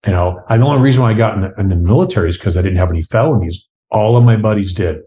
you 0.05 0.13
know, 0.13 0.41
I, 0.49 0.57
the 0.57 0.65
only 0.65 0.81
reason 0.81 1.01
why 1.01 1.11
I 1.11 1.13
got 1.13 1.35
in 1.35 1.41
the, 1.41 1.53
in 1.57 1.67
the 1.69 1.75
military 1.75 2.29
is 2.29 2.37
because 2.37 2.57
I 2.57 2.61
didn't 2.61 2.77
have 2.77 2.89
any 2.89 3.01
felonies. 3.01 3.67
All 3.91 4.17
of 4.17 4.23
my 4.23 4.37
buddies 4.37 4.73
did. 4.73 4.97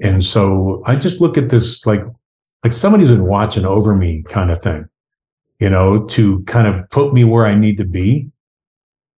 And 0.00 0.24
so 0.24 0.82
I 0.86 0.96
just 0.96 1.20
look 1.20 1.38
at 1.38 1.50
this 1.50 1.86
like, 1.86 2.02
like 2.64 2.72
somebody's 2.72 3.08
been 3.08 3.26
watching 3.26 3.66
over 3.66 3.94
me 3.94 4.24
kind 4.28 4.50
of 4.50 4.62
thing, 4.62 4.88
you 5.60 5.68
know, 5.68 6.04
to 6.06 6.42
kind 6.44 6.66
of 6.66 6.88
put 6.88 7.12
me 7.12 7.22
where 7.22 7.46
I 7.46 7.54
need 7.54 7.76
to 7.76 7.84
be. 7.84 8.30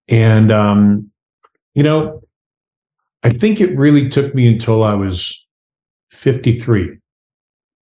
And, 0.08 0.50
um, 0.50 1.10
you 1.74 1.84
know, 1.84 2.22
I 3.22 3.30
think 3.30 3.60
it 3.60 3.76
really 3.78 4.08
took 4.08 4.34
me 4.34 4.52
until 4.52 4.82
I 4.82 4.94
was 4.94 5.40
53, 6.10 6.98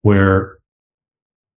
where 0.02 0.58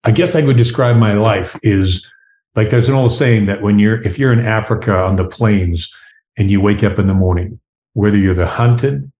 I 0.04 0.12
guess 0.12 0.36
I 0.36 0.42
would 0.42 0.56
describe 0.56 0.96
my 0.96 1.14
life 1.14 1.58
is 1.64 2.08
like 2.54 2.70
there's 2.70 2.88
an 2.88 2.94
old 2.94 3.12
saying 3.12 3.46
that 3.46 3.60
when 3.60 3.80
you're, 3.80 4.00
if 4.02 4.18
you're 4.20 4.32
in 4.32 4.38
Africa 4.38 4.96
on 4.96 5.16
the 5.16 5.26
plains 5.26 5.92
and 6.36 6.48
you 6.50 6.60
wake 6.60 6.84
up 6.84 6.98
in 6.98 7.08
the 7.08 7.14
morning, 7.14 7.58
whether 7.94 8.16
you're 8.16 8.34
the 8.34 8.46
hunted 8.46 9.10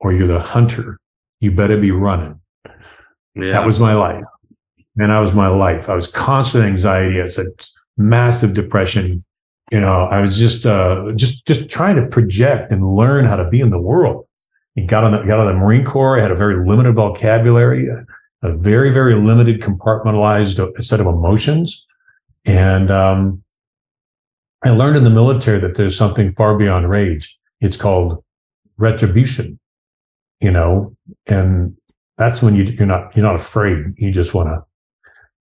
or 0.00 0.12
you're 0.12 0.26
the 0.26 0.40
hunter, 0.40 0.98
you 1.40 1.52
better 1.52 1.78
be 1.78 1.90
running. 1.90 2.40
Yeah. 3.36 3.52
That 3.52 3.66
was 3.66 3.78
my 3.78 3.94
life. 3.94 4.24
And 4.98 5.10
that 5.10 5.18
was 5.18 5.34
my 5.34 5.48
life. 5.48 5.88
I 5.88 5.94
was 5.94 6.06
constant 6.06 6.64
anxiety. 6.64 7.20
I 7.20 7.24
was 7.24 7.38
a 7.38 7.46
massive 7.98 8.54
depression. 8.54 9.22
You 9.70 9.80
know, 9.80 10.04
I 10.04 10.22
was 10.22 10.38
just, 10.38 10.64
uh, 10.64 11.12
just, 11.14 11.46
just 11.46 11.68
trying 11.68 11.96
to 11.96 12.06
project 12.06 12.72
and 12.72 12.96
learn 12.96 13.26
how 13.26 13.36
to 13.36 13.46
be 13.48 13.60
in 13.60 13.70
the 13.70 13.80
world. 13.80 14.26
He 14.74 14.86
got 14.86 15.04
on 15.04 15.12
the, 15.12 15.22
got 15.22 15.38
on 15.38 15.46
the 15.46 15.54
Marine 15.54 15.84
Corps. 15.84 16.18
I 16.18 16.22
had 16.22 16.30
a 16.30 16.36
very 16.36 16.66
limited 16.66 16.94
vocabulary, 16.94 17.88
a, 17.88 18.06
a 18.48 18.56
very, 18.56 18.90
very 18.92 19.14
limited 19.14 19.60
compartmentalized 19.60 20.82
set 20.82 21.00
of 21.00 21.06
emotions. 21.06 21.84
And, 22.44 22.90
um, 22.90 23.42
I 24.64 24.70
learned 24.70 24.96
in 24.96 25.04
the 25.04 25.10
military 25.10 25.60
that 25.60 25.76
there's 25.76 25.96
something 25.96 26.32
far 26.32 26.56
beyond 26.56 26.88
rage. 26.88 27.38
It's 27.60 27.76
called 27.76 28.24
retribution, 28.78 29.58
you 30.40 30.50
know, 30.50 30.96
and 31.26 31.76
that's 32.18 32.42
when 32.42 32.54
you, 32.54 32.64
you're 32.64 32.86
not, 32.86 33.16
you're 33.16 33.24
not 33.24 33.36
afraid. 33.36 33.94
You 33.96 34.10
just 34.10 34.34
want 34.34 34.48
to, 34.48 34.64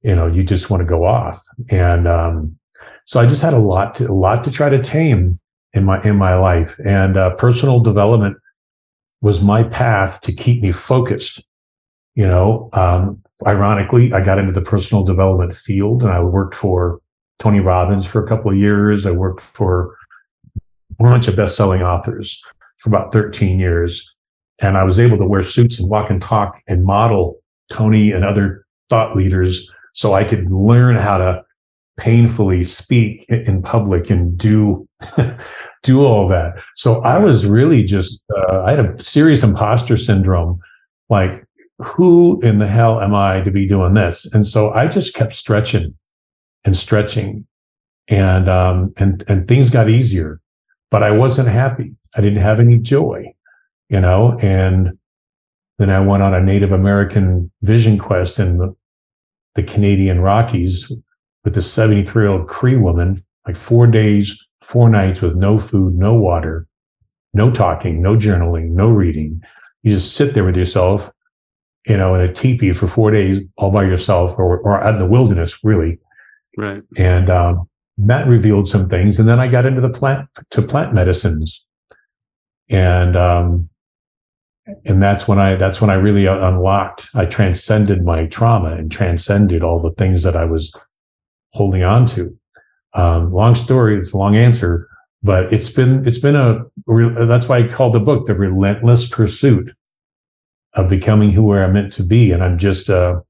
you 0.02 0.16
know, 0.16 0.28
you 0.28 0.44
just 0.44 0.70
want 0.70 0.82
to 0.82 0.88
go 0.88 1.06
off. 1.06 1.44
And, 1.70 2.08
um, 2.08 2.58
so 3.06 3.20
I 3.20 3.26
just 3.26 3.42
had 3.42 3.54
a 3.54 3.60
lot 3.60 3.96
to, 3.96 4.10
a 4.10 4.14
lot 4.14 4.44
to 4.44 4.52
try 4.52 4.70
to 4.70 4.82
tame 4.82 5.40
in 5.74 5.84
my, 5.84 6.02
in 6.04 6.16
my 6.16 6.36
life 6.36 6.80
and, 6.84 7.18
uh, 7.18 7.36
personal 7.36 7.80
development 7.80 8.38
was 9.22 9.42
my 9.42 9.64
path 9.64 10.22
to 10.22 10.34
keep 10.34 10.62
me 10.62 10.72
focused. 10.72 11.44
You 12.16 12.28
know, 12.28 12.70
um, 12.74 13.22
ironically, 13.46 14.14
I 14.14 14.22
got 14.22 14.40
into 14.40 14.54
the 14.54 14.62
personal 14.62 15.04
development 15.04 15.54
field 15.54 16.04
and 16.04 16.12
I 16.12 16.22
worked 16.22 16.56
for 16.56 17.02
Tony 17.40 17.60
Robbins 17.60 18.06
for 18.06 18.24
a 18.24 18.28
couple 18.28 18.52
of 18.52 18.58
years. 18.58 19.06
I 19.06 19.12
worked 19.12 19.42
for 19.42 19.96
a 21.00 21.04
bunch 21.04 21.28
of 21.28 21.36
best-selling 21.36 21.82
authors 21.82 22.42
for 22.78 22.90
about 22.90 23.12
13 23.12 23.60
years. 23.60 24.15
And 24.60 24.78
I 24.78 24.84
was 24.84 25.00
able 25.00 25.18
to 25.18 25.26
wear 25.26 25.42
suits 25.42 25.80
and 25.80 25.90
walk 25.90 26.10
and 26.10 26.22
talk 26.22 26.62
and 26.68 26.84
model 26.84 27.38
Tony 27.72 28.12
and 28.12 28.24
other 28.24 28.66
thought 28.90 29.16
leaders 29.16 29.70
so 29.94 30.14
I 30.14 30.24
could 30.24 30.50
learn 30.52 30.96
how 30.98 31.18
to 31.18 31.44
painfully 31.98 32.64
speak 32.64 33.26
in 33.30 33.62
public 33.62 34.10
and 34.10 34.38
do 34.38 34.88
do 35.84 36.04
all 36.04 36.28
that. 36.28 36.56
So 36.76 37.02
I 37.02 37.20
was 37.20 37.46
really 37.46 37.84
just, 37.84 38.20
uh, 38.36 38.64
I 38.64 38.72
had 38.72 38.80
a 38.80 38.98
serious 38.98 39.44
imposter 39.44 39.98
syndrome. 39.98 40.60
Like, 41.10 41.46
who 41.78 42.42
in 42.42 42.58
the 42.58 42.68
hell 42.68 43.00
am 43.00 43.14
I 43.14 43.42
to 43.42 43.52
be 43.52 43.68
doing 43.68 43.94
this? 43.94 44.26
And 44.34 44.48
so 44.48 44.72
I 44.72 44.88
just 44.88 45.14
kept 45.14 45.36
stretching 45.36 45.94
and 46.64 46.76
stretching 46.76 47.46
and, 48.08 48.50
um, 48.50 48.94
and, 48.98 49.24
and 49.28 49.48
things 49.48 49.70
got 49.70 49.90
easier, 49.90 50.42
but 50.90 51.04
I 51.04 51.12
wasn't 51.12 51.50
happy. 51.50 51.94
I 52.16 52.22
didn't 52.22 52.42
have 52.42 52.60
any 52.60 52.78
joy, 52.78 53.35
you 53.90 54.00
know, 54.00 54.38
and 54.40 54.98
then 55.78 55.90
I 55.90 56.00
went 56.00 56.24
on 56.24 56.34
a 56.34 56.42
Native 56.42 56.72
American 56.72 57.52
vision 57.62 57.98
quest 57.98 58.40
in 58.40 58.58
the, 58.58 58.76
the 59.56 59.64
Canadian 59.64 60.22
Rockies 60.22 60.92
with 61.44 61.56
this 61.56 61.72
73 61.72 62.24
year 62.24 62.32
old 62.32 62.48
Cree 62.48 62.78
woman, 62.78 63.24
like 63.46 63.58
four 63.58 63.88
days 63.88 64.40
four 64.66 64.90
nights 64.90 65.22
with 65.22 65.36
no 65.36 65.60
food, 65.60 65.96
no 65.96 66.16
water, 66.16 66.68
no 67.34 67.52
talking, 67.52 68.02
no 68.02 68.16
journaling, 68.16 68.72
no 68.72 68.90
reading. 68.90 69.42
You 69.84 69.92
just 69.92 70.16
sit 70.16 70.34
there 70.34 70.44
with 70.44 70.58
yourself, 70.58 71.12
you 71.86 71.98
know, 71.98 72.16
in 72.16 72.22
a 72.22 72.34
teepee 72.34 72.74
for 72.74 72.88
four 72.88 73.12
days 73.12 73.42
all 73.58 73.72
by 73.72 73.84
yourself 73.84 74.38
or, 74.40 74.58
or 74.60 74.84
out 74.84 74.96
in 74.96 75.00
the 75.00 75.06
wilderness, 75.06 75.60
really. 75.64 76.00
Right. 76.58 76.82
And 76.98 77.30
um, 77.30 77.70
that 78.00 78.28
revealed 78.28 78.68
some 78.68 78.90
things. 78.90 79.20
And 79.20 79.30
then 79.30 79.40
I 79.40 79.48
got 79.48 79.66
into 79.66 79.82
the 79.82 79.90
plant 79.90 80.28
to 80.52 80.62
plant 80.62 80.94
medicines. 80.94 81.64
And 82.68 83.16
um, 83.16 83.70
and 84.86 85.02
that's 85.02 85.28
when 85.28 85.40
I 85.40 85.56
that's 85.56 85.80
when 85.80 85.90
I 85.90 85.96
really 85.96 86.26
unlocked. 86.26 87.10
I 87.14 87.26
transcended 87.26 88.04
my 88.04 88.26
trauma 88.26 88.72
and 88.72 88.92
transcended 88.92 89.62
all 89.62 89.82
the 89.82 89.92
things 89.92 90.24
that 90.24 90.36
I 90.36 90.46
was 90.46 90.76
holding 91.52 91.84
on 91.84 92.06
to. 92.08 92.38
Um, 92.94 93.32
long 93.32 93.56
story, 93.56 93.98
it's 93.98 94.14
a 94.14 94.18
long 94.18 94.36
answer, 94.36 94.88
but 95.22 95.54
it's 95.54 95.70
been 95.70 96.08
it's 96.08 96.20
been 96.20 96.36
a 96.36 96.66
that's 97.26 97.48
why 97.48 97.60
I 97.60 97.68
called 97.68 97.94
the 97.94 98.00
book 98.00 98.26
the 98.26 98.36
relentless 98.36 99.08
pursuit 99.08 99.72
of 100.74 100.90
becoming 100.90 101.32
who 101.32 101.54
I'm 101.54 101.74
meant 101.74 101.94
to 101.94 102.04
be. 102.04 102.32
And 102.32 102.44
I'm 102.44 102.58
just 102.58 102.90
uh, 102.90 103.22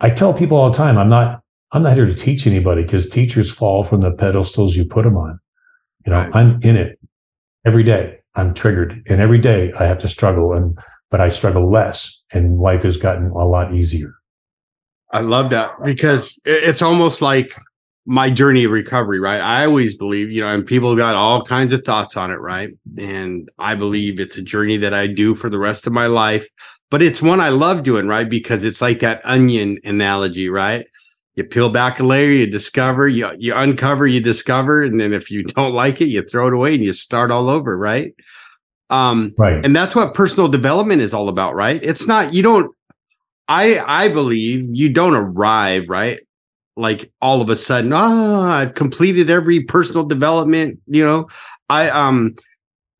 I 0.00 0.10
tell 0.10 0.34
people 0.34 0.56
all 0.56 0.70
the 0.70 0.76
time, 0.76 0.98
I'm 0.98 1.08
not 1.08 1.42
I'm 1.70 1.82
not 1.82 1.94
here 1.94 2.06
to 2.06 2.14
teach 2.14 2.46
anybody 2.46 2.82
because 2.82 3.08
teachers 3.08 3.50
fall 3.50 3.84
from 3.84 4.00
the 4.00 4.10
pedestals 4.10 4.76
you 4.76 4.84
put 4.84 5.04
them 5.04 5.16
on. 5.16 5.38
You 6.04 6.12
know, 6.12 6.18
right. 6.18 6.34
I'm 6.34 6.60
in 6.62 6.76
it 6.76 6.98
every 7.64 7.84
day. 7.84 8.13
I'm 8.34 8.54
triggered, 8.54 9.02
and 9.08 9.20
every 9.20 9.38
day 9.38 9.72
I 9.78 9.84
have 9.84 9.98
to 9.98 10.08
struggle, 10.08 10.52
and 10.52 10.78
but 11.10 11.20
I 11.20 11.28
struggle 11.28 11.70
less, 11.70 12.22
and 12.32 12.58
life 12.58 12.82
has 12.82 12.96
gotten 12.96 13.30
a 13.30 13.46
lot 13.46 13.74
easier. 13.74 14.14
I 15.12 15.20
love 15.20 15.50
that 15.50 15.72
because 15.84 16.36
it's 16.44 16.82
almost 16.82 17.22
like 17.22 17.54
my 18.06 18.28
journey 18.28 18.64
of 18.64 18.72
recovery, 18.72 19.20
right? 19.20 19.40
I 19.40 19.64
always 19.64 19.96
believe, 19.96 20.30
you 20.30 20.42
know, 20.42 20.48
and 20.48 20.66
people 20.66 20.94
got 20.96 21.14
all 21.14 21.42
kinds 21.42 21.72
of 21.72 21.84
thoughts 21.84 22.16
on 22.16 22.30
it, 22.30 22.40
right? 22.40 22.70
And 22.98 23.48
I 23.58 23.74
believe 23.76 24.20
it's 24.20 24.36
a 24.36 24.42
journey 24.42 24.76
that 24.78 24.92
I 24.92 25.06
do 25.06 25.34
for 25.34 25.48
the 25.48 25.58
rest 25.58 25.86
of 25.86 25.92
my 25.92 26.06
life, 26.06 26.46
but 26.90 27.00
it's 27.00 27.22
one 27.22 27.40
I 27.40 27.48
love 27.48 27.82
doing, 27.82 28.08
right? 28.08 28.28
Because 28.28 28.64
it's 28.64 28.82
like 28.82 29.00
that 29.00 29.20
onion 29.24 29.78
analogy, 29.84 30.48
right? 30.48 30.86
You 31.36 31.44
peel 31.44 31.70
back 31.70 31.98
a 31.98 32.04
layer, 32.04 32.30
you 32.30 32.46
discover, 32.46 33.08
you 33.08 33.28
you 33.38 33.54
uncover, 33.54 34.06
you 34.06 34.20
discover, 34.20 34.82
and 34.82 35.00
then 35.00 35.12
if 35.12 35.30
you 35.30 35.42
don't 35.44 35.72
like 35.72 36.00
it, 36.00 36.06
you 36.06 36.22
throw 36.22 36.48
it 36.48 36.54
away 36.54 36.74
and 36.74 36.84
you 36.84 36.92
start 36.92 37.30
all 37.30 37.48
over, 37.48 37.76
right? 37.76 38.14
Um, 38.90 39.34
right. 39.38 39.64
And 39.64 39.74
that's 39.74 39.94
what 39.94 40.14
personal 40.14 40.48
development 40.48 41.02
is 41.02 41.14
all 41.14 41.28
about, 41.28 41.54
right? 41.54 41.82
It's 41.82 42.06
not 42.06 42.34
you 42.34 42.42
don't. 42.42 42.74
I 43.48 43.78
I 43.78 44.08
believe 44.08 44.68
you 44.72 44.90
don't 44.90 45.14
arrive 45.14 45.88
right 45.88 46.20
like 46.76 47.12
all 47.20 47.40
of 47.40 47.50
a 47.50 47.56
sudden, 47.56 47.92
ah, 47.92 47.98
oh, 48.00 48.42
I've 48.42 48.74
completed 48.74 49.30
every 49.30 49.62
personal 49.62 50.04
development. 50.04 50.80
You 50.86 51.04
know, 51.04 51.28
I 51.68 51.88
um 51.90 52.34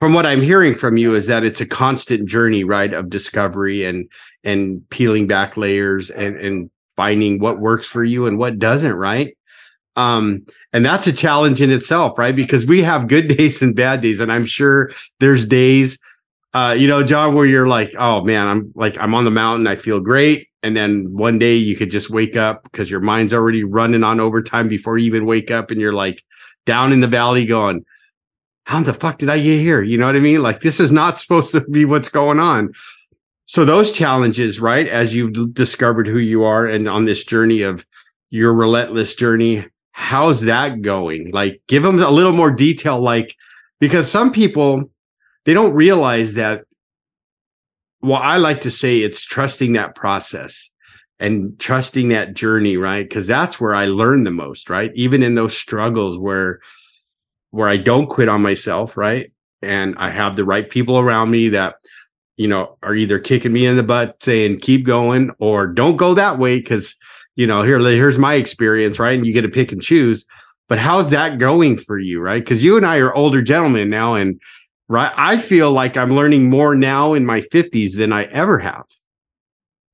from 0.00 0.12
what 0.12 0.26
I'm 0.26 0.42
hearing 0.42 0.74
from 0.74 0.96
you 0.96 1.14
is 1.14 1.26
that 1.26 1.44
it's 1.44 1.60
a 1.60 1.66
constant 1.66 2.28
journey, 2.28 2.64
right, 2.64 2.92
of 2.92 3.10
discovery 3.10 3.84
and 3.84 4.10
and 4.44 4.88
peeling 4.90 5.26
back 5.26 5.56
layers 5.56 6.10
and 6.10 6.36
and 6.36 6.70
finding 6.96 7.38
what 7.38 7.60
works 7.60 7.86
for 7.86 8.04
you 8.04 8.26
and 8.26 8.38
what 8.38 8.58
doesn't, 8.58 8.94
right? 8.94 9.36
Um, 9.96 10.44
and 10.72 10.84
that's 10.84 11.06
a 11.06 11.12
challenge 11.12 11.62
in 11.62 11.70
itself, 11.70 12.18
right? 12.18 12.34
Because 12.34 12.66
we 12.66 12.82
have 12.82 13.08
good 13.08 13.28
days 13.36 13.62
and 13.62 13.74
bad 13.74 14.00
days, 14.00 14.20
and 14.20 14.32
I'm 14.32 14.44
sure 14.44 14.90
there's 15.20 15.46
days, 15.46 15.98
uh, 16.52 16.74
you 16.76 16.86
know, 16.86 17.02
John, 17.02 17.34
where 17.34 17.46
you're 17.46 17.68
like, 17.68 17.94
oh 17.98 18.22
man, 18.24 18.46
I'm 18.46 18.72
like 18.74 18.98
I'm 18.98 19.14
on 19.14 19.24
the 19.24 19.30
mountain, 19.30 19.66
I 19.66 19.76
feel 19.76 20.00
great, 20.00 20.48
and 20.64 20.74
then 20.74 21.12
one 21.12 21.38
day 21.38 21.54
you 21.56 21.76
could 21.76 21.90
just 21.90 22.08
wake 22.08 22.36
up 22.36 22.64
because 22.64 22.90
your 22.90 23.00
mind's 23.00 23.34
already 23.34 23.62
running 23.62 24.02
on 24.02 24.18
overtime 24.18 24.66
before 24.66 24.96
you 24.96 25.06
even 25.06 25.26
wake 25.26 25.50
up 25.50 25.70
and 25.70 25.80
you're 25.80 25.92
like 25.92 26.22
down 26.64 26.90
in 26.92 27.00
the 27.00 27.06
valley 27.06 27.44
going 27.44 27.84
how 28.64 28.82
the 28.82 28.94
fuck 28.94 29.18
did 29.18 29.28
i 29.28 29.38
get 29.38 29.60
here 29.60 29.82
you 29.82 29.98
know 29.98 30.06
what 30.06 30.16
i 30.16 30.20
mean 30.20 30.42
like 30.42 30.60
this 30.62 30.80
is 30.80 30.90
not 30.90 31.18
supposed 31.20 31.52
to 31.52 31.60
be 31.60 31.84
what's 31.84 32.08
going 32.08 32.40
on 32.40 32.72
so 33.46 33.64
those 33.64 33.92
challenges 33.92 34.60
right 34.60 34.88
as 34.88 35.14
you've 35.14 35.54
discovered 35.54 36.06
who 36.06 36.18
you 36.18 36.44
are 36.44 36.66
and 36.66 36.88
on 36.88 37.04
this 37.04 37.24
journey 37.24 37.62
of 37.62 37.86
your 38.30 38.52
relentless 38.52 39.14
journey 39.14 39.66
how's 39.92 40.40
that 40.42 40.82
going 40.82 41.30
like 41.32 41.60
give 41.68 41.82
them 41.82 41.98
a 42.00 42.10
little 42.10 42.32
more 42.32 42.50
detail 42.50 43.00
like 43.00 43.34
because 43.80 44.10
some 44.10 44.32
people 44.32 44.84
they 45.44 45.54
don't 45.54 45.74
realize 45.74 46.34
that 46.34 46.64
well, 48.04 48.20
I 48.20 48.36
like 48.36 48.60
to 48.60 48.70
say 48.70 48.98
it's 48.98 49.24
trusting 49.24 49.72
that 49.72 49.94
process 49.94 50.70
and 51.18 51.58
trusting 51.58 52.08
that 52.08 52.34
journey, 52.34 52.76
right? 52.76 53.08
Because 53.08 53.26
that's 53.26 53.58
where 53.58 53.74
I 53.74 53.86
learn 53.86 54.24
the 54.24 54.30
most, 54.30 54.68
right? 54.68 54.92
Even 54.94 55.22
in 55.22 55.34
those 55.34 55.56
struggles 55.56 56.18
where 56.18 56.60
where 57.50 57.68
I 57.68 57.78
don't 57.78 58.08
quit 58.08 58.28
on 58.28 58.42
myself, 58.42 58.98
right? 58.98 59.32
And 59.62 59.94
I 59.96 60.10
have 60.10 60.36
the 60.36 60.44
right 60.44 60.68
people 60.68 60.98
around 60.98 61.30
me 61.30 61.48
that 61.50 61.76
you 62.36 62.48
know, 62.48 62.76
are 62.82 62.94
either 62.94 63.18
kicking 63.18 63.52
me 63.52 63.66
in 63.66 63.76
the 63.76 63.82
butt 63.82 64.22
saying 64.22 64.60
keep 64.60 64.84
going 64.84 65.30
or 65.38 65.66
don't 65.66 65.96
go 65.96 66.14
that 66.14 66.38
way 66.38 66.58
because 66.58 66.96
you 67.36 67.46
know, 67.46 67.62
here 67.62 67.78
here's 67.78 68.18
my 68.18 68.34
experience, 68.34 68.98
right? 68.98 69.16
And 69.16 69.26
you 69.26 69.32
get 69.32 69.42
to 69.42 69.48
pick 69.48 69.72
and 69.72 69.82
choose. 69.82 70.26
But 70.68 70.78
how's 70.78 71.10
that 71.10 71.38
going 71.38 71.76
for 71.76 71.98
you, 71.98 72.20
right? 72.20 72.42
Because 72.42 72.64
you 72.64 72.76
and 72.76 72.86
I 72.86 72.98
are 72.98 73.14
older 73.14 73.42
gentlemen 73.42 73.90
now, 73.90 74.14
and 74.14 74.40
right, 74.88 75.12
I 75.16 75.36
feel 75.36 75.72
like 75.72 75.96
I'm 75.96 76.14
learning 76.14 76.48
more 76.48 76.74
now 76.74 77.12
in 77.12 77.26
my 77.26 77.40
50s 77.40 77.96
than 77.96 78.12
I 78.12 78.24
ever 78.24 78.58
have. 78.58 78.84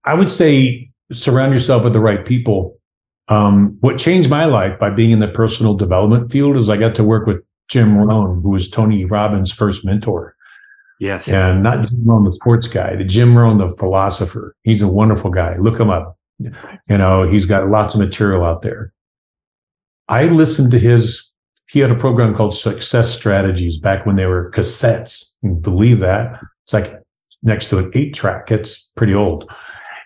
I 0.05 0.15
would 0.15 0.31
say 0.31 0.89
surround 1.13 1.53
yourself 1.53 1.85
with 1.85 1.93
the 1.93 2.01
right 2.01 2.25
people. 2.25 2.79
Um, 3.29 3.77
what 3.81 3.99
changed 3.99 4.31
my 4.31 4.45
life 4.45 4.79
by 4.79 4.91
being 4.91 5.11
in 5.11 5.21
the 5.21 5.29
personal 5.29 5.75
development 5.75 6.31
field 6.31 6.57
is 6.57 6.69
I 6.69 6.77
got 6.77 6.95
to 6.97 7.05
work 7.05 7.27
with 7.27 7.43
Jim 7.69 7.97
Rohn, 7.97 8.43
who 8.43 8.51
was 8.51 8.69
Tony 8.69 9.05
Robbins' 9.05 9.53
first 9.53 9.85
mentor. 9.85 10.35
Yes. 11.01 11.29
And 11.29 11.63
not 11.63 11.89
Jim 11.89 12.05
Rohn, 12.05 12.25
the 12.25 12.35
sports 12.35 12.69
guy, 12.69 12.95
the 12.95 13.05
Jim 13.05 13.37
Rohn, 13.37 13.57
the 13.57 13.71
philosopher. 13.71 14.55
He's 14.63 14.83
a 14.83 14.89
wonderful 14.89 15.31
guy. 15.31 15.57
Look 15.57 15.81
him 15.81 15.89
up. 15.89 16.19
You 16.39 16.53
know, 16.99 17.29
he's 17.29 17.47
got 17.47 17.69
lots 17.69 17.95
of 17.95 18.01
material 18.01 18.45
out 18.45 18.63
there. 18.63 18.93
I 20.09 20.25
listened 20.25 20.71
to 20.73 20.79
his, 20.79 21.27
he 21.71 21.81
had 21.81 21.91
a 21.91 21.97
program 21.97 22.35
called 22.35 22.55
Success 22.55 23.13
Strategies 23.13 23.79
back 23.79 24.05
when 24.05 24.17
they 24.17 24.27
were 24.27 24.51
cassettes. 24.51 25.33
believe 25.61 26.01
that. 26.01 26.39
It's 26.65 26.75
like 26.75 27.01
next 27.43 27.71
to 27.71 27.79
an 27.79 27.91
eight 27.95 28.15
track. 28.15 28.51
It's 28.51 28.91
pretty 28.95 29.15
old, 29.15 29.51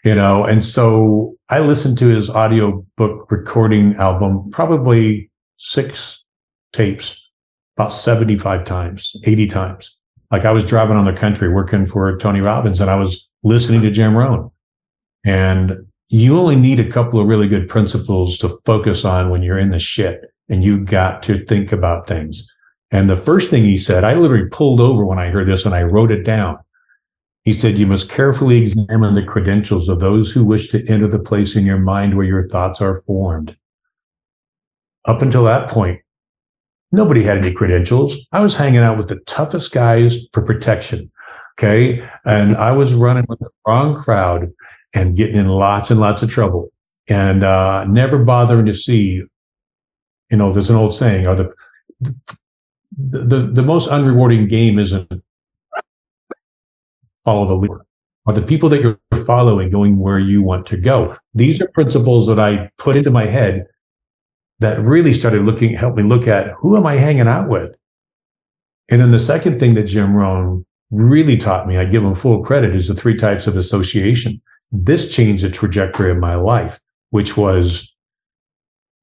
you 0.05 0.15
know. 0.15 0.45
And 0.45 0.65
so 0.65 1.37
I 1.49 1.59
listened 1.59 1.99
to 1.99 2.07
his 2.07 2.31
audio 2.31 2.87
book 2.97 3.31
recording 3.31 3.97
album 3.97 4.51
probably 4.51 5.31
six 5.57 6.25
tapes, 6.73 7.21
about 7.77 7.93
75 7.93 8.65
times, 8.65 9.17
80 9.25 9.47
times. 9.49 9.94
Like 10.31 10.45
I 10.45 10.53
was 10.53 10.65
driving 10.65 10.97
on 10.97 11.05
the 11.05 11.13
country 11.13 11.49
working 11.49 11.87
for 11.87 12.17
Tony 12.19 12.41
Robbins 12.41 12.81
and 12.81 12.91
I 12.91 12.97
was 12.97 13.29
listening 13.43 13.83
to 13.83 13.91
Jim 13.91 14.17
Rohn. 14.17 14.51
And 15.25 15.73
you 16.09 16.39
only 16.39 16.57
need 16.57 16.81
a 16.81 16.91
couple 16.91 17.19
of 17.19 17.27
really 17.27 17.49
good 17.49 17.69
principles 17.69 18.39
to 18.39 18.59
focus 18.65 19.05
on 19.05 19.31
when 19.31 19.43
you're 19.43 19.59
in 19.59 19.71
the 19.71 19.79
shit 19.79 20.23
and 20.49 20.63
you 20.63 20.85
got 20.85 21.23
to 21.25 21.45
think 21.45 21.73
about 21.73 22.07
things. 22.07 22.47
And 22.91 23.11
the 23.11 23.17
first 23.17 23.51
thing 23.51 23.65
he 23.65 23.77
said, 23.77 24.05
I 24.05 24.15
literally 24.15 24.49
pulled 24.51 24.81
over 24.81 25.05
when 25.05 25.19
I 25.19 25.31
heard 25.31 25.49
this 25.49 25.65
and 25.65 25.75
I 25.75 25.83
wrote 25.83 26.13
it 26.13 26.25
down. 26.25 26.59
He 27.43 27.53
said, 27.53 27.79
You 27.79 27.87
must 27.87 28.09
carefully 28.09 28.59
examine 28.59 29.15
the 29.15 29.25
credentials 29.25 29.89
of 29.89 30.01
those 30.01 30.33
who 30.33 30.45
wish 30.45 30.69
to 30.69 30.87
enter 30.89 31.09
the 31.09 31.19
place 31.19 31.57
in 31.57 31.67
your 31.67 31.79
mind 31.79 32.17
where 32.17 32.27
your 32.27 32.49
thoughts 32.49 32.81
are 32.81 33.03
formed. 33.03 33.57
Up 35.07 35.23
until 35.23 35.45
that 35.45 35.69
point, 35.69 36.01
nobody 36.95 37.23
had 37.23 37.39
any 37.39 37.53
credentials. 37.53 38.17
I 38.33 38.41
was 38.41 38.55
hanging 38.55 38.81
out 38.81 38.97
with 38.97 39.09
the 39.09 39.21
toughest 39.21 39.73
guys 39.73 40.17
for 40.33 40.43
protection. 40.43 41.11
Okay. 41.59 42.07
And 42.25 42.57
I 42.57 42.73
was 42.73 42.95
running 42.95 43.25
with 43.29 43.39
the 43.39 43.51
wrong 43.67 43.97
crowd 43.97 44.53
and 44.93 45.17
getting 45.17 45.37
in 45.37 45.49
lots 45.49 45.91
and 45.91 46.01
lots 46.01 46.23
of 46.23 46.31
trouble 46.31 46.73
and 47.09 47.45
uh, 47.45 47.85
never 47.85 48.19
bothering 48.19 48.67
to 48.67 48.75
see, 48.75 49.23
you 50.31 50.37
know, 50.37 50.53
there's 50.53 50.71
an 50.71 50.77
old 50.77 50.95
saying, 50.95 51.27
or 51.27 51.35
the, 51.35 51.55
the, 52.97 53.51
the 53.53 53.63
most 53.63 53.89
unrewarding 53.89 54.49
game 54.49 54.79
isn't 54.79 55.23
follow 57.25 57.47
the 57.47 57.55
leader 57.55 57.85
or 58.27 58.33
the 58.35 58.43
people 58.43 58.69
that 58.69 58.81
you're 58.81 58.99
following 59.27 59.71
going 59.71 59.99
where 59.99 60.19
you 60.19 60.43
want 60.43 60.67
to 60.67 60.77
go. 60.77 61.15
These 61.35 61.61
are 61.61 61.69
principles 61.69 62.27
that 62.27 62.39
I 62.39 62.71
put 62.79 62.97
into 62.97 63.11
my 63.11 63.27
head 63.27 63.67
that 64.61 64.81
really 64.81 65.13
started 65.13 65.43
looking, 65.43 65.75
helped 65.75 65.97
me 65.97 66.03
look 66.03 66.27
at 66.29 66.53
who 66.59 66.77
am 66.77 66.87
I 66.87 66.97
hanging 66.97 67.29
out 67.29 67.49
with? 67.49 67.77
And 68.91 69.01
then 69.01 69.11
the 69.11 69.19
second 69.19 69.59
thing 69.59 69.75
that 69.75 69.85
Jim 69.85 70.15
Rohn 70.15 70.65
really 70.91 71.37
taught 71.37 71.67
me, 71.67 71.79
I 71.79 71.85
give 71.85 72.05
him 72.05 72.15
full 72.15 72.43
credit, 72.43 72.75
is 72.75 72.89
the 72.89 72.95
three 72.95 73.17
types 73.17 73.47
of 73.47 73.57
association. 73.57 74.41
This 74.71 75.15
changed 75.15 75.45
the 75.45 75.51
trajectory 75.51 76.11
of 76.11 76.19
my 76.19 76.35
life, 76.35 76.81
which 77.11 77.37
was 77.37 77.93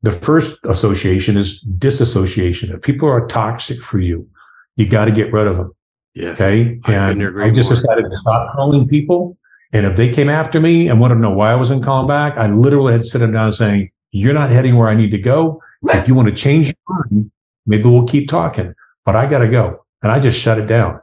the 0.02 0.12
first 0.12 0.60
association 0.66 1.38
is 1.38 1.60
disassociation. 1.62 2.74
If 2.74 2.82
people 2.82 3.10
are 3.10 3.28
toxic 3.28 3.82
for 3.84 4.00
you, 4.00 4.28
you 4.76 4.88
got 4.88 5.06
to 5.06 5.12
get 5.12 5.32
rid 5.32 5.48
of 5.48 5.58
them. 5.58 5.72
Yes, 6.14 6.36
okay. 6.36 6.80
And 6.86 7.24
I, 7.24 7.46
I 7.46 7.50
just 7.52 7.70
more. 7.70 7.76
decided 7.76 8.04
to 8.10 8.18
stop 8.18 8.54
calling 8.54 8.88
people. 8.88 9.38
And 9.74 9.86
if 9.86 9.96
they 9.96 10.10
came 10.10 10.30
after 10.30 10.60
me 10.60 10.90
and 10.90 11.00
wanted 11.00 11.16
to 11.16 11.22
know 11.22 11.32
why 11.32 11.52
I 11.52 11.56
wasn't 11.56 11.84
calling 11.84 12.08
back, 12.08 12.38
I 12.38 12.48
literally 12.48 12.92
had 12.92 13.02
to 13.02 13.08
sit 13.08 13.20
them 13.20 13.32
down 13.32 13.54
saying, 13.54 13.92
You're 14.12 14.34
not 14.34 14.50
heading 14.50 14.78
where 14.78 14.90
I 14.90 14.96
need 14.96 15.12
to 15.12 15.18
go. 15.18 15.62
If 15.84 16.08
you 16.08 16.16
want 16.16 16.28
to 16.28 16.36
change 16.36 16.68
your 16.68 16.98
mind, 17.12 17.32
maybe 17.66 17.84
we'll 17.86 18.08
keep 18.08 18.30
talking, 18.30 18.74
but 19.06 19.16
I 19.16 19.26
got 19.26 19.40
to 19.40 19.48
go. 19.48 19.86
And 20.04 20.12
I 20.12 20.20
just 20.20 20.40
shut 20.40 20.60
it 20.60 20.68
down. 20.68 21.00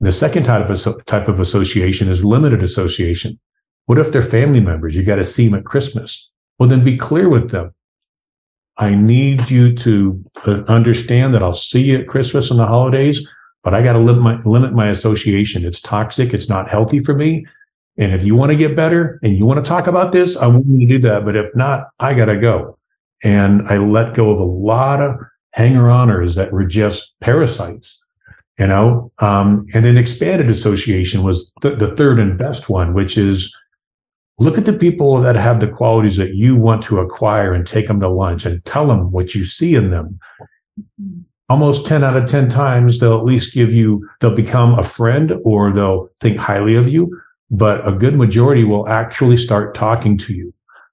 The 0.00 0.12
second 0.12 0.44
type 0.44 0.68
of, 0.68 1.06
type 1.06 1.28
of 1.28 1.40
association 1.40 2.08
is 2.08 2.24
limited 2.24 2.62
association. 2.62 3.38
What 3.86 3.98
if 3.98 4.12
they're 4.12 4.22
family 4.22 4.60
members? 4.60 4.96
You 4.96 5.02
got 5.02 5.16
to 5.16 5.24
see 5.24 5.46
them 5.46 5.58
at 5.58 5.64
Christmas. 5.64 6.30
Well, 6.58 6.68
then 6.68 6.84
be 6.84 6.96
clear 6.96 7.28
with 7.28 7.50
them. 7.50 7.74
I 8.76 8.94
need 8.94 9.50
you 9.50 9.74
to 9.76 10.24
uh, 10.46 10.62
understand 10.66 11.32
that 11.34 11.42
I'll 11.42 11.52
see 11.52 11.82
you 11.82 11.98
at 11.98 12.08
Christmas 12.08 12.50
and 12.50 12.58
the 12.58 12.66
holidays, 12.66 13.26
but 13.62 13.74
I 13.74 13.82
got 13.82 13.92
to 13.92 13.98
limit 13.98 14.22
my, 14.22 14.50
limit 14.50 14.72
my 14.72 14.88
association. 14.88 15.64
It's 15.64 15.80
toxic. 15.80 16.34
It's 16.34 16.48
not 16.48 16.68
healthy 16.68 17.00
for 17.00 17.14
me. 17.14 17.46
And 17.96 18.12
if 18.12 18.24
you 18.24 18.34
want 18.34 18.50
to 18.50 18.56
get 18.56 18.74
better 18.74 19.20
and 19.22 19.36
you 19.36 19.46
want 19.46 19.64
to 19.64 19.68
talk 19.68 19.86
about 19.86 20.12
this, 20.12 20.36
I'm 20.36 20.54
willing 20.54 20.80
to 20.80 20.86
do 20.86 20.98
that. 21.08 21.24
But 21.24 21.36
if 21.36 21.54
not, 21.54 21.88
I 22.00 22.14
got 22.14 22.26
to 22.26 22.38
go. 22.38 22.78
And 23.22 23.62
I 23.68 23.78
let 23.78 24.14
go 24.14 24.30
of 24.30 24.40
a 24.40 24.44
lot 24.44 25.00
of 25.00 25.16
hanger 25.52 25.84
oners 25.84 26.34
that 26.34 26.52
were 26.52 26.64
just 26.64 27.14
parasites 27.20 28.04
you 28.58 28.66
know 28.66 29.12
um, 29.18 29.66
and 29.74 29.84
then 29.84 29.96
expanded 29.96 30.48
association 30.48 31.22
was 31.22 31.52
th- 31.62 31.78
the 31.78 31.94
third 31.96 32.18
and 32.18 32.38
best 32.38 32.68
one 32.68 32.94
which 32.94 33.16
is 33.16 33.54
look 34.38 34.58
at 34.58 34.64
the 34.64 34.72
people 34.72 35.20
that 35.20 35.36
have 35.36 35.60
the 35.60 35.68
qualities 35.68 36.16
that 36.16 36.34
you 36.34 36.56
want 36.56 36.82
to 36.82 36.98
acquire 36.98 37.52
and 37.52 37.66
take 37.66 37.86
them 37.86 38.00
to 38.00 38.08
lunch 38.08 38.44
and 38.44 38.64
tell 38.64 38.86
them 38.86 39.10
what 39.12 39.34
you 39.34 39.44
see 39.44 39.74
in 39.74 39.90
them 39.90 40.18
almost 41.48 41.86
10 41.86 42.02
out 42.02 42.16
of 42.16 42.26
10 42.26 42.48
times 42.48 42.98
they'll 42.98 43.18
at 43.18 43.24
least 43.24 43.54
give 43.54 43.72
you 43.72 44.08
they'll 44.20 44.34
become 44.34 44.78
a 44.78 44.84
friend 44.84 45.32
or 45.44 45.72
they'll 45.72 46.08
think 46.20 46.38
highly 46.38 46.74
of 46.74 46.88
you 46.88 47.20
but 47.50 47.86
a 47.86 47.92
good 47.92 48.16
majority 48.16 48.64
will 48.64 48.88
actually 48.88 49.36
start 49.36 49.74
talking 49.74 50.16
to 50.18 50.34
you 50.34 50.52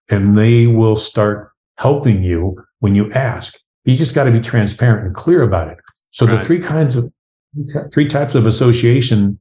and 0.09 0.37
they 0.37 0.67
will 0.67 0.95
start 0.95 1.51
helping 1.77 2.23
you 2.23 2.55
when 2.79 2.95
you 2.95 3.11
ask 3.13 3.57
you 3.85 3.95
just 3.95 4.13
got 4.13 4.25
to 4.25 4.31
be 4.31 4.39
transparent 4.39 5.05
and 5.05 5.15
clear 5.15 5.41
about 5.41 5.67
it 5.67 5.77
so 6.11 6.25
right. 6.25 6.39
the 6.39 6.45
three 6.45 6.59
kinds 6.59 6.95
of 6.95 7.11
three 7.93 8.07
types 8.07 8.35
of 8.35 8.45
association 8.45 9.39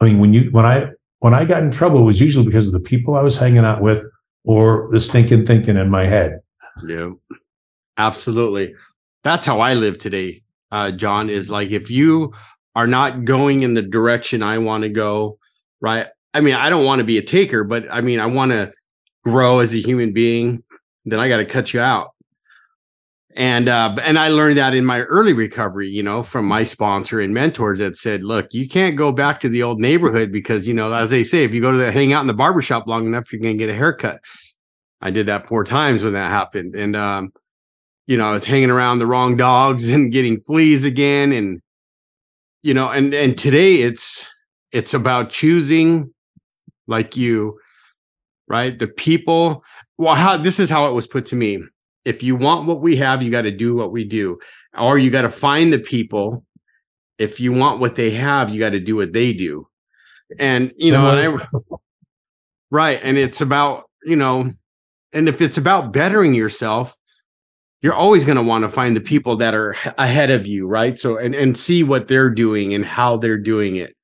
i 0.00 0.04
mean 0.04 0.18
when 0.18 0.32
you 0.32 0.50
when 0.50 0.64
i 0.64 0.88
when 1.20 1.34
I 1.34 1.44
got 1.44 1.62
in 1.62 1.70
trouble, 1.70 2.00
it 2.00 2.04
was 2.04 2.20
usually 2.20 2.46
because 2.46 2.66
of 2.66 2.72
the 2.72 2.80
people 2.80 3.14
I 3.14 3.22
was 3.22 3.36
hanging 3.36 3.64
out 3.64 3.82
with 3.82 4.06
or 4.44 4.88
the 4.90 5.00
stinking 5.00 5.46
thinking 5.46 5.76
in 5.76 5.90
my 5.90 6.04
head. 6.04 6.38
Yeah, 6.86 7.10
absolutely. 7.96 8.74
That's 9.24 9.46
how 9.46 9.60
I 9.60 9.74
live 9.74 9.98
today, 9.98 10.42
uh, 10.70 10.92
John. 10.92 11.30
Is 11.30 11.50
like 11.50 11.70
if 11.70 11.90
you 11.90 12.32
are 12.74 12.86
not 12.86 13.24
going 13.24 13.62
in 13.62 13.74
the 13.74 13.82
direction 13.82 14.42
I 14.42 14.58
want 14.58 14.82
to 14.82 14.88
go, 14.88 15.38
right? 15.80 16.06
I 16.34 16.40
mean, 16.40 16.54
I 16.54 16.68
don't 16.70 16.84
want 16.84 16.98
to 17.00 17.04
be 17.04 17.18
a 17.18 17.22
taker, 17.22 17.64
but 17.64 17.84
I 17.90 18.00
mean, 18.00 18.20
I 18.20 18.26
want 18.26 18.52
to 18.52 18.72
grow 19.24 19.60
as 19.60 19.74
a 19.74 19.80
human 19.80 20.12
being. 20.12 20.62
Then 21.04 21.18
I 21.20 21.28
got 21.28 21.38
to 21.38 21.46
cut 21.46 21.72
you 21.72 21.80
out 21.80 22.10
and 23.36 23.68
uh, 23.68 23.94
and 24.02 24.18
I 24.18 24.28
learned 24.28 24.56
that 24.56 24.72
in 24.72 24.86
my 24.86 25.02
early 25.02 25.34
recovery, 25.34 25.90
you 25.90 26.02
know, 26.02 26.22
from 26.22 26.46
my 26.46 26.62
sponsor 26.62 27.20
and 27.20 27.34
mentors 27.34 27.78
that 27.80 27.96
said, 27.96 28.24
"Look, 28.24 28.54
you 28.54 28.66
can't 28.66 28.96
go 28.96 29.12
back 29.12 29.40
to 29.40 29.50
the 29.50 29.62
old 29.62 29.78
neighborhood 29.78 30.32
because 30.32 30.66
you 30.66 30.72
know, 30.72 30.92
as 30.92 31.10
they 31.10 31.22
say, 31.22 31.44
if 31.44 31.54
you 31.54 31.60
go 31.60 31.70
to 31.70 31.76
the, 31.76 31.92
hang 31.92 32.14
out 32.14 32.22
in 32.22 32.28
the 32.28 32.34
barbershop 32.34 32.86
long 32.86 33.06
enough, 33.06 33.30
you're 33.30 33.42
going 33.42 33.56
to 33.56 33.64
get 33.64 33.72
a 33.72 33.76
haircut." 33.76 34.20
I 35.02 35.10
did 35.10 35.26
that 35.26 35.46
four 35.46 35.64
times 35.64 36.02
when 36.02 36.14
that 36.14 36.30
happened, 36.30 36.74
and 36.74 36.96
um, 36.96 37.32
you 38.06 38.16
know, 38.16 38.26
I 38.26 38.32
was 38.32 38.46
hanging 38.46 38.70
around 38.70 39.00
the 39.00 39.06
wrong 39.06 39.36
dogs 39.36 39.88
and 39.90 40.10
getting 40.10 40.40
fleas 40.40 40.86
again, 40.86 41.32
and 41.32 41.60
you 42.62 42.72
know, 42.72 42.88
and 42.88 43.12
and 43.12 43.36
today 43.36 43.82
it's 43.82 44.30
it's 44.76 44.92
about 44.94 45.30
choosing, 45.30 46.12
like 46.86 47.16
you, 47.16 47.58
right? 48.46 48.78
The 48.78 48.86
people. 48.86 49.64
Well, 49.98 50.14
how 50.14 50.36
this 50.36 50.60
is 50.60 50.68
how 50.68 50.86
it 50.86 50.92
was 50.92 51.06
put 51.06 51.24
to 51.26 51.36
me 51.36 51.62
if 52.06 52.22
you 52.22 52.36
want 52.36 52.66
what 52.66 52.80
we 52.80 52.96
have, 52.96 53.20
you 53.20 53.32
got 53.32 53.42
to 53.42 53.50
do 53.50 53.74
what 53.74 53.90
we 53.90 54.04
do, 54.04 54.38
or 54.78 54.96
you 54.96 55.10
got 55.10 55.22
to 55.22 55.30
find 55.30 55.72
the 55.72 55.78
people. 55.78 56.44
If 57.18 57.40
you 57.40 57.52
want 57.52 57.80
what 57.80 57.96
they 57.96 58.10
have, 58.12 58.48
you 58.48 58.60
got 58.60 58.70
to 58.70 58.80
do 58.80 58.94
what 58.94 59.12
they 59.12 59.32
do. 59.32 59.66
And, 60.38 60.72
you 60.76 60.92
know, 60.92 61.18
and 61.18 61.40
I, 61.40 61.46
right. 62.70 63.00
And 63.02 63.18
it's 63.18 63.40
about, 63.40 63.90
you 64.04 64.14
know, 64.14 64.50
and 65.12 65.28
if 65.28 65.40
it's 65.40 65.58
about 65.58 65.92
bettering 65.92 66.32
yourself, 66.32 66.96
you're 67.82 67.94
always 67.94 68.24
going 68.24 68.36
to 68.36 68.42
want 68.42 68.62
to 68.62 68.68
find 68.68 68.94
the 68.94 69.00
people 69.00 69.36
that 69.38 69.54
are 69.54 69.74
ahead 69.98 70.30
of 70.30 70.46
you. 70.46 70.68
Right. 70.68 70.96
So, 70.96 71.16
and, 71.16 71.34
and 71.34 71.58
see 71.58 71.82
what 71.82 72.06
they're 72.06 72.30
doing 72.30 72.72
and 72.72 72.84
how 72.84 73.16
they're 73.16 73.38
doing 73.38 73.76
it. 73.76 73.95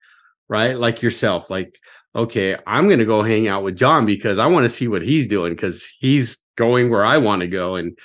Right. 0.49 0.77
Like 0.77 1.01
yourself, 1.01 1.49
like, 1.49 1.79
okay, 2.15 2.57
I'm 2.67 2.87
going 2.87 2.99
to 2.99 3.05
go 3.05 3.23
hang 3.23 3.49
out 3.49 3.63
with 3.63 3.77
John 3.77 4.05
because 4.05 4.39
I 4.39 4.47
want 4.47 4.65
to 4.65 4.69
see 4.69 4.89
what 4.89 5.03
he's 5.03 5.27
doing 5.27 5.55
because 5.55 5.85
he's 5.99 6.39
going 6.57 6.91
where 6.91 7.05
I 7.05 7.17
want 7.19 7.41
to 7.41 7.49
go. 7.49 7.77
And, 7.77 7.97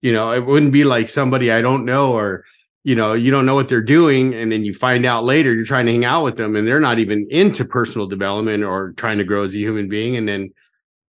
you 0.00 0.12
know, 0.12 0.32
it 0.32 0.46
wouldn't 0.46 0.72
be 0.72 0.84
like 0.84 1.08
somebody 1.08 1.50
I 1.50 1.60
don't 1.60 1.84
know 1.84 2.12
or, 2.12 2.44
you 2.84 2.94
know, 2.94 3.12
you 3.12 3.30
don't 3.30 3.44
know 3.44 3.54
what 3.54 3.68
they're 3.68 3.82
doing. 3.82 4.32
And 4.34 4.50
then 4.50 4.64
you 4.64 4.72
find 4.72 5.04
out 5.04 5.24
later 5.24 5.52
you're 5.52 5.64
trying 5.64 5.86
to 5.86 5.92
hang 5.92 6.06
out 6.06 6.24
with 6.24 6.36
them 6.36 6.56
and 6.56 6.66
they're 6.66 6.80
not 6.80 6.98
even 6.98 7.26
into 7.30 7.64
personal 7.64 8.06
development 8.06 8.64
or 8.64 8.92
trying 8.92 9.18
to 9.18 9.24
grow 9.24 9.42
as 9.42 9.54
a 9.54 9.58
human 9.58 9.88
being. 9.88 10.16
And 10.16 10.26
then, 10.26 10.50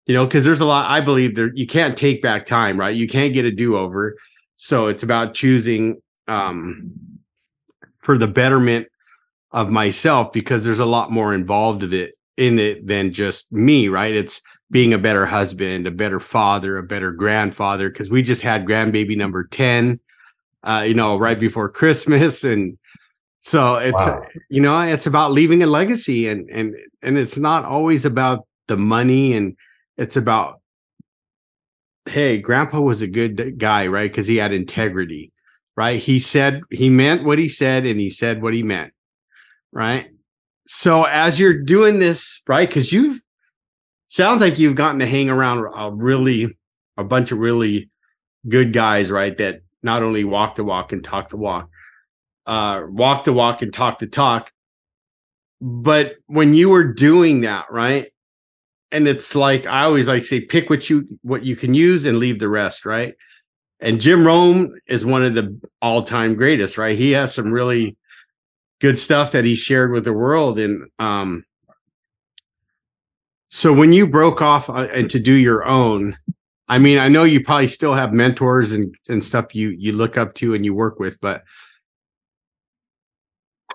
you 0.07 0.15
know, 0.15 0.25
because 0.25 0.43
there's 0.43 0.61
a 0.61 0.65
lot, 0.65 0.89
I 0.89 1.01
believe 1.01 1.35
there, 1.35 1.53
you 1.53 1.67
can't 1.67 1.95
take 1.95 2.23
back 2.23 2.47
time, 2.47 2.79
right? 2.79 2.95
You 2.95 3.07
can't 3.07 3.33
get 3.33 3.45
a 3.45 3.51
do 3.51 3.77
over. 3.77 4.17
So 4.55 4.87
it's 4.87 5.03
about 5.03 5.35
choosing 5.35 6.01
um, 6.27 6.91
for 7.99 8.17
the 8.17 8.27
betterment 8.27 8.87
of 9.51 9.69
myself 9.69 10.31
because 10.31 10.63
there's 10.63 10.79
a 10.79 10.85
lot 10.85 11.11
more 11.11 11.33
involved 11.33 11.83
of 11.83 11.93
it 11.93 12.15
in 12.37 12.59
it 12.59 12.85
than 12.87 13.11
just 13.11 13.51
me, 13.51 13.87
right? 13.87 14.15
It's 14.15 14.41
being 14.71 14.93
a 14.93 14.99
better 14.99 15.25
husband, 15.25 15.87
a 15.87 15.91
better 15.91 16.19
father, 16.19 16.77
a 16.77 16.83
better 16.83 17.11
grandfather, 17.11 17.89
because 17.89 18.09
we 18.09 18.21
just 18.21 18.41
had 18.41 18.65
grandbaby 18.65 19.17
number 19.17 19.45
10 19.45 19.99
uh, 20.63 20.83
you 20.87 20.93
know, 20.93 21.17
right 21.17 21.39
before 21.39 21.69
Christmas. 21.69 22.43
And 22.49 22.77
so 23.41 23.75
it's, 23.75 24.05
wow. 24.05 24.21
you 24.49 24.59
know, 24.59 24.79
it's 24.81 25.07
about 25.07 25.31
leaving 25.31 25.63
a 25.63 25.67
legacy 25.67 26.27
and, 26.27 26.49
and, 26.49 26.75
and 27.01 27.17
it's 27.17 27.37
not 27.37 27.63
always 27.63 28.03
about 28.03 28.45
the 28.67 28.75
money 28.75 29.33
and 29.33 29.55
it's 29.97 30.17
about, 30.17 30.59
hey, 32.05 32.37
grandpa 32.37 32.81
was 32.81 33.01
a 33.01 33.07
good 33.07 33.57
guy, 33.57 33.87
right? 33.87 34.13
Cause 34.13 34.27
he 34.27 34.35
had 34.35 34.51
integrity, 34.51 35.31
right? 35.77 36.01
He 36.01 36.19
said, 36.19 36.61
he 36.69 36.89
meant 36.89 37.23
what 37.23 37.39
he 37.39 37.47
said 37.47 37.85
and 37.85 37.97
he 37.97 38.09
said 38.09 38.41
what 38.41 38.53
he 38.53 38.61
meant, 38.61 38.91
right? 39.71 40.09
So 40.65 41.03
as 41.03 41.39
you're 41.39 41.61
doing 41.63 41.99
this, 41.99 42.41
right? 42.47 42.69
Cause 42.69 42.91
you've, 42.91 43.21
sounds 44.07 44.41
like 44.41 44.59
you've 44.59 44.75
gotten 44.75 44.99
to 44.99 45.07
hang 45.07 45.29
around 45.29 45.65
a 45.75 45.91
really, 45.91 46.57
a 46.97 47.03
bunch 47.03 47.31
of 47.31 47.39
really 47.39 47.89
good 48.47 48.73
guys, 48.73 49.11
right? 49.11 49.37
That 49.37 49.61
not 49.83 50.03
only 50.03 50.23
walk 50.23 50.55
the 50.55 50.63
walk 50.63 50.91
and 50.91 51.03
talk 51.03 51.29
the 51.29 51.37
walk, 51.37 51.69
uh, 52.45 52.81
walk 52.87 53.23
the 53.23 53.33
walk 53.33 53.61
and 53.61 53.73
talk 53.73 53.99
the 53.99 54.07
talk. 54.07 54.51
But 55.61 56.13
when 56.27 56.53
you 56.53 56.69
were 56.69 56.93
doing 56.93 57.41
that, 57.41 57.65
right? 57.69 58.07
And 58.91 59.07
it's 59.07 59.35
like 59.35 59.67
I 59.67 59.83
always 59.83 60.07
like 60.07 60.23
say, 60.23 60.41
pick 60.41 60.69
what 60.69 60.89
you 60.89 61.07
what 61.21 61.43
you 61.43 61.55
can 61.55 61.73
use 61.73 62.05
and 62.05 62.17
leave 62.17 62.39
the 62.39 62.49
rest, 62.49 62.85
right? 62.85 63.13
And 63.79 64.01
Jim 64.01 64.25
Rohn 64.25 64.73
is 64.87 65.05
one 65.05 65.23
of 65.23 65.35
the 65.35 65.61
all-time 65.81 66.35
greatest, 66.35 66.77
right? 66.77 66.97
He 66.97 67.11
has 67.11 67.33
some 67.33 67.51
really 67.51 67.95
good 68.79 68.97
stuff 68.97 69.31
that 69.31 69.45
he 69.45 69.55
shared 69.55 69.91
with 69.91 70.05
the 70.05 70.13
world. 70.13 70.59
And 70.59 70.87
um, 70.99 71.45
so 73.49 73.73
when 73.73 73.93
you 73.93 74.07
broke 74.07 74.41
off 74.41 74.69
uh, 74.69 74.87
and 74.93 75.09
to 75.09 75.19
do 75.19 75.33
your 75.33 75.65
own, 75.65 76.17
I 76.67 76.79
mean, 76.79 76.99
I 76.99 77.07
know 77.07 77.23
you 77.23 77.43
probably 77.43 77.67
still 77.67 77.95
have 77.95 78.13
mentors 78.13 78.73
and, 78.73 78.95
and 79.07 79.23
stuff 79.23 79.55
you 79.55 79.69
you 79.69 79.91
look 79.91 80.17
up 80.17 80.35
to 80.35 80.53
and 80.53 80.63
you 80.63 80.73
work 80.73 80.99
with, 80.99 81.19
but 81.19 81.43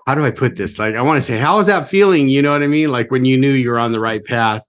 how 0.07 0.15
do 0.15 0.23
I 0.23 0.31
put 0.31 0.55
this? 0.55 0.77
Like, 0.77 0.95
I 0.95 1.01
want 1.01 1.17
to 1.17 1.21
say, 1.21 1.37
how 1.37 1.57
was 1.57 1.67
that 1.67 1.89
feeling? 1.89 2.29
You 2.29 2.41
know 2.41 2.51
what 2.51 2.61
I 2.63 2.67
mean? 2.67 2.89
Like 2.89 3.11
when 3.11 3.25
you 3.25 3.37
knew 3.37 3.51
you 3.51 3.69
were 3.69 3.79
on 3.79 3.91
the 3.91 3.99
right 3.99 4.23
path. 4.23 4.61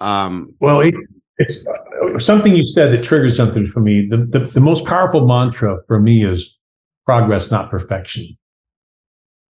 Um, 0.00 0.54
well, 0.60 0.80
it, 0.80 0.94
it's 1.38 1.66
uh, 1.66 2.18
something 2.18 2.54
you 2.54 2.64
said 2.64 2.92
that 2.92 3.02
triggered 3.02 3.32
something 3.32 3.66
for 3.66 3.80
me. 3.80 4.06
The, 4.06 4.18
the 4.18 4.38
the 4.46 4.60
most 4.60 4.84
powerful 4.86 5.26
mantra 5.26 5.78
for 5.86 5.98
me 5.98 6.24
is 6.24 6.56
progress, 7.04 7.50
not 7.50 7.70
perfection, 7.70 8.36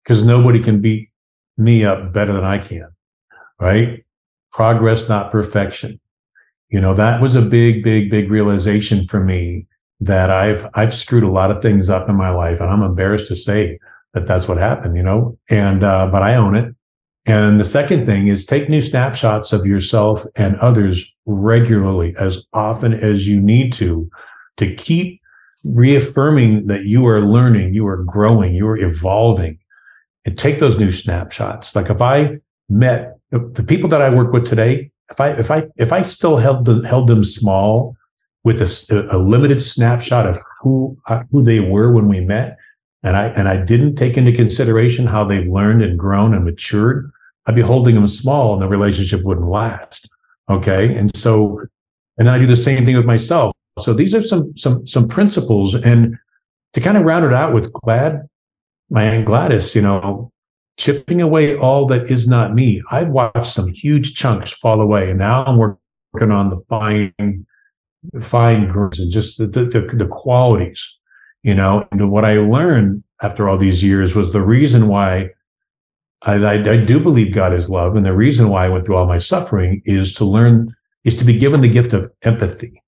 because 0.06 0.24
nobody 0.24 0.60
can 0.60 0.80
beat 0.80 1.10
me 1.58 1.84
up 1.84 2.14
better 2.14 2.32
than 2.32 2.46
I 2.46 2.60
can. 2.60 2.88
Right? 3.60 4.06
Progress, 4.52 5.10
not 5.10 5.32
perfection 5.32 6.00
you 6.70 6.82
know 6.82 6.94
that 6.94 7.22
was 7.22 7.36
a 7.36 7.42
big 7.42 7.84
big 7.84 8.10
big 8.10 8.30
realization 8.30 9.08
for 9.08 9.24
me 9.24 9.68
that 10.00 10.30
i've 10.30 10.68
i've 10.74 10.94
screwed 10.94 11.24
a 11.24 11.32
lot 11.32 11.52
of 11.52 11.62
things 11.62 11.90
up 11.90 12.10
in 12.10 12.16
my 12.16 12.30
life 12.30 12.60
and 12.60 12.70
i'm 12.70 12.82
embarrassed 12.82 13.28
to 13.28 13.36
say 13.36 13.80
that 14.14 14.26
that's 14.26 14.48
what 14.48 14.58
happened 14.58 14.96
you 14.96 15.04
know 15.04 15.38
and 15.50 15.84
uh, 15.84 16.08
but 16.08 16.22
i 16.22 16.36
own 16.36 16.56
it 16.56 16.76
and 17.28 17.60
the 17.60 17.66
second 17.66 18.06
thing 18.06 18.28
is 18.28 18.46
take 18.46 18.70
new 18.70 18.82
snapshots 18.82 19.54
of 19.54 19.66
yourself 19.66 20.26
and 20.36 20.56
others 20.58 21.12
regularly 21.26 22.14
as 22.20 22.44
often 22.54 22.94
as 22.94 23.28
you 23.28 23.40
need 23.40 23.72
to 23.72 24.10
to 24.58 24.74
keep 24.76 25.22
reaffirming 25.64 26.68
that 26.68 26.84
you 26.84 27.06
are 27.08 27.22
learning 27.22 27.74
you 27.74 27.88
are 27.88 28.04
growing 28.04 28.54
you 28.54 28.68
are 28.68 28.78
evolving 28.78 29.58
and 30.26 30.38
take 30.38 30.60
those 30.60 30.78
new 30.78 30.92
snapshots 30.92 31.76
like 31.76 31.90
if 31.90 32.02
i 32.02 32.38
met 32.70 33.18
the 33.32 33.64
people 33.64 33.90
that 33.90 34.02
i 34.02 34.10
work 34.10 34.34
with 34.34 34.46
today 34.46 34.90
if 35.10 35.22
I 35.22 35.30
if 35.32 35.52
I 35.52 35.68
if 35.78 35.94
I 35.94 36.02
still 36.02 36.38
held 36.38 36.66
the, 36.66 36.88
held 36.88 37.08
them 37.08 37.24
small 37.24 37.96
with 38.44 38.62
a, 38.62 39.08
a 39.12 39.18
limited 39.18 39.62
snapshot 39.62 40.28
of 40.28 40.40
who 40.62 40.98
who 41.32 41.44
they 41.44 41.60
were 41.60 41.92
when 41.92 42.08
we 42.08 42.22
met, 42.22 42.58
and 43.04 43.16
I 43.16 43.28
and 43.28 43.48
I 43.48 43.58
didn't 43.58 43.96
take 43.96 44.18
into 44.18 44.32
consideration 44.32 45.06
how 45.06 45.24
they've 45.24 45.48
learned 45.48 45.84
and 45.84 45.98
grown 45.98 46.34
and 46.34 46.46
matured, 46.46 47.12
I'd 47.46 47.56
be 47.56 47.62
holding 47.62 47.96
them 47.96 48.08
small, 48.08 48.54
and 48.54 48.62
the 48.62 48.68
relationship 48.68 49.24
wouldn't 49.24 49.48
last. 49.48 50.10
Okay, 50.50 50.96
and 50.96 51.16
so 51.16 51.60
and 52.18 52.28
then 52.28 52.34
I 52.34 52.40
do 52.40 52.48
the 52.48 52.56
same 52.56 52.86
thing 52.86 52.96
with 52.96 53.06
myself. 53.06 53.54
So 53.80 53.94
these 53.94 54.16
are 54.16 54.22
some 54.22 54.56
some 54.58 54.88
some 54.88 55.08
principles, 55.08 55.76
and 55.76 56.18
to 56.74 56.82
kind 56.82 56.98
of 56.98 57.04
round 57.04 57.26
it 57.26 57.34
out 57.34 57.54
with 57.54 57.72
Glad, 57.74 58.28
my 58.90 59.04
aunt 59.04 59.26
Gladys, 59.26 59.76
you 59.76 59.82
know, 59.82 60.32
chipping 60.78 61.22
away 61.22 61.56
all 61.56 61.88
that 61.88 62.12
is 62.12 62.28
not 62.28 62.54
me. 62.54 62.82
I've 62.92 63.10
watched 63.10 63.54
some 63.54 63.70
huge 63.70 64.16
chunks 64.16 64.52
fall 64.52 64.82
away, 64.82 65.10
and 65.10 65.20
now 65.20 65.44
I'm 65.46 65.58
working 65.58 66.32
on 66.32 66.50
the 66.50 66.60
fine, 66.70 67.46
fine 68.22 68.70
grains 68.70 69.00
and 69.00 69.12
just 69.12 69.38
the, 69.38 69.48
the, 69.48 69.64
the 69.94 70.08
qualities, 70.10 70.98
you 71.44 71.56
know. 71.56 71.88
And 71.92 72.12
what 72.12 72.26
I 72.26 72.38
learned 72.38 73.04
after 73.22 73.48
all 73.48 73.58
these 73.58 73.84
years 73.84 74.16
was 74.16 74.34
the 74.34 74.44
reason 74.44 74.88
why 74.88 75.30
I, 76.22 76.36
I, 76.36 76.54
I 76.54 76.78
do 76.78 77.00
believe 77.00 77.34
God 77.34 77.54
is 77.54 77.70
love, 77.70 77.96
and 77.96 78.06
the 78.06 78.16
reason 78.16 78.50
why 78.50 78.66
I 78.66 78.70
went 78.70 78.86
through 78.86 78.98
all 78.98 79.08
my 79.08 79.20
suffering 79.20 79.82
is 79.86 80.14
to 80.16 80.26
learn 80.26 80.74
is 81.04 81.16
to 81.16 81.24
be 81.24 81.38
given 81.38 81.62
the 81.62 81.68
gift 81.68 81.94
of 81.94 82.12
empathy. 82.24 82.82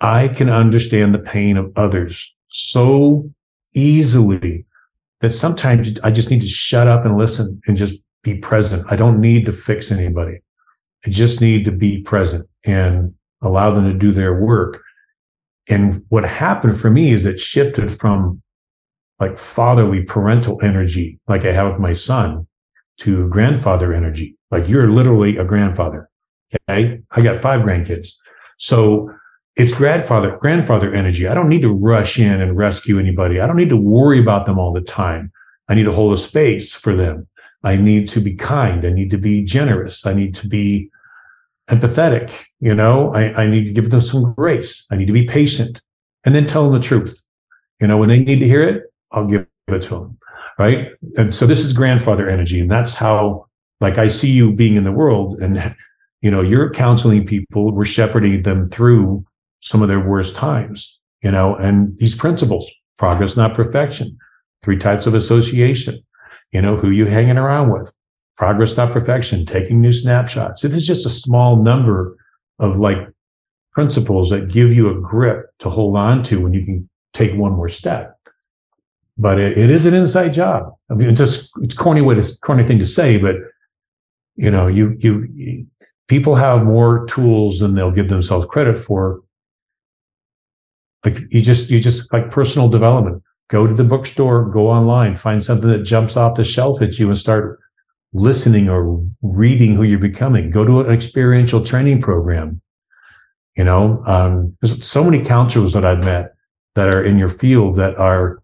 I 0.00 0.28
can 0.28 0.50
understand 0.50 1.14
the 1.14 1.20
pain 1.20 1.56
of 1.56 1.72
others 1.76 2.34
so 2.50 3.30
easily 3.74 4.66
that 5.24 5.32
sometimes 5.32 5.98
I 6.00 6.10
just 6.10 6.30
need 6.30 6.42
to 6.42 6.46
shut 6.46 6.86
up 6.86 7.06
and 7.06 7.16
listen 7.16 7.58
and 7.66 7.78
just 7.78 7.94
be 8.22 8.36
present. 8.36 8.84
I 8.90 8.96
don't 8.96 9.22
need 9.22 9.46
to 9.46 9.52
fix 9.52 9.90
anybody. 9.90 10.40
I 11.06 11.10
just 11.10 11.40
need 11.40 11.64
to 11.64 11.72
be 11.72 12.02
present 12.02 12.46
and 12.64 13.14
allow 13.40 13.70
them 13.70 13.84
to 13.90 13.98
do 13.98 14.12
their 14.12 14.38
work. 14.38 14.82
And 15.66 16.04
what 16.10 16.24
happened 16.24 16.78
for 16.78 16.90
me 16.90 17.10
is 17.10 17.24
it 17.24 17.40
shifted 17.40 17.90
from 17.90 18.42
like 19.18 19.38
fatherly 19.38 20.02
parental 20.02 20.60
energy, 20.62 21.18
like 21.26 21.46
I 21.46 21.52
have 21.52 21.72
with 21.72 21.80
my 21.80 21.94
son, 21.94 22.46
to 22.98 23.26
grandfather 23.30 23.94
energy. 23.94 24.36
Like 24.50 24.68
you're 24.68 24.90
literally 24.90 25.38
a 25.38 25.44
grandfather. 25.44 26.10
Okay. 26.68 27.00
I 27.12 27.22
got 27.22 27.40
five 27.40 27.62
grandkids. 27.62 28.08
So 28.58 29.10
it's 29.56 29.72
grandfather 29.72 30.36
grandfather 30.38 30.92
energy. 30.92 31.28
I 31.28 31.34
don't 31.34 31.48
need 31.48 31.62
to 31.62 31.72
rush 31.72 32.18
in 32.18 32.40
and 32.40 32.56
rescue 32.56 32.98
anybody. 32.98 33.40
I 33.40 33.46
don't 33.46 33.56
need 33.56 33.68
to 33.68 33.76
worry 33.76 34.18
about 34.18 34.46
them 34.46 34.58
all 34.58 34.72
the 34.72 34.80
time. 34.80 35.32
I 35.68 35.74
need 35.74 35.84
to 35.84 35.92
hold 35.92 36.12
a 36.12 36.18
space 36.18 36.72
for 36.72 36.94
them. 36.94 37.26
I 37.62 37.76
need 37.76 38.08
to 38.10 38.20
be 38.20 38.34
kind. 38.34 38.84
I 38.84 38.90
need 38.90 39.10
to 39.10 39.18
be 39.18 39.42
generous. 39.42 40.04
I 40.04 40.12
need 40.12 40.34
to 40.36 40.48
be 40.48 40.90
empathetic. 41.70 42.32
You 42.60 42.74
know, 42.74 43.14
I, 43.14 43.44
I 43.44 43.46
need 43.46 43.64
to 43.64 43.72
give 43.72 43.90
them 43.90 44.00
some 44.00 44.34
grace. 44.34 44.84
I 44.90 44.96
need 44.96 45.06
to 45.06 45.12
be 45.12 45.24
patient 45.24 45.80
and 46.24 46.34
then 46.34 46.44
tell 46.46 46.64
them 46.64 46.72
the 46.72 46.86
truth. 46.86 47.22
You 47.80 47.86
know, 47.86 47.96
when 47.96 48.08
they 48.08 48.18
need 48.18 48.40
to 48.40 48.46
hear 48.46 48.62
it, 48.62 48.82
I'll 49.12 49.26
give 49.26 49.46
it 49.68 49.82
to 49.82 49.90
them. 49.90 50.18
Right. 50.58 50.88
And 51.16 51.34
so 51.34 51.46
this 51.46 51.60
is 51.60 51.72
grandfather 51.72 52.28
energy. 52.28 52.60
And 52.60 52.70
that's 52.70 52.94
how, 52.94 53.46
like, 53.80 53.98
I 53.98 54.08
see 54.08 54.30
you 54.30 54.52
being 54.52 54.76
in 54.76 54.84
the 54.84 54.92
world 54.92 55.40
and, 55.40 55.74
you 56.20 56.30
know, 56.30 56.42
you're 56.42 56.70
counseling 56.70 57.26
people, 57.26 57.72
we're 57.72 57.84
shepherding 57.84 58.42
them 58.42 58.68
through 58.68 59.24
some 59.64 59.80
of 59.80 59.88
their 59.88 59.98
worst 59.98 60.34
times, 60.34 61.00
you 61.22 61.30
know, 61.30 61.56
and 61.56 61.98
these 61.98 62.14
principles, 62.14 62.70
progress, 62.98 63.34
not 63.34 63.54
perfection, 63.54 64.16
three 64.62 64.76
types 64.76 65.06
of 65.06 65.14
association, 65.14 65.98
you 66.52 66.60
know, 66.60 66.76
who 66.76 66.90
you 66.90 67.06
hanging 67.06 67.38
around 67.38 67.72
with, 67.72 67.90
progress, 68.36 68.76
not 68.76 68.92
perfection, 68.92 69.46
taking 69.46 69.80
new 69.80 69.92
snapshots. 69.92 70.64
It 70.64 70.74
is 70.74 70.86
just 70.86 71.06
a 71.06 71.10
small 71.10 71.62
number 71.62 72.14
of 72.58 72.76
like 72.76 72.98
principles 73.72 74.28
that 74.28 74.52
give 74.52 74.70
you 74.70 74.90
a 74.90 75.00
grip 75.00 75.46
to 75.60 75.70
hold 75.70 75.96
on 75.96 76.22
to 76.24 76.42
when 76.42 76.52
you 76.52 76.62
can 76.62 76.88
take 77.14 77.32
one 77.34 77.52
more 77.52 77.70
step. 77.70 78.18
But 79.16 79.38
it, 79.38 79.56
it 79.56 79.70
is 79.70 79.86
an 79.86 79.94
inside 79.94 80.34
job. 80.34 80.74
I 80.90 80.94
mean, 80.94 81.08
it's 81.08 81.18
just, 81.18 81.50
it's 81.62 81.74
corny 81.74 82.02
way 82.02 82.16
to, 82.16 82.38
corny 82.42 82.64
thing 82.64 82.80
to 82.80 82.86
say, 82.86 83.16
but 83.16 83.36
you 84.36 84.50
know, 84.50 84.66
you, 84.66 84.94
you 84.98 85.66
people 86.06 86.34
have 86.34 86.66
more 86.66 87.06
tools 87.06 87.60
than 87.60 87.74
they'll 87.74 87.90
give 87.90 88.10
themselves 88.10 88.44
credit 88.44 88.76
for 88.76 89.22
like 91.04 91.20
you 91.30 91.40
just 91.40 91.70
you 91.70 91.78
just 91.80 92.12
like 92.12 92.30
personal 92.30 92.68
development. 92.68 93.22
Go 93.48 93.66
to 93.66 93.74
the 93.74 93.84
bookstore 93.84 94.50
go 94.50 94.68
online 94.68 95.16
find 95.16 95.44
something 95.44 95.68
that 95.70 95.82
jumps 95.82 96.16
off 96.16 96.36
the 96.36 96.44
shelf 96.44 96.80
at 96.80 96.98
you 96.98 97.08
and 97.08 97.18
start 97.18 97.60
listening 98.12 98.68
or 98.68 99.00
reading 99.22 99.74
who 99.74 99.82
you're 99.82 99.98
becoming. 99.98 100.50
Go 100.50 100.64
to 100.64 100.80
an 100.80 100.90
experiential 100.90 101.64
training 101.64 102.00
program. 102.00 102.60
You 103.56 103.64
know 103.64 104.02
um, 104.06 104.56
there's 104.60 104.84
so 104.86 105.04
many 105.04 105.22
counselors 105.22 105.74
that 105.74 105.84
i've 105.84 106.04
met 106.04 106.34
that 106.74 106.88
are 106.88 107.02
in 107.02 107.18
your 107.18 107.28
field 107.28 107.76
that 107.76 107.96
are 107.96 108.42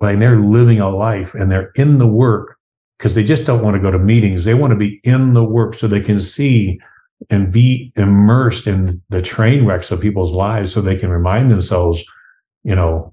like 0.00 0.18
they're 0.18 0.40
living 0.40 0.80
a 0.80 0.88
life 0.88 1.34
and 1.34 1.50
they're 1.50 1.70
in 1.76 1.98
the 1.98 2.06
work 2.06 2.56
because 2.98 3.14
they 3.14 3.24
just 3.24 3.46
don't 3.46 3.62
want 3.62 3.76
to 3.76 3.82
go 3.82 3.90
to 3.90 3.98
meetings. 3.98 4.44
They 4.44 4.54
want 4.54 4.72
to 4.72 4.76
be 4.76 5.00
in 5.04 5.34
the 5.34 5.44
work 5.44 5.74
so 5.74 5.86
they 5.86 6.00
can 6.00 6.20
see 6.20 6.80
and 7.28 7.52
be 7.52 7.92
immersed 7.96 8.66
in 8.66 9.02
the 9.10 9.20
train 9.20 9.66
wrecks 9.66 9.90
of 9.90 10.00
people's 10.00 10.32
lives 10.32 10.72
so 10.72 10.80
they 10.80 10.96
can 10.96 11.10
remind 11.10 11.50
themselves, 11.50 12.02
you 12.64 12.74
know, 12.74 13.12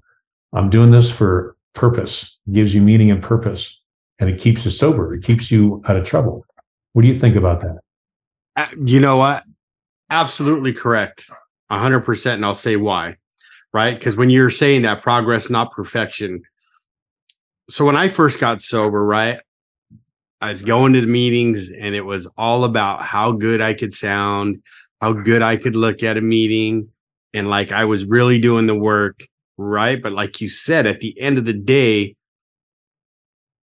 I'm 0.54 0.70
doing 0.70 0.90
this 0.90 1.10
for 1.10 1.56
purpose, 1.74 2.38
it 2.46 2.54
gives 2.54 2.74
you 2.74 2.80
meaning 2.80 3.10
and 3.10 3.22
purpose, 3.22 3.80
and 4.18 4.30
it 4.30 4.40
keeps 4.40 4.64
you 4.64 4.70
sober. 4.70 5.14
It 5.14 5.22
keeps 5.22 5.50
you 5.50 5.82
out 5.86 5.96
of 5.96 6.06
trouble. 6.06 6.44
What 6.92 7.02
do 7.02 7.08
you 7.08 7.14
think 7.14 7.36
about 7.36 7.60
that? 7.60 7.80
Uh, 8.56 8.66
you 8.84 8.98
know 8.98 9.18
what? 9.18 9.44
Absolutely 10.10 10.72
correct. 10.72 11.30
100%. 11.70 12.34
And 12.34 12.44
I'll 12.44 12.54
say 12.54 12.76
why. 12.76 13.16
Right. 13.72 13.96
Because 13.96 14.16
when 14.16 14.30
you're 14.30 14.50
saying 14.50 14.82
that 14.82 15.02
progress, 15.02 15.50
not 15.50 15.72
perfection. 15.72 16.42
So 17.68 17.84
when 17.84 17.96
I 17.96 18.08
first 18.08 18.40
got 18.40 18.62
sober, 18.62 19.04
right, 19.04 19.40
I 20.40 20.50
was 20.50 20.62
going 20.62 20.92
to 20.92 21.00
the 21.00 21.06
meetings 21.06 21.70
and 21.70 21.94
it 21.94 22.02
was 22.02 22.28
all 22.36 22.64
about 22.64 23.02
how 23.02 23.32
good 23.32 23.60
I 23.60 23.74
could 23.74 23.92
sound, 23.92 24.62
how 25.00 25.12
good 25.12 25.42
I 25.42 25.56
could 25.56 25.74
look 25.74 26.02
at 26.02 26.16
a 26.16 26.20
meeting. 26.20 26.88
And 27.34 27.48
like 27.48 27.72
I 27.72 27.84
was 27.84 28.04
really 28.04 28.40
doing 28.40 28.66
the 28.66 28.78
work. 28.78 29.26
Right. 29.56 30.00
But 30.00 30.12
like 30.12 30.40
you 30.40 30.48
said, 30.48 30.86
at 30.86 31.00
the 31.00 31.18
end 31.20 31.38
of 31.38 31.44
the 31.44 31.52
day, 31.52 32.14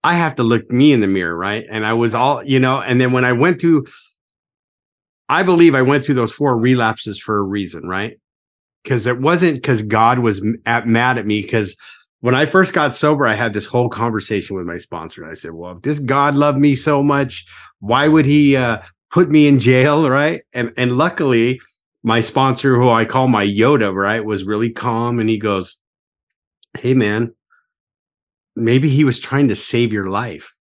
I 0.04 0.16
have 0.16 0.36
to 0.36 0.44
look 0.44 0.72
me 0.72 0.94
in 0.94 1.02
the 1.02 1.08
mirror. 1.08 1.36
Right. 1.36 1.66
And 1.70 1.86
I 1.86 1.94
was 1.94 2.16
all, 2.16 2.44
you 2.44 2.60
know, 2.60 2.82
and 2.82 3.00
then 3.00 3.12
when 3.12 3.26
I 3.26 3.34
went 3.34 3.60
through, 3.60 3.86
I 5.28 5.44
believe 5.44 5.76
I 5.76 5.82
went 5.82 6.06
through 6.06 6.16
those 6.16 6.32
four 6.34 6.58
relapses 6.58 7.20
for 7.20 7.38
a 7.38 7.44
reason. 7.44 7.88
Right. 7.88 8.18
Because 8.84 9.06
it 9.06 9.20
wasn't 9.20 9.56
because 9.56 9.82
God 9.82 10.20
was 10.20 10.42
at, 10.66 10.88
mad 10.88 11.18
at 11.18 11.28
me 11.28 11.42
because 11.42 11.76
when 12.22 12.36
I 12.36 12.46
first 12.46 12.74
got 12.74 12.96
sober, 12.96 13.26
I 13.28 13.34
had 13.34 13.54
this 13.54 13.66
whole 13.66 13.90
conversation 13.90 14.56
with 14.56 14.66
my 14.66 14.78
sponsor. 14.78 15.24
And 15.24 15.32
I 15.32 15.34
said, 15.34 15.52
"Well, 15.52 15.74
if 15.74 15.82
this 15.82 16.00
God 16.00 16.36
loved 16.36 16.60
me 16.60 16.76
so 16.76 17.04
much, 17.04 17.46
why 17.80 18.08
would 18.08 18.26
He 18.26 18.56
uh, 18.56 18.82
put 19.12 19.30
me 19.30 19.48
in 19.48 19.60
jail?" 19.60 20.10
Right? 20.10 20.42
And 20.54 20.72
and 20.78 20.94
luckily, 20.94 21.60
my 22.04 22.22
sponsor, 22.22 22.76
who 22.80 22.90
I 22.90 23.06
call 23.06 23.28
my 23.28 23.46
Yoda, 23.46 23.94
right, 23.94 24.24
was 24.24 24.46
really 24.46 24.70
calm, 24.70 25.20
and 25.20 25.30
he 25.30 25.38
goes, 25.38 25.80
"Hey, 26.78 26.94
man, 26.94 27.34
maybe 28.56 28.88
He 28.88 29.04
was 29.04 29.20
trying 29.20 29.48
to 29.50 29.56
save 29.56 29.92
your 29.92 30.10
life. 30.10 30.56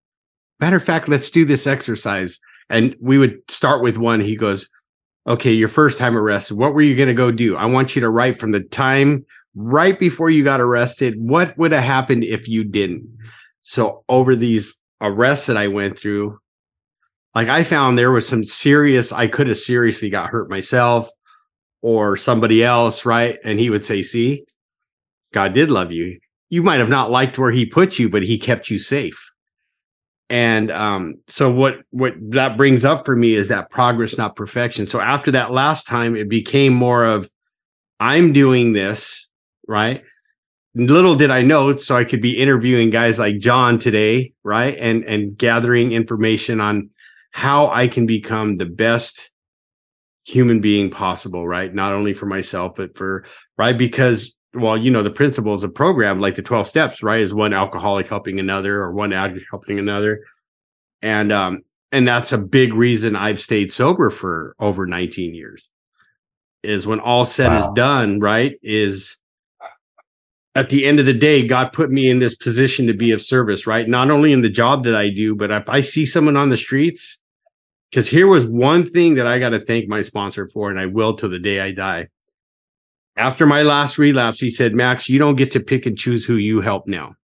Matter 0.61 0.76
of 0.76 0.84
fact, 0.84 1.08
let's 1.08 1.30
do 1.30 1.44
this 1.44 1.66
exercise." 1.66 2.40
And 2.70 2.96
we 3.00 3.18
would 3.18 3.38
start 3.50 3.82
with 3.82 3.98
one. 3.98 4.20
He 4.20 4.36
goes, 4.36 4.70
"Okay, 5.26 5.52
your 5.52 5.68
first 5.68 5.98
time 5.98 6.16
arrested. 6.16 6.56
What 6.56 6.72
were 6.72 6.82
you 6.82 6.96
going 6.96 7.08
to 7.08 7.14
go 7.14 7.30
do? 7.30 7.54
I 7.56 7.66
want 7.66 7.94
you 7.94 8.00
to 8.00 8.08
write 8.08 8.38
from 8.38 8.52
the 8.52 8.61
time." 8.61 9.26
Right 9.55 9.98
before 9.98 10.30
you 10.30 10.44
got 10.44 10.61
arrested, 10.61 11.14
what 11.18 11.57
would 11.59 11.72
have 11.72 11.84
happened 11.84 12.24
if 12.24 12.48
you 12.48 12.64
didn't? 12.64 13.07
So 13.62 14.05
over 14.09 14.36
these 14.36 14.78
arrests 15.01 15.46
that 15.46 15.57
I 15.57 15.68
went 15.68 15.98
through, 15.98 16.38
like 17.34 17.48
I 17.48 17.64
found 17.64 17.96
there 17.96 18.11
was 18.11 18.26
some 18.26 18.44
serious, 18.44 19.12
I 19.12 19.28
could 19.28 19.46
have 19.46 19.59
seriously 19.59 20.11
got 20.11 20.30
hurt 20.30 20.51
myself 20.51 21.11
or 21.82 22.16
somebody 22.16 22.62
else, 22.64 23.05
right? 23.05 23.38
And 23.44 23.59
he 23.59 23.70
would 23.70 23.84
say, 23.84 24.03
see, 24.03 24.44
God 25.32 25.53
did 25.53 25.70
love 25.70 25.92
you. 25.92 26.18
You 26.48 26.62
might 26.62 26.80
have 26.80 26.88
not 26.88 27.11
liked 27.11 27.38
where 27.38 27.53
he 27.53 27.64
put 27.64 27.98
you, 27.98 28.09
but 28.09 28.22
he 28.22 28.38
kept 28.38 28.70
you 28.70 28.78
safe. 28.78 29.30
And 30.28 30.70
um, 30.70 31.16
so 31.26 31.51
what 31.51 31.78
what 31.90 32.14
that 32.30 32.57
brings 32.57 32.84
up 32.84 33.05
for 33.05 33.16
me 33.16 33.34
is 33.34 33.48
that 33.48 33.70
progress, 33.70 34.16
not 34.16 34.36
perfection. 34.36 34.86
So 34.86 35.01
after 35.01 35.32
that 35.32 35.51
last 35.51 35.88
time, 35.88 36.14
it 36.14 36.28
became 36.28 36.72
more 36.72 37.05
of 37.05 37.28
I'm 37.98 38.32
doing 38.32 38.72
this 38.72 39.30
right? 39.71 40.03
Little 40.75 41.14
did 41.14 41.31
I 41.31 41.43
know, 41.43 41.77
so 41.77 41.97
I 41.97 42.05
could 42.05 42.21
be 42.21 42.37
interviewing 42.37 42.91
guys 42.91 43.18
like 43.18 43.39
John 43.39 43.79
today, 43.79 44.33
right? 44.45 44.77
And 44.79 45.05
and 45.05 45.37
gathering 45.39 45.93
information 45.93 46.61
on 46.61 46.91
how 47.31 47.68
I 47.68 47.89
can 47.89 48.07
become 48.07 48.57
the 48.57 48.66
best 48.66 49.31
human 50.25 50.61
being 50.61 50.91
possible, 50.91 51.47
right? 51.47 51.73
Not 51.73 51.93
only 51.93 52.12
for 52.12 52.27
myself, 52.27 52.75
but 52.77 52.97
for 52.97 53.25
right 53.57 53.77
because 53.77 54.35
well, 54.53 54.77
you 54.77 54.91
know, 54.91 55.03
the 55.03 55.11
principles 55.11 55.62
of 55.62 55.75
program, 55.75 56.18
like 56.18 56.35
the 56.35 56.43
12 56.43 56.66
steps, 56.66 57.03
right? 57.05 57.21
Is 57.21 57.33
one 57.33 57.53
alcoholic 57.53 58.09
helping 58.09 58.41
another 58.41 58.81
or 58.81 58.93
one 58.93 59.12
addict 59.12 59.47
helping 59.49 59.79
another. 59.79 60.25
And 61.03 61.33
um, 61.33 61.62
and 61.93 62.07
that's 62.07 62.33
a 62.33 62.39
big 62.39 62.75
reason 62.75 63.16
I've 63.16 63.41
stayed 63.41 63.73
sober 63.73 64.11
for 64.11 64.55
over 64.59 64.87
19 64.87 65.35
years. 65.35 65.71
Is 66.62 66.87
when 66.87 67.01
all 67.01 67.25
said 67.25 67.49
wow. 67.49 67.61
is 67.61 67.68
done, 67.75 68.21
right? 68.21 68.57
Is 68.62 69.16
at 70.55 70.68
the 70.68 70.84
end 70.84 70.98
of 70.98 71.07
the 71.07 71.14
day, 71.14 71.46
God 71.46 71.72
put 71.72 71.90
me 71.90 72.11
in 72.11 72.18
this 72.18 72.34
position 72.34 72.86
to 72.86 72.92
be 72.92 73.12
of 73.12 73.22
service, 73.22 73.66
right? 73.66 73.88
Not 73.88 74.11
only 74.11 74.32
in 74.32 74.40
the 74.40 74.48
job 74.48 74.84
that 74.84 74.96
I 74.96 75.09
do, 75.09 75.34
but 75.34 75.51
if 75.51 75.68
I 75.68 75.80
see 75.80 76.05
someone 76.05 76.36
on 76.36 76.51
the 76.51 76.57
streets, 76.57 77.18
because 77.90 78.09
here 78.09 78.26
was 78.26 78.46
one 78.46 78.84
thing 78.84 79.14
that 79.14 79.26
I 79.26 79.38
got 79.38 79.51
to 79.51 79.61
thank 79.61 79.88
my 79.88 80.01
sponsor 80.01 80.48
for, 80.48 80.70
and 80.70 80.78
I 80.78 80.86
will 80.86 81.14
till 81.14 81.30
the 81.30 81.38
day 81.38 81.61
I 81.61 81.70
die. 81.70 82.09
After 83.16 83.46
my 83.46 83.62
last 83.62 83.98
relapse, 83.98 84.40
he 84.40 84.51
said, 84.51 84.74
Max, 84.74 85.09
you 85.09 85.18
don't 85.18 85.36
get 85.36 85.51
to 85.53 85.61
pick 85.61 85.86
and 85.86 85.98
choose 85.98 86.24
who 86.24 86.36
you 86.36 86.61
help 86.61 86.86
now. 86.86 87.14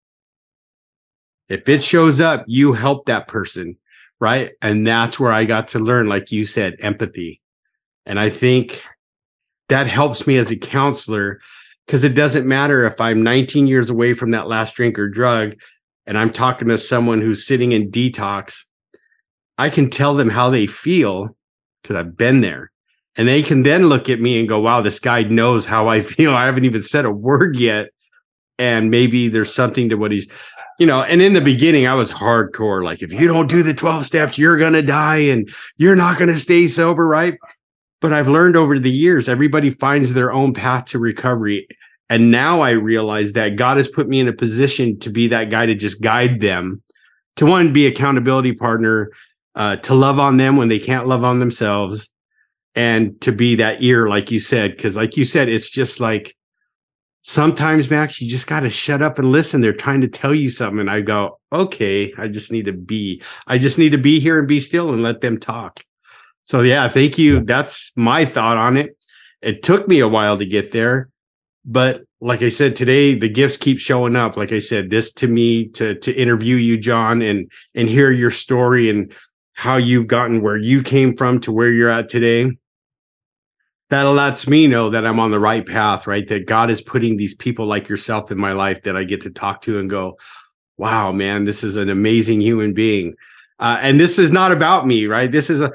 If 1.49 1.68
it 1.68 1.83
shows 1.83 2.20
up, 2.20 2.45
you 2.47 2.72
help 2.72 3.07
that 3.07 3.29
person, 3.29 3.77
right? 4.20 4.53
And 4.61 4.87
that's 4.87 5.18
where 5.18 5.33
I 5.33 5.45
got 5.45 5.68
to 5.68 5.79
learn, 5.79 6.07
like 6.07 6.33
you 6.33 6.45
said, 6.45 6.77
empathy. 6.81 7.41
And 8.05 8.18
I 8.20 8.31
think 8.31 8.83
that 9.68 9.87
helps 9.87 10.27
me 10.27 10.37
as 10.37 10.51
a 10.51 10.57
counselor 10.57 11.41
because 11.87 12.05
it 12.05 12.14
doesn't 12.14 12.47
matter 12.47 12.84
if 12.84 13.01
I'm 13.01 13.22
19 13.22 13.66
years 13.66 13.91
away 13.91 14.12
from 14.12 14.32
that 14.32 14.49
last 14.49 14.74
drink 14.74 14.99
or 14.99 15.09
drug 15.09 15.55
and 16.07 16.16
I'm 16.16 16.32
talking 16.32 16.68
to 16.68 16.78
someone 16.78 17.20
who's 17.20 17.47
sitting 17.47 17.72
in 17.72 17.91
detox. 17.91 18.64
I 19.59 19.70
can 19.70 19.91
tell 19.91 20.14
them 20.14 20.28
how 20.28 20.51
they 20.51 20.66
feel 20.66 21.37
because 21.82 21.97
I've 21.97 22.16
been 22.16 22.41
there. 22.41 22.70
And 23.16 23.26
they 23.26 23.43
can 23.43 23.62
then 23.62 23.87
look 23.87 24.11
at 24.11 24.20
me 24.20 24.39
and 24.39 24.49
go, 24.49 24.61
wow, 24.61 24.82
this 24.82 25.01
guy 25.01 25.22
knows 25.22 25.64
how 25.64 25.89
I 25.89 26.01
feel. 26.03 26.34
I 26.34 26.47
haven't 26.47 26.64
even 26.64 26.82
said 26.82 27.05
a 27.05 27.11
word 27.11 27.57
yet. 27.57 27.89
And 28.59 28.91
maybe 28.91 29.28
there's 29.28 29.53
something 29.53 29.89
to 29.91 29.97
what 29.97 30.12
he's, 30.12 30.28
you 30.78 30.87
know, 30.87 31.03
and 31.03 31.20
in 31.20 31.34
the 31.34 31.43
beginning, 31.43 31.87
I 31.87 31.95
was 31.95 32.11
hardcore. 32.11 32.82
Like, 32.82 33.03
if 33.03 33.12
you 33.12 33.28
don't 33.28 33.49
do 33.49 33.62
the 33.62 33.74
12 33.74 34.07
steps, 34.07 34.39
you're 34.39 34.57
going 34.57 34.72
to 34.72 34.82
die 34.82 35.16
and 35.16 35.51
you're 35.76 35.97
not 35.97 36.18
going 36.18 36.30
to 36.30 36.41
stay 36.41 36.66
sober, 36.66 37.07
right? 37.07 37.34
But 38.01 38.13
I've 38.13 38.29
learned 38.29 38.57
over 38.57 38.79
the 38.79 38.91
years, 38.91 39.29
everybody 39.29 39.71
finds 39.71 40.13
their 40.13 40.33
own 40.33 40.53
path 40.53 40.87
to 40.87 40.99
recovery. 40.99 41.67
And 42.09 42.31
now 42.31 42.61
I 42.61 42.71
realize 42.71 43.33
that 43.33 43.57
God 43.57 43.79
has 43.79 43.89
put 43.89 44.09
me 44.09 44.21
in 44.21 44.29
a 44.29 44.33
position 44.33 44.99
to 45.01 45.11
be 45.11 45.29
that 45.29 45.51
guy 45.51 45.67
to 45.67 45.75
just 45.75 46.01
guide 46.01 46.41
them, 46.41 46.83
to 47.37 47.47
one, 47.47 47.73
be 47.73 47.87
accountability 47.87 48.53
partner, 48.53 49.11
uh, 49.55 49.77
to 49.77 49.95
love 49.95 50.19
on 50.19 50.37
them 50.37 50.57
when 50.57 50.69
they 50.69 50.79
can't 50.79 51.07
love 51.09 51.25
on 51.25 51.39
themselves, 51.39 52.11
and 52.75 53.19
to 53.23 53.33
be 53.33 53.55
that 53.57 53.83
ear, 53.83 54.09
like 54.09 54.31
you 54.31 54.39
said. 54.39 54.79
Cause 54.79 54.97
like 54.97 55.17
you 55.17 55.25
said, 55.25 55.49
it's 55.49 55.71
just 55.71 55.99
like 55.99 56.37
sometimes, 57.23 57.91
Max, 57.91 58.21
you 58.21 58.31
just 58.31 58.47
got 58.47 58.61
to 58.61 58.71
shut 58.71 59.03
up 59.03 59.19
and 59.19 59.33
listen. 59.33 59.61
They're 59.61 59.73
trying 59.73 60.03
to 60.03 60.09
tell 60.09 60.35
you 60.35 60.49
something. 60.49 60.79
And 60.79 60.91
I 60.91 61.01
go, 61.01 61.41
okay, 61.53 62.13
I 62.19 62.29
just 62.29 62.53
need 62.53 62.67
to 62.67 62.73
be, 62.73 63.21
I 63.49 63.59
just 63.59 63.79
need 63.79 63.91
to 63.91 63.99
be 63.99 64.21
here 64.21 64.39
and 64.39 64.47
be 64.47 64.61
still 64.61 64.93
and 64.93 65.03
let 65.03 65.23
them 65.23 65.41
talk. 65.41 65.83
So 66.47 66.63
yeah, 66.63 66.89
thank 66.89 67.19
you. 67.19 67.45
That's 67.45 67.91
my 67.97 68.25
thought 68.25 68.57
on 68.57 68.77
it. 68.77 68.97
It 69.43 69.65
took 69.65 69.89
me 69.89 69.99
a 69.99 70.07
while 70.07 70.39
to 70.39 70.47
get 70.47 70.71
there, 70.71 71.11
but 71.65 72.03
like 72.21 72.41
I 72.41 72.51
said 72.51 72.77
today, 72.77 73.19
the 73.19 73.29
gifts 73.29 73.57
keep 73.57 73.81
showing 73.81 74.15
up. 74.15 74.37
Like 74.37 74.53
I 74.53 74.61
said, 74.61 74.89
this 74.89 75.13
to 75.15 75.27
me 75.27 75.67
to 75.71 75.97
to 75.97 76.15
interview 76.15 76.55
you, 76.55 76.79
John, 76.79 77.21
and 77.21 77.51
and 77.75 77.89
hear 77.89 78.13
your 78.13 78.31
story 78.31 78.89
and 78.89 79.13
how 79.55 79.77
you've 79.77 80.07
gotten 80.07 80.41
where 80.41 80.57
you 80.57 80.85
came 80.85 81.17
from 81.17 81.41
to 81.41 81.53
where 81.53 81.71
you're 81.71 81.91
at 81.91 82.09
today. 82.09 82.57
That 83.91 84.03
lets 84.03 84.47
me 84.47 84.69
know 84.69 84.89
that 84.91 85.05
I'm 85.05 85.19
on 85.19 85.33
the 85.33 85.41
right 85.41 85.67
path, 85.67 86.07
right? 86.07 86.29
That 86.29 86.47
God 86.47 86.71
is 86.71 86.81
putting 86.81 87.17
these 87.17 87.35
people 87.35 87.67
like 87.67 87.89
yourself 87.89 88.31
in 88.31 88.39
my 88.39 88.53
life 88.53 88.85
that 88.85 88.97
I 88.97 89.03
get 89.03 89.23
to 89.23 89.31
talk 89.31 89.63
to 89.63 89.81
and 89.81 89.91
go, 89.91 90.17
wow, 90.77 91.11
man, 91.11 91.43
this 91.43 91.65
is 91.65 91.77
an 91.77 91.91
amazing 91.91 92.41
human 92.41 92.73
being. 92.73 93.15
Uh, 93.59 93.79
and 93.81 93.99
this 93.99 94.19
is 94.19 94.31
not 94.31 94.53
about 94.53 94.87
me, 94.87 95.07
right? 95.07 95.31
This 95.31 95.51
is 95.51 95.61
a 95.61 95.73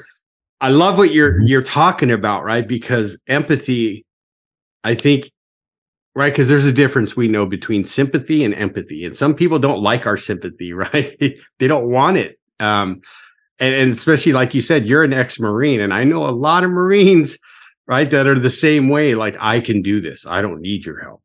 I 0.61 0.69
love 0.69 0.97
what 0.97 1.11
you're 1.11 1.41
you're 1.41 1.63
talking 1.63 2.11
about, 2.11 2.43
right? 2.43 2.67
Because 2.67 3.19
empathy, 3.27 4.05
I 4.83 4.93
think, 4.93 5.31
right? 6.13 6.31
Because 6.31 6.49
there's 6.49 6.67
a 6.67 6.71
difference 6.71 7.17
we 7.17 7.27
know 7.27 7.47
between 7.47 7.83
sympathy 7.83 8.45
and 8.45 8.53
empathy, 8.53 9.03
and 9.03 9.15
some 9.15 9.33
people 9.33 9.57
don't 9.57 9.81
like 9.81 10.05
our 10.05 10.17
sympathy, 10.17 10.71
right? 10.73 11.19
they 11.59 11.67
don't 11.67 11.89
want 11.89 12.17
it. 12.17 12.39
Um, 12.59 13.01
and, 13.59 13.73
and 13.73 13.91
especially 13.91 14.33
like 14.33 14.53
you 14.53 14.61
said, 14.61 14.85
you're 14.85 15.03
an 15.03 15.13
ex-marine, 15.13 15.81
and 15.81 15.93
I 15.93 16.03
know 16.03 16.27
a 16.27 16.29
lot 16.29 16.63
of 16.63 16.69
Marines, 16.69 17.39
right, 17.87 18.09
that 18.11 18.27
are 18.27 18.37
the 18.37 18.51
same 18.51 18.87
way. 18.87 19.15
Like 19.15 19.35
I 19.39 19.61
can 19.61 19.81
do 19.81 19.99
this. 19.99 20.27
I 20.27 20.43
don't 20.43 20.61
need 20.61 20.85
your 20.85 21.01
help, 21.01 21.23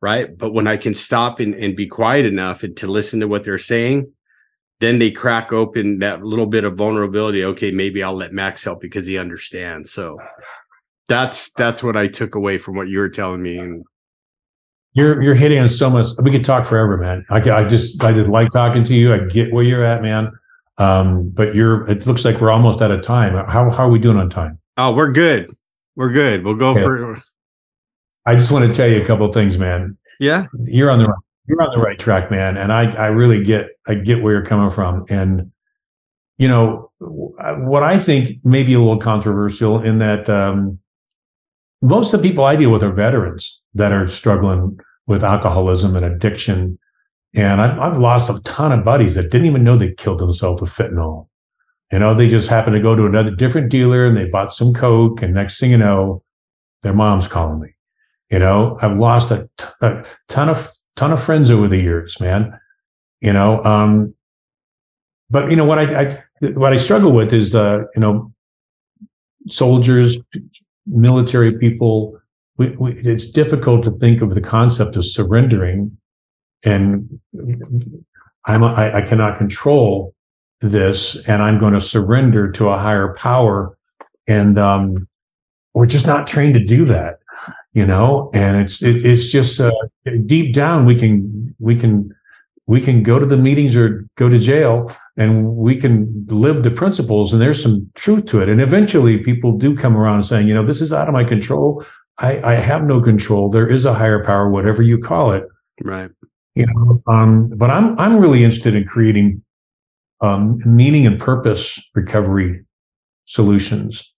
right? 0.00 0.38
But 0.38 0.52
when 0.54 0.68
I 0.68 0.76
can 0.76 0.94
stop 0.94 1.40
and, 1.40 1.52
and 1.56 1.74
be 1.74 1.88
quiet 1.88 2.26
enough 2.26 2.62
and 2.62 2.76
to 2.76 2.86
listen 2.86 3.18
to 3.20 3.28
what 3.28 3.42
they're 3.42 3.58
saying, 3.58 4.12
then 4.82 4.98
they 4.98 5.12
crack 5.12 5.52
open 5.52 6.00
that 6.00 6.24
little 6.24 6.46
bit 6.46 6.64
of 6.64 6.74
vulnerability. 6.74 7.44
Okay, 7.44 7.70
maybe 7.70 8.02
I'll 8.02 8.16
let 8.16 8.32
Max 8.32 8.64
help 8.64 8.80
because 8.80 9.06
he 9.06 9.16
understands. 9.16 9.92
So 9.92 10.18
that's 11.08 11.52
that's 11.52 11.84
what 11.84 11.96
I 11.96 12.08
took 12.08 12.34
away 12.34 12.58
from 12.58 12.74
what 12.74 12.88
you 12.88 12.98
were 12.98 13.08
telling 13.08 13.40
me. 13.40 13.58
And 13.58 13.84
you're 14.94 15.22
you're 15.22 15.36
hitting 15.36 15.60
on 15.60 15.68
so 15.68 15.88
much. 15.88 16.08
We 16.20 16.32
could 16.32 16.44
talk 16.44 16.66
forever, 16.66 16.96
man. 16.96 17.24
I, 17.30 17.36
I 17.36 17.64
just 17.64 18.02
I 18.02 18.12
just 18.12 18.28
like 18.28 18.50
talking 18.50 18.82
to 18.82 18.94
you. 18.94 19.14
I 19.14 19.20
get 19.20 19.52
where 19.52 19.62
you're 19.62 19.84
at, 19.84 20.02
man. 20.02 20.32
Um, 20.78 21.30
but 21.30 21.54
you're. 21.54 21.88
It 21.88 22.04
looks 22.04 22.24
like 22.24 22.40
we're 22.40 22.50
almost 22.50 22.82
out 22.82 22.90
of 22.90 23.02
time. 23.02 23.34
How 23.34 23.70
how 23.70 23.86
are 23.86 23.90
we 23.90 24.00
doing 24.00 24.16
on 24.16 24.30
time? 24.30 24.58
Oh, 24.76 24.92
we're 24.92 25.12
good. 25.12 25.48
We're 25.94 26.10
good. 26.10 26.44
We'll 26.44 26.56
go 26.56 26.70
okay. 26.70 26.82
for. 26.82 27.22
I 28.26 28.34
just 28.34 28.50
want 28.50 28.66
to 28.66 28.76
tell 28.76 28.88
you 28.88 29.00
a 29.00 29.06
couple 29.06 29.26
of 29.26 29.32
things, 29.32 29.58
man. 29.58 29.96
Yeah, 30.18 30.46
you're 30.66 30.90
on 30.90 30.98
the 30.98 31.06
right, 31.06 31.18
you're 31.46 31.62
on 31.62 31.70
the 31.72 31.80
right 31.80 31.98
track, 31.98 32.30
man. 32.30 32.56
And 32.56 32.72
I 32.72 32.90
I 32.92 33.06
really 33.06 33.42
get 33.44 33.68
I 33.86 33.94
get 33.94 34.22
where 34.22 34.32
you're 34.32 34.44
coming 34.44 34.70
from. 34.70 35.04
And 35.08 35.50
you 36.38 36.48
know 36.48 36.88
what 37.00 37.82
I 37.82 37.98
think 37.98 38.44
may 38.44 38.62
be 38.62 38.74
a 38.74 38.78
little 38.78 38.98
controversial 38.98 39.80
in 39.80 39.98
that 39.98 40.28
um, 40.28 40.78
most 41.80 42.12
of 42.12 42.22
the 42.22 42.28
people 42.28 42.44
I 42.44 42.56
deal 42.56 42.70
with 42.70 42.82
are 42.82 42.92
veterans 42.92 43.60
that 43.74 43.92
are 43.92 44.08
struggling 44.08 44.78
with 45.06 45.24
alcoholism 45.24 45.96
and 45.96 46.04
addiction. 46.04 46.78
And 47.34 47.60
I've, 47.60 47.78
I've 47.78 47.98
lost 47.98 48.30
a 48.30 48.40
ton 48.42 48.72
of 48.72 48.84
buddies 48.84 49.14
that 49.14 49.30
didn't 49.30 49.46
even 49.46 49.64
know 49.64 49.76
they 49.76 49.92
killed 49.92 50.20
themselves 50.20 50.60
with 50.60 50.70
fentanyl. 50.70 51.28
You 51.90 51.98
know, 51.98 52.14
they 52.14 52.28
just 52.28 52.48
happened 52.48 52.74
to 52.74 52.82
go 52.82 52.94
to 52.94 53.04
another 53.04 53.30
different 53.30 53.70
dealer 53.70 54.06
and 54.06 54.16
they 54.16 54.28
bought 54.28 54.54
some 54.54 54.72
coke, 54.72 55.20
and 55.22 55.34
next 55.34 55.60
thing 55.60 55.70
you 55.70 55.78
know, 55.78 56.22
their 56.82 56.94
mom's 56.94 57.28
calling 57.28 57.60
me. 57.60 57.74
You 58.30 58.38
know, 58.38 58.78
I've 58.80 58.96
lost 58.96 59.30
a, 59.30 59.48
t- 59.58 59.66
a 59.82 60.04
ton 60.28 60.48
of 60.48 60.72
ton 60.96 61.12
of 61.12 61.22
friends 61.22 61.50
over 61.50 61.68
the 61.68 61.80
years, 61.80 62.18
man. 62.20 62.58
You 63.20 63.32
know, 63.32 63.62
um, 63.64 64.14
but 65.30 65.50
you 65.50 65.56
know 65.56 65.64
what 65.64 65.78
I, 65.78 66.02
I 66.02 66.50
what 66.54 66.72
I 66.72 66.76
struggle 66.76 67.12
with 67.12 67.32
is 67.32 67.54
uh, 67.54 67.84
you 67.94 68.00
know 68.00 68.32
soldiers, 69.48 70.18
military 70.86 71.58
people 71.58 72.18
we, 72.56 72.70
we, 72.76 72.92
it's 72.92 73.26
difficult 73.26 73.84
to 73.84 73.90
think 73.92 74.22
of 74.22 74.34
the 74.34 74.40
concept 74.40 74.96
of 74.96 75.04
surrendering 75.04 75.96
and 76.64 77.20
I'm 78.44 78.64
I, 78.64 78.98
I 78.98 79.02
cannot 79.02 79.38
control 79.38 80.14
this 80.60 81.16
and 81.26 81.42
I'm 81.42 81.58
going 81.58 81.74
to 81.74 81.80
surrender 81.80 82.50
to 82.52 82.68
a 82.68 82.78
higher 82.78 83.14
power 83.14 83.76
and 84.26 84.58
um, 84.58 85.08
we're 85.74 85.86
just 85.86 86.06
not 86.06 86.26
trained 86.26 86.54
to 86.54 86.64
do 86.64 86.84
that 86.84 87.20
you 87.72 87.86
know 87.86 88.30
and 88.34 88.56
it's 88.56 88.82
it, 88.82 89.04
it's 89.04 89.26
just 89.26 89.60
uh, 89.60 89.70
deep 90.26 90.54
down 90.54 90.84
we 90.84 90.94
can 90.94 91.54
we 91.58 91.74
can 91.74 92.10
we 92.66 92.80
can 92.80 93.02
go 93.02 93.18
to 93.18 93.26
the 93.26 93.36
meetings 93.36 93.74
or 93.74 94.06
go 94.16 94.28
to 94.28 94.38
jail 94.38 94.90
and 95.16 95.56
we 95.56 95.76
can 95.76 96.26
live 96.28 96.62
the 96.62 96.70
principles 96.70 97.32
and 97.32 97.42
there's 97.42 97.62
some 97.62 97.90
truth 97.94 98.24
to 98.26 98.40
it 98.40 98.48
and 98.48 98.60
eventually 98.60 99.18
people 99.18 99.56
do 99.56 99.76
come 99.76 99.96
around 99.96 100.24
saying 100.24 100.46
you 100.46 100.54
know 100.54 100.64
this 100.64 100.80
is 100.80 100.92
out 100.92 101.08
of 101.08 101.14
my 101.14 101.24
control 101.24 101.84
I, 102.18 102.52
I 102.52 102.54
have 102.54 102.84
no 102.84 103.00
control. 103.00 103.48
There 103.48 103.68
is 103.68 103.84
a 103.84 103.94
higher 103.94 104.24
power, 104.24 104.48
whatever 104.50 104.82
you 104.82 104.98
call 104.98 105.32
it. 105.32 105.44
Right. 105.82 106.10
You 106.54 106.66
know, 106.66 107.02
um, 107.06 107.48
but 107.56 107.70
I'm 107.70 107.98
I'm 107.98 108.18
really 108.18 108.44
interested 108.44 108.74
in 108.74 108.84
creating 108.84 109.42
um, 110.20 110.58
meaning 110.66 111.06
and 111.06 111.18
purpose 111.18 111.80
recovery 111.94 112.64
solutions 113.24 114.12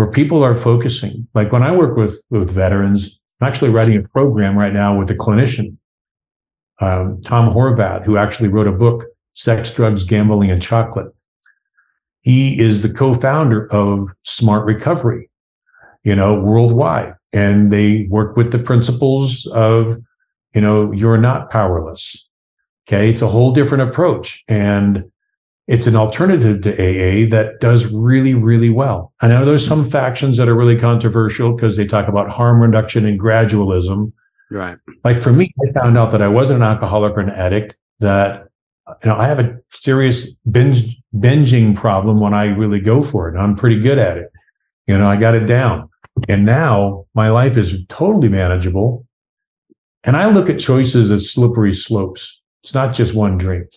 where 0.00 0.10
people 0.10 0.42
are 0.42 0.56
focusing. 0.56 1.28
Like 1.34 1.52
when 1.52 1.62
I 1.62 1.76
work 1.76 1.94
with 1.94 2.22
with 2.30 2.50
veterans, 2.50 3.20
I'm 3.38 3.48
actually 3.48 3.68
writing 3.68 3.98
a 3.98 4.08
program 4.08 4.56
right 4.56 4.72
now 4.72 4.98
with 4.98 5.10
a 5.10 5.14
clinician, 5.14 5.76
um, 6.80 7.20
Tom 7.22 7.54
Horvath, 7.54 8.06
who 8.06 8.16
actually 8.16 8.48
wrote 8.48 8.66
a 8.66 8.72
book, 8.72 9.04
Sex, 9.34 9.70
Drugs, 9.70 10.04
Gambling, 10.04 10.50
and 10.50 10.62
Chocolate. 10.62 11.14
He 12.20 12.58
is 12.58 12.82
the 12.82 12.88
co-founder 12.88 13.70
of 13.70 14.08
Smart 14.22 14.64
Recovery, 14.64 15.28
you 16.02 16.16
know, 16.16 16.40
worldwide. 16.40 17.12
And 17.34 17.70
they 17.70 18.06
work 18.08 18.38
with 18.38 18.52
the 18.52 18.58
principles 18.58 19.46
of, 19.48 19.98
you 20.54 20.62
know, 20.62 20.92
you're 20.92 21.18
not 21.18 21.50
powerless. 21.50 22.26
Okay. 22.88 23.10
It's 23.10 23.20
a 23.20 23.28
whole 23.28 23.52
different 23.52 23.86
approach. 23.86 24.44
And 24.48 25.04
it's 25.70 25.86
an 25.86 25.94
alternative 25.94 26.62
to 26.62 26.72
AA 26.72 27.30
that 27.30 27.60
does 27.60 27.86
really, 27.86 28.34
really 28.34 28.70
well. 28.70 29.12
I 29.20 29.28
know 29.28 29.44
there's 29.44 29.64
some 29.64 29.88
factions 29.88 30.36
that 30.36 30.48
are 30.48 30.54
really 30.56 30.76
controversial 30.76 31.54
because 31.54 31.76
they 31.76 31.86
talk 31.86 32.08
about 32.08 32.28
harm 32.28 32.60
reduction 32.60 33.06
and 33.06 33.20
gradualism. 33.20 34.12
Right. 34.50 34.78
Like 35.04 35.22
for 35.22 35.32
me, 35.32 35.48
I 35.64 35.72
found 35.80 35.96
out 35.96 36.10
that 36.10 36.22
I 36.22 36.26
wasn't 36.26 36.64
an 36.64 36.68
alcoholic 36.68 37.12
or 37.12 37.20
an 37.20 37.30
addict, 37.30 37.76
that 38.00 38.48
you 39.04 39.10
know, 39.10 39.16
I 39.16 39.28
have 39.28 39.38
a 39.38 39.60
serious 39.70 40.28
binge 40.50 41.00
binging 41.14 41.76
problem 41.76 42.18
when 42.18 42.34
I 42.34 42.46
really 42.46 42.80
go 42.80 43.00
for 43.00 43.28
it. 43.28 43.34
And 43.34 43.42
I'm 43.42 43.54
pretty 43.54 43.78
good 43.78 43.98
at 43.98 44.18
it. 44.18 44.28
You 44.88 44.98
know, 44.98 45.08
I 45.08 45.14
got 45.14 45.36
it 45.36 45.46
down. 45.46 45.88
And 46.28 46.44
now 46.44 47.06
my 47.14 47.30
life 47.30 47.56
is 47.56 47.76
totally 47.86 48.28
manageable. 48.28 49.06
And 50.02 50.16
I 50.16 50.30
look 50.30 50.50
at 50.50 50.58
choices 50.58 51.12
as 51.12 51.30
slippery 51.30 51.74
slopes. 51.74 52.40
It's 52.64 52.74
not 52.74 52.92
just 52.92 53.14
one 53.14 53.38
drink. 53.38 53.68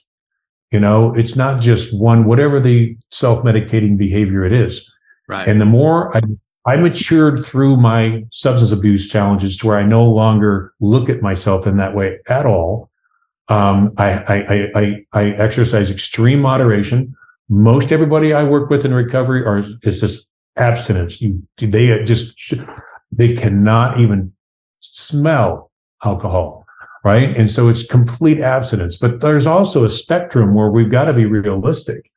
You 0.74 0.80
know, 0.80 1.14
it's 1.14 1.36
not 1.36 1.62
just 1.62 1.96
one, 1.96 2.26
whatever 2.26 2.60
the 2.60 2.98
self 3.12 3.44
medicating 3.46 3.96
behavior 3.96 4.44
it 4.44 4.52
is. 4.52 4.92
Right. 5.30 5.48
And 5.48 5.62
the 5.62 5.66
more 5.66 6.18
I, 6.18 6.22
I 6.66 6.78
matured 6.78 7.46
through 7.46 7.78
my 7.78 8.24
substance 8.32 8.72
abuse 8.72 9.08
challenges 9.08 9.56
to 9.58 9.68
where 9.68 9.78
I 9.78 9.84
no 9.84 10.04
longer 10.04 10.74
look 10.82 11.10
at 11.10 11.22
myself 11.22 11.68
in 11.68 11.76
that 11.76 11.96
way 11.96 12.18
at 12.28 12.48
all. 12.48 12.90
Um, 13.50 13.94
I, 13.98 14.14
I, 14.14 14.70
I, 14.74 15.06
I, 15.14 15.24
exercise 15.32 15.92
extreme 15.92 16.40
moderation. 16.40 17.14
Most 17.50 17.92
everybody 17.92 18.34
I 18.34 18.44
work 18.44 18.70
with 18.70 18.84
in 18.84 18.94
recovery 18.94 19.46
are 19.46 19.62
is 19.84 20.00
just 20.00 20.26
abstinence. 20.56 21.22
You, 21.22 21.44
they 21.58 22.04
just, 22.06 22.54
they 23.12 23.36
cannot 23.36 24.00
even 24.00 24.34
smell 24.80 25.70
alcohol. 26.04 26.63
Right. 27.04 27.36
And 27.36 27.50
so 27.50 27.68
it's 27.68 27.86
complete 27.86 28.40
abstinence, 28.40 28.96
but 28.96 29.20
there's 29.20 29.46
also 29.46 29.84
a 29.84 29.90
spectrum 29.90 30.56
where 30.56 30.72
we've 30.72 30.90
got 30.90 31.06
to 31.06 31.14
be 31.14 31.26
realistic. 31.26 32.10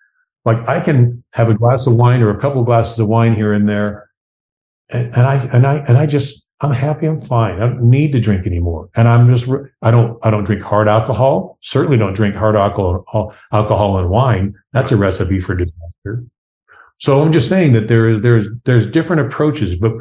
Like 0.45 0.59
I 0.69 0.79
can 0.79 1.25
have 1.31 1.51
a 1.51 1.55
glass 1.55 1.89
of 1.89 1.97
wine 1.97 2.23
or 2.23 2.31
a 2.31 2.41
couple 2.41 2.61
of 2.61 2.67
glasses 2.67 3.01
of 3.01 3.09
wine 3.09 3.35
here 3.35 3.53
and 3.53 3.69
there. 3.69 4.09
And, 4.89 5.13
and 5.17 5.27
I, 5.27 5.35
and 5.53 5.67
I, 5.67 5.77
and 5.79 5.99
I 5.99 6.07
just, 6.07 6.47
I'm 6.61 6.71
happy. 6.71 7.07
I'm 7.07 7.21
fine. 7.21 7.57
I 7.57 7.67
don't 7.67 7.83
need 7.83 8.13
to 8.13 8.21
drink 8.21 8.47
anymore. 8.47 8.89
And 8.95 9.09
I'm 9.09 9.27
just, 9.27 9.49
I 9.83 9.91
don't, 9.91 10.19
I 10.23 10.31
don't 10.31 10.45
drink 10.45 10.63
hard 10.63 10.87
alcohol. 10.87 11.59
Certainly 11.63 11.99
don't 11.99 12.15
drink 12.15 12.37
hard 12.37 12.55
alcohol, 12.55 13.35
alcohol 13.53 13.99
and 13.99 14.09
wine. 14.09 14.55
That's 14.73 14.93
a 14.93 14.97
recipe 14.97 15.41
for 15.41 15.57
disaster. 15.57 16.25
So 16.99 17.21
I'm 17.21 17.33
just 17.33 17.49
saying 17.49 17.73
that 17.73 17.89
there, 17.89 18.19
there's 18.19 18.47
there's 18.65 18.87
different 18.87 19.21
approaches, 19.21 19.77
but 19.77 19.93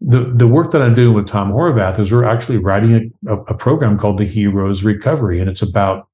the 0.00 0.32
the 0.34 0.46
work 0.46 0.72
that 0.72 0.82
I'm 0.82 0.94
doing 0.94 1.14
with 1.14 1.26
Tom 1.26 1.50
Horvath 1.50 1.98
is 1.98 2.12
we're 2.12 2.24
actually 2.24 2.58
writing 2.58 3.12
a, 3.26 3.36
a 3.36 3.54
program 3.54 3.98
called 3.98 4.18
the 4.18 4.24
Heroes 4.24 4.82
Recovery, 4.82 5.40
and 5.40 5.48
it's 5.48 5.62
about 5.62 6.08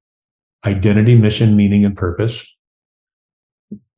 identity, 0.65 1.15
mission, 1.15 1.55
meaning, 1.55 1.83
and 1.83 1.95
purpose. 1.95 2.45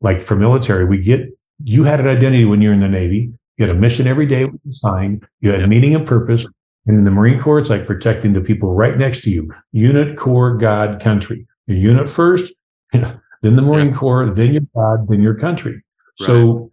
Like 0.01 0.21
for 0.21 0.35
military, 0.35 0.85
we 0.85 1.01
get 1.01 1.29
you 1.63 1.83
had 1.83 1.99
an 1.99 2.07
identity 2.07 2.45
when 2.45 2.61
you're 2.61 2.73
in 2.73 2.81
the 2.81 2.87
Navy. 2.87 3.31
You 3.57 3.67
had 3.67 3.75
a 3.75 3.79
mission 3.79 4.07
every 4.07 4.25
day 4.25 4.45
with 4.45 4.59
a 4.65 4.71
sign. 4.71 5.21
You 5.39 5.51
had 5.51 5.63
a 5.63 5.67
meaning 5.67 5.95
and 5.95 6.05
purpose. 6.05 6.45
And 6.87 6.97
in 6.97 7.03
the 7.03 7.11
Marine 7.11 7.39
Corps, 7.39 7.59
it's 7.59 7.69
like 7.69 7.87
protecting 7.87 8.33
the 8.33 8.41
people 8.41 8.75
right 8.75 8.97
next 8.97 9.21
to 9.23 9.31
you. 9.31 9.51
Unit, 9.71 10.17
Corps, 10.17 10.55
God, 10.57 11.01
country. 11.01 11.47
Your 11.67 11.77
unit 11.77 12.09
first, 12.09 12.53
then 12.93 13.21
the 13.41 13.61
Marine 13.61 13.89
yeah. 13.89 13.95
Corps, 13.95 14.29
then 14.29 14.51
your 14.51 14.63
God, 14.75 15.07
then 15.07 15.21
your 15.21 15.35
country. 15.35 15.83
So 16.17 16.71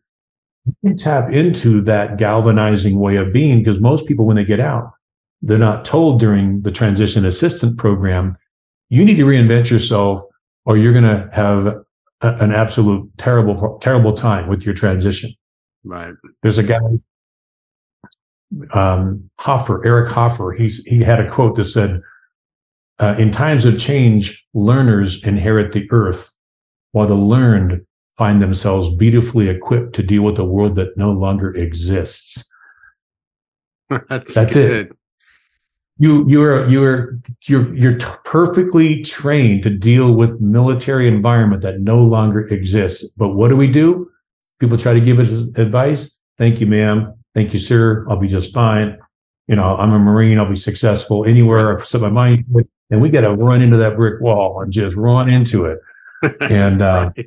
you 0.66 0.74
can 0.82 0.96
tap 0.96 1.30
into 1.30 1.80
that 1.82 2.18
galvanizing 2.18 2.98
way 2.98 3.16
of 3.16 3.32
being 3.32 3.58
because 3.58 3.80
most 3.80 4.06
people, 4.06 4.26
when 4.26 4.36
they 4.36 4.44
get 4.44 4.60
out, 4.60 4.92
they're 5.40 5.58
not 5.58 5.84
told 5.84 6.20
during 6.20 6.62
the 6.62 6.70
transition 6.70 7.24
assistant 7.24 7.76
program, 7.76 8.36
you 8.88 9.04
need 9.04 9.16
to 9.16 9.26
reinvent 9.26 9.70
yourself 9.70 10.22
or 10.64 10.76
you're 10.76 10.92
going 10.92 11.04
to 11.04 11.28
have 11.32 11.66
a, 11.66 11.82
an 12.20 12.52
absolute 12.52 13.10
terrible, 13.18 13.78
terrible 13.80 14.12
time 14.12 14.48
with 14.48 14.64
your 14.64 14.74
transition. 14.74 15.32
Right. 15.82 16.14
There's 16.42 16.58
a 16.58 16.62
guy, 16.62 16.78
um, 18.72 19.28
Hoffer, 19.40 19.84
Eric 19.84 20.10
Hoffer. 20.10 20.52
He's, 20.52 20.78
he 20.84 21.00
had 21.00 21.18
a 21.18 21.28
quote 21.28 21.56
that 21.56 21.64
said, 21.64 22.00
uh, 23.00 23.16
in 23.18 23.32
times 23.32 23.64
of 23.64 23.80
change, 23.80 24.46
learners 24.54 25.24
inherit 25.24 25.72
the 25.72 25.90
earth 25.90 26.30
while 26.92 27.08
the 27.08 27.16
learned 27.16 27.84
find 28.16 28.42
themselves 28.42 28.94
beautifully 28.94 29.48
equipped 29.48 29.94
to 29.94 30.02
deal 30.02 30.22
with 30.22 30.38
a 30.38 30.44
world 30.44 30.76
that 30.76 30.96
no 30.96 31.10
longer 31.10 31.54
exists. 31.54 32.48
That's, 34.08 34.34
That's 34.34 34.56
it. 34.56 34.92
You 35.98 36.28
you're 36.28 36.68
you're 36.68 37.18
you're 37.42 37.74
you're 37.74 37.98
t- 37.98 38.06
perfectly 38.24 39.02
trained 39.02 39.62
to 39.64 39.70
deal 39.70 40.14
with 40.14 40.40
military 40.40 41.06
environment 41.06 41.62
that 41.62 41.80
no 41.80 42.02
longer 42.02 42.46
exists. 42.48 43.08
But 43.16 43.30
what 43.30 43.48
do 43.48 43.56
we 43.56 43.68
do? 43.68 44.10
People 44.58 44.78
try 44.78 44.94
to 44.94 45.00
give 45.00 45.18
us 45.18 45.30
advice. 45.56 46.18
Thank 46.38 46.60
you, 46.60 46.66
ma'am. 46.66 47.14
Thank 47.34 47.52
you, 47.52 47.58
sir. 47.58 48.06
I'll 48.08 48.18
be 48.18 48.28
just 48.28 48.54
fine. 48.54 48.98
You 49.46 49.56
know, 49.56 49.76
I'm 49.76 49.92
a 49.92 49.98
Marine. 49.98 50.38
I'll 50.38 50.48
be 50.48 50.56
successful 50.56 51.24
anywhere 51.24 51.78
I 51.78 51.84
set 51.84 52.00
my 52.00 52.10
mind. 52.10 52.44
And 52.90 53.00
we 53.00 53.08
got 53.08 53.22
to 53.22 53.30
run 53.30 53.62
into 53.62 53.76
that 53.78 53.96
brick 53.96 54.20
wall 54.20 54.60
and 54.60 54.72
just 54.72 54.96
run 54.96 55.28
into 55.28 55.66
it. 55.66 55.78
And 56.40 56.82
uh, 56.82 57.10
right. 57.16 57.26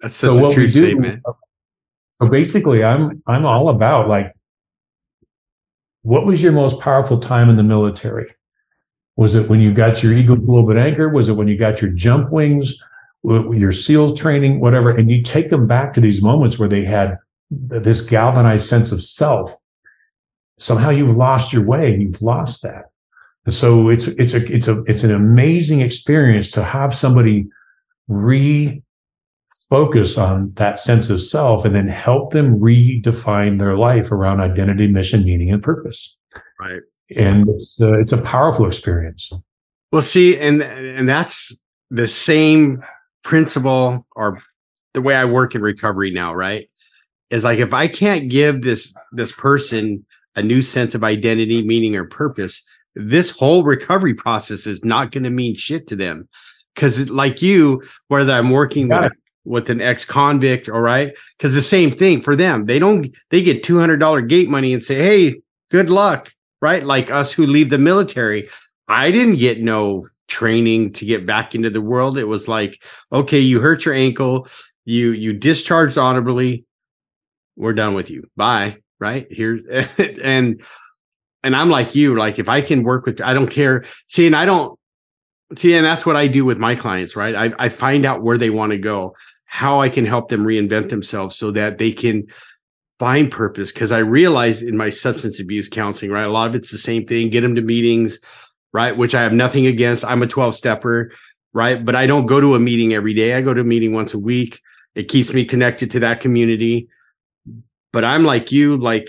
That's 0.00 0.16
such 0.16 0.36
so 0.36 0.50
a 0.50 0.54
true 0.54 0.66
statement. 0.66 1.22
so 2.14 2.28
basically, 2.28 2.82
I'm 2.84 3.22
I'm 3.26 3.44
all 3.44 3.68
about 3.68 4.08
like 4.08 4.34
what 6.02 6.24
was 6.24 6.42
your 6.42 6.52
most 6.52 6.80
powerful 6.80 7.18
time 7.18 7.50
in 7.50 7.56
the 7.56 7.62
military? 7.62 8.34
Was 9.16 9.34
it 9.34 9.48
when 9.50 9.60
you 9.60 9.74
got 9.74 10.02
your 10.02 10.14
Eagle 10.14 10.36
Globe 10.36 10.70
and 10.70 10.78
Anchor? 10.78 11.10
Was 11.10 11.28
it 11.28 11.34
when 11.34 11.46
you 11.48 11.58
got 11.58 11.82
your 11.82 11.90
jump 11.90 12.30
wings, 12.30 12.74
your 13.22 13.72
SEAL 13.72 14.16
training, 14.16 14.60
whatever? 14.60 14.90
And 14.90 15.10
you 15.10 15.22
take 15.22 15.50
them 15.50 15.66
back 15.66 15.92
to 15.94 16.00
these 16.00 16.22
moments 16.22 16.58
where 16.58 16.68
they 16.68 16.84
had 16.84 17.18
this 17.50 18.00
galvanized 18.00 18.66
sense 18.66 18.92
of 18.92 19.04
self. 19.04 19.54
Somehow 20.58 20.90
you've 20.90 21.16
lost 21.16 21.52
your 21.52 21.64
way. 21.64 21.92
and 21.92 22.02
You've 22.02 22.22
lost 22.22 22.62
that. 22.62 22.86
And 23.44 23.54
so 23.54 23.88
it's 23.88 24.06
it's 24.06 24.32
a 24.32 24.44
it's 24.52 24.68
a 24.68 24.82
it's 24.84 25.04
an 25.04 25.12
amazing 25.12 25.80
experience 25.80 26.50
to 26.52 26.64
have 26.64 26.94
somebody 26.94 27.46
refocus 29.70 30.20
on 30.20 30.52
that 30.54 30.78
sense 30.78 31.10
of 31.10 31.22
self 31.22 31.64
and 31.64 31.74
then 31.74 31.88
help 31.88 32.32
them 32.32 32.58
redefine 32.58 33.58
their 33.58 33.76
life 33.76 34.10
around 34.12 34.40
identity, 34.40 34.86
mission, 34.86 35.24
meaning, 35.24 35.50
and 35.50 35.62
purpose. 35.62 36.16
Right. 36.58 36.80
And 37.16 37.48
it's 37.48 37.80
uh, 37.80 37.98
it's 37.98 38.12
a 38.12 38.20
powerful 38.20 38.66
experience. 38.66 39.30
Well, 39.92 40.02
see, 40.02 40.38
and 40.38 40.62
and 40.62 41.08
that's 41.08 41.58
the 41.90 42.06
same 42.06 42.82
principle 43.24 44.06
or 44.14 44.38
the 44.94 45.02
way 45.02 45.14
I 45.14 45.24
work 45.24 45.54
in 45.54 45.62
recovery 45.62 46.10
now, 46.10 46.34
right? 46.34 46.70
Is 47.30 47.44
like 47.44 47.58
if 47.58 47.74
I 47.74 47.88
can't 47.88 48.28
give 48.28 48.62
this 48.62 48.94
this 49.12 49.32
person 49.32 50.04
a 50.36 50.42
new 50.42 50.62
sense 50.62 50.94
of 50.94 51.02
identity, 51.02 51.62
meaning, 51.62 51.96
or 51.96 52.04
purpose, 52.04 52.62
this 52.94 53.30
whole 53.30 53.64
recovery 53.64 54.14
process 54.14 54.66
is 54.66 54.84
not 54.84 55.10
going 55.10 55.24
to 55.24 55.30
mean 55.30 55.54
shit 55.56 55.88
to 55.88 55.96
them. 55.96 56.28
Because, 56.74 57.10
like 57.10 57.42
you, 57.42 57.82
whether 58.06 58.32
I'm 58.32 58.50
working 58.50 58.88
with, 58.88 59.12
with 59.44 59.70
an 59.70 59.80
ex 59.80 60.04
convict, 60.04 60.68
all 60.68 60.80
right, 60.80 61.16
because 61.36 61.54
the 61.54 61.62
same 61.62 61.90
thing 61.90 62.20
for 62.20 62.36
them, 62.36 62.66
they 62.66 62.78
don't, 62.78 63.14
they 63.30 63.42
get 63.42 63.62
$200 63.62 64.28
gate 64.28 64.50
money 64.50 64.72
and 64.72 64.82
say, 64.82 64.96
hey, 64.96 65.40
good 65.70 65.90
luck, 65.90 66.32
right? 66.60 66.84
Like 66.84 67.10
us 67.10 67.32
who 67.32 67.46
leave 67.46 67.70
the 67.70 67.78
military. 67.78 68.48
I 68.88 69.10
didn't 69.10 69.36
get 69.36 69.62
no 69.62 70.06
training 70.28 70.92
to 70.94 71.04
get 71.04 71.26
back 71.26 71.54
into 71.54 71.70
the 71.70 71.80
world. 71.80 72.18
It 72.18 72.24
was 72.24 72.48
like, 72.48 72.82
okay, 73.12 73.38
you 73.38 73.60
hurt 73.60 73.84
your 73.84 73.94
ankle, 73.94 74.48
you 74.84 75.12
you 75.12 75.32
discharged 75.32 75.98
honorably, 75.98 76.64
we're 77.56 77.74
done 77.74 77.94
with 77.94 78.10
you. 78.10 78.24
Bye. 78.36 78.78
Right 78.98 79.26
here, 79.30 79.60
and 80.22 80.62
and 81.42 81.56
I'm 81.56 81.70
like 81.70 81.94
you, 81.94 82.16
like 82.16 82.38
if 82.38 82.48
I 82.48 82.60
can 82.60 82.82
work 82.82 83.06
with, 83.06 83.20
I 83.20 83.32
don't 83.32 83.50
care. 83.50 83.84
See, 84.08 84.26
and 84.26 84.36
I 84.36 84.44
don't 84.44 84.78
see, 85.56 85.74
and 85.74 85.84
that's 85.84 86.06
what 86.06 86.16
I 86.16 86.26
do 86.26 86.44
with 86.44 86.58
my 86.58 86.74
clients, 86.74 87.16
right? 87.16 87.34
I, 87.34 87.52
I 87.58 87.68
find 87.68 88.04
out 88.04 88.22
where 88.22 88.38
they 88.38 88.50
want 88.50 88.72
to 88.72 88.78
go, 88.78 89.14
how 89.44 89.80
I 89.80 89.88
can 89.88 90.06
help 90.06 90.28
them 90.28 90.44
reinvent 90.44 90.68
mm-hmm. 90.68 90.88
themselves 90.88 91.36
so 91.36 91.50
that 91.52 91.78
they 91.78 91.92
can 91.92 92.26
find 92.98 93.32
purpose. 93.32 93.72
Cause 93.72 93.92
I 93.92 93.98
realized 93.98 94.62
in 94.62 94.76
my 94.76 94.90
substance 94.90 95.40
abuse 95.40 95.68
counseling, 95.68 96.10
right? 96.10 96.26
A 96.26 96.30
lot 96.30 96.48
of 96.48 96.54
it's 96.54 96.70
the 96.70 96.78
same 96.78 97.06
thing, 97.06 97.30
get 97.30 97.40
them 97.40 97.54
to 97.54 97.62
meetings, 97.62 98.18
right? 98.72 98.96
Which 98.96 99.14
I 99.14 99.22
have 99.22 99.32
nothing 99.32 99.66
against. 99.66 100.04
I'm 100.04 100.22
a 100.22 100.26
12 100.26 100.54
stepper, 100.54 101.10
right? 101.52 101.84
But 101.84 101.96
I 101.96 102.06
don't 102.06 102.26
go 102.26 102.40
to 102.40 102.54
a 102.54 102.60
meeting 102.60 102.92
every 102.92 103.14
day. 103.14 103.34
I 103.34 103.40
go 103.40 103.54
to 103.54 103.62
a 103.62 103.64
meeting 103.64 103.92
once 103.92 104.14
a 104.14 104.18
week. 104.18 104.60
It 104.94 105.08
keeps 105.08 105.32
me 105.32 105.44
connected 105.44 105.90
to 105.92 106.00
that 106.00 106.20
community. 106.20 106.88
But 107.92 108.04
I'm 108.04 108.24
like 108.24 108.52
you, 108.52 108.76
like 108.76 109.08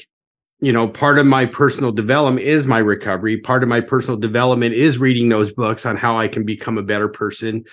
you 0.61 0.71
know, 0.71 0.87
part 0.87 1.17
of 1.17 1.25
my 1.25 1.47
personal 1.47 1.91
development 1.91 2.45
is 2.45 2.67
my 2.67 2.77
recovery. 2.77 3.37
Part 3.39 3.63
of 3.63 3.69
my 3.69 3.81
personal 3.81 4.19
development 4.19 4.75
is 4.75 4.99
reading 4.99 5.27
those 5.27 5.51
books 5.51 5.87
on 5.87 5.97
how 5.97 6.17
I 6.17 6.27
can 6.27 6.45
become 6.45 6.77
a 6.77 6.83
better 6.83 7.09
person. 7.09 7.65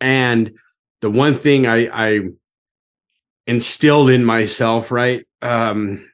And 0.00 0.58
the 1.00 1.10
one 1.10 1.38
thing 1.38 1.66
I, 1.68 1.88
I 1.92 2.20
instilled 3.46 4.10
in 4.10 4.24
myself, 4.24 4.90
right, 4.90 5.24
um, 5.42 6.10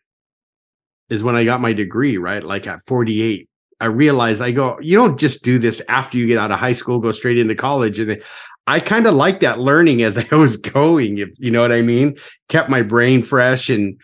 is 1.08 1.24
when 1.24 1.36
I 1.36 1.44
got 1.44 1.62
my 1.62 1.72
degree, 1.72 2.18
right? 2.18 2.42
Like 2.42 2.66
at 2.66 2.82
48, 2.86 3.48
I 3.80 3.86
realized 3.86 4.42
I 4.42 4.50
go, 4.50 4.78
you 4.80 4.96
don't 4.98 5.18
just 5.18 5.42
do 5.42 5.58
this 5.58 5.80
after 5.88 6.18
you 6.18 6.26
get 6.26 6.38
out 6.38 6.52
of 6.52 6.58
high 6.58 6.74
school, 6.74 6.98
go 6.98 7.12
straight 7.12 7.38
into 7.38 7.54
college. 7.54 7.98
And 7.98 8.22
I 8.66 8.78
kind 8.78 9.06
of 9.06 9.14
like 9.14 9.40
that 9.40 9.58
learning 9.58 10.02
as 10.02 10.18
I 10.30 10.34
was 10.34 10.58
going, 10.58 11.16
if 11.16 11.30
you 11.38 11.50
know 11.50 11.62
what 11.62 11.72
I 11.72 11.80
mean, 11.80 12.16
kept 12.50 12.68
my 12.68 12.82
brain 12.82 13.22
fresh 13.22 13.70
and, 13.70 13.98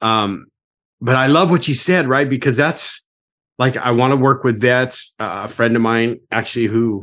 um, 0.00 0.46
but 1.02 1.16
I 1.16 1.26
love 1.26 1.50
what 1.50 1.66
you 1.66 1.74
said, 1.74 2.06
right? 2.06 2.30
Because 2.30 2.56
that's 2.56 3.04
like 3.58 3.76
I 3.76 3.90
want 3.90 4.12
to 4.12 4.16
work 4.16 4.44
with 4.44 4.60
vets. 4.60 5.12
Uh, 5.18 5.42
a 5.44 5.48
friend 5.48 5.74
of 5.74 5.82
mine 5.82 6.20
actually 6.30 6.66
who 6.66 7.02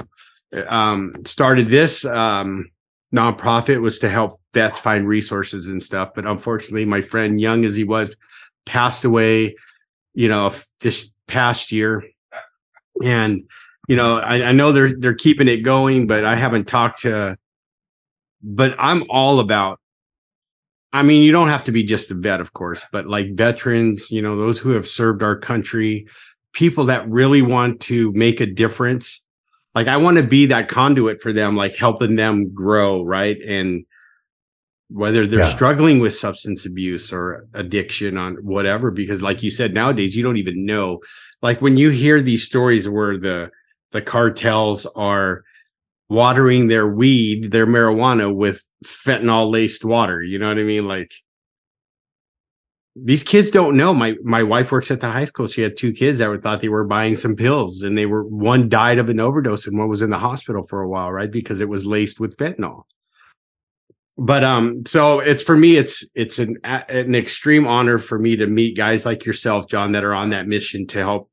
um, 0.68 1.14
started 1.26 1.68
this 1.68 2.06
um, 2.06 2.72
nonprofit 3.14 3.82
was 3.82 4.00
to 4.00 4.10
help 4.10 4.39
vets 4.54 4.80
find 4.80 5.06
resources 5.06 5.68
and 5.68 5.84
stuff. 5.84 6.12
But 6.16 6.26
unfortunately, 6.26 6.86
my 6.86 7.02
friend, 7.02 7.41
young 7.41 7.66
as 7.66 7.76
he 7.76 7.84
was, 7.84 8.16
passed 8.66 9.04
away. 9.04 9.56
You 10.14 10.30
know, 10.30 10.52
this 10.80 11.14
past 11.28 11.72
year, 11.72 12.04
and 13.04 13.43
you 13.89 13.97
know, 13.97 14.20
I, 14.20 14.45
I 14.45 14.52
know 14.54 14.72
they're 14.72 14.93
they're 14.97 15.14
keeping 15.14 15.50
it 15.50 15.58
going, 15.58 16.08
but 16.08 16.24
I 16.24 16.36
haven't 16.36 16.70
talked 16.70 17.02
to. 17.02 17.38
But 18.41 18.76
I'm 18.80 19.04
all 19.10 19.41
about 19.41 19.82
I 20.92 21.04
mean, 21.04 21.22
you 21.22 21.32
don't 21.32 21.50
have 21.50 21.64
to 21.66 21.72
be 21.72 21.84
just 21.84 22.10
a 22.12 22.16
vet, 22.16 22.42
of 22.42 22.54
course, 22.54 22.84
but 22.92 23.08
like 23.08 23.36
veterans, 23.36 24.10
you 24.10 24.22
know, 24.22 24.36
those 24.38 24.58
who 24.58 24.72
have 24.72 24.88
served 24.88 25.22
our 25.22 25.38
country, 25.38 26.08
people 26.54 26.86
that 26.86 27.08
really 27.08 27.42
want 27.42 27.80
to 27.82 28.12
make 28.14 28.42
a 28.42 28.48
difference. 28.48 29.22
Like, 29.76 29.88
I 29.88 29.98
want 29.98 30.18
to 30.18 30.24
be 30.24 30.48
that 30.48 30.68
conduit 30.68 31.22
for 31.22 31.32
them, 31.32 31.56
like 31.56 31.76
helping 31.76 32.16
them 32.16 32.52
grow, 32.54 33.04
right? 33.04 33.38
And 33.48 33.86
whether 34.90 35.28
they're 35.28 35.42
yeah. 35.42 35.50
struggling 35.50 36.00
with 36.00 36.16
substance 36.16 36.66
abuse 36.66 37.14
or 37.14 37.46
addiction 37.54 38.18
on 38.18 38.36
whatever, 38.38 38.90
because 38.90 39.22
like 39.22 39.44
you 39.44 39.52
said, 39.52 39.74
nowadays 39.74 40.18
you 40.18 40.24
don't 40.24 40.38
even 40.38 40.66
know. 40.66 41.00
Like 41.44 41.62
when 41.62 41.78
you 41.78 41.92
hear 41.92 42.22
these 42.22 42.44
stories 42.44 42.90
where 42.90 43.18
the 43.18 43.52
the 43.92 44.02
cartels 44.02 44.86
are 44.96 45.44
watering 46.10 46.68
their 46.68 46.88
weed, 46.88 47.51
their 47.51 47.68
marijuana 47.68 48.34
with 48.34 48.66
fentanyl 48.84 49.51
laced 49.51 49.86
water. 49.86 50.22
You 50.22 50.39
know 50.39 50.47
what 50.47 50.57
I 50.57 50.64
mean? 50.64 50.88
Like 50.88 51.14
these 52.95 53.24
kids 53.24 53.51
don't 53.51 53.78
know. 53.78 53.93
My 53.93 54.16
my 54.24 54.43
wife 54.43 54.72
works 54.72 54.91
at 54.91 55.01
the 55.01 55.12
high 55.12 55.26
school. 55.26 55.47
She 55.47 55.62
had 55.62 55.78
two 55.78 55.93
kids 55.93 56.20
that 56.20 56.30
were 56.30 56.39
thought 56.39 56.62
they 56.62 56.70
were 56.70 56.86
buying 56.86 57.16
some 57.16 57.36
pills, 57.36 57.84
and 57.84 57.97
they 57.97 58.05
were 58.05 58.24
one 58.26 58.68
died 58.68 58.97
of 58.97 59.10
an 59.10 59.20
overdose, 59.20 59.68
and 59.68 59.78
one 59.78 59.89
was 59.89 60.01
in 60.01 60.10
the 60.10 60.18
hospital 60.18 60.66
for 60.68 60.82
a 60.82 60.89
while, 60.89 61.12
right? 61.12 61.32
Because 61.32 61.62
it 61.62 61.70
was 61.70 61.86
laced 61.86 62.20
with 62.20 62.36
fentanyl. 62.38 62.84
But 64.18 64.43
um, 64.43 64.86
so 64.86 65.20
it's 65.20 65.43
for 65.43 65.55
me, 65.55 65.78
it's 65.78 66.03
it's 66.16 66.39
an 66.39 66.57
an 66.64 67.16
extreme 67.16 67.68
honor 67.68 67.99
for 67.99 68.20
me 68.20 68.36
to 68.36 68.47
meet 68.47 68.76
guys 68.76 69.05
like 69.05 69.26
yourself, 69.26 69.68
John, 69.68 69.93
that 69.93 70.03
are 70.03 70.14
on 70.14 70.32
that 70.32 70.47
mission 70.47 70.88
to 70.88 70.99
help, 70.99 71.30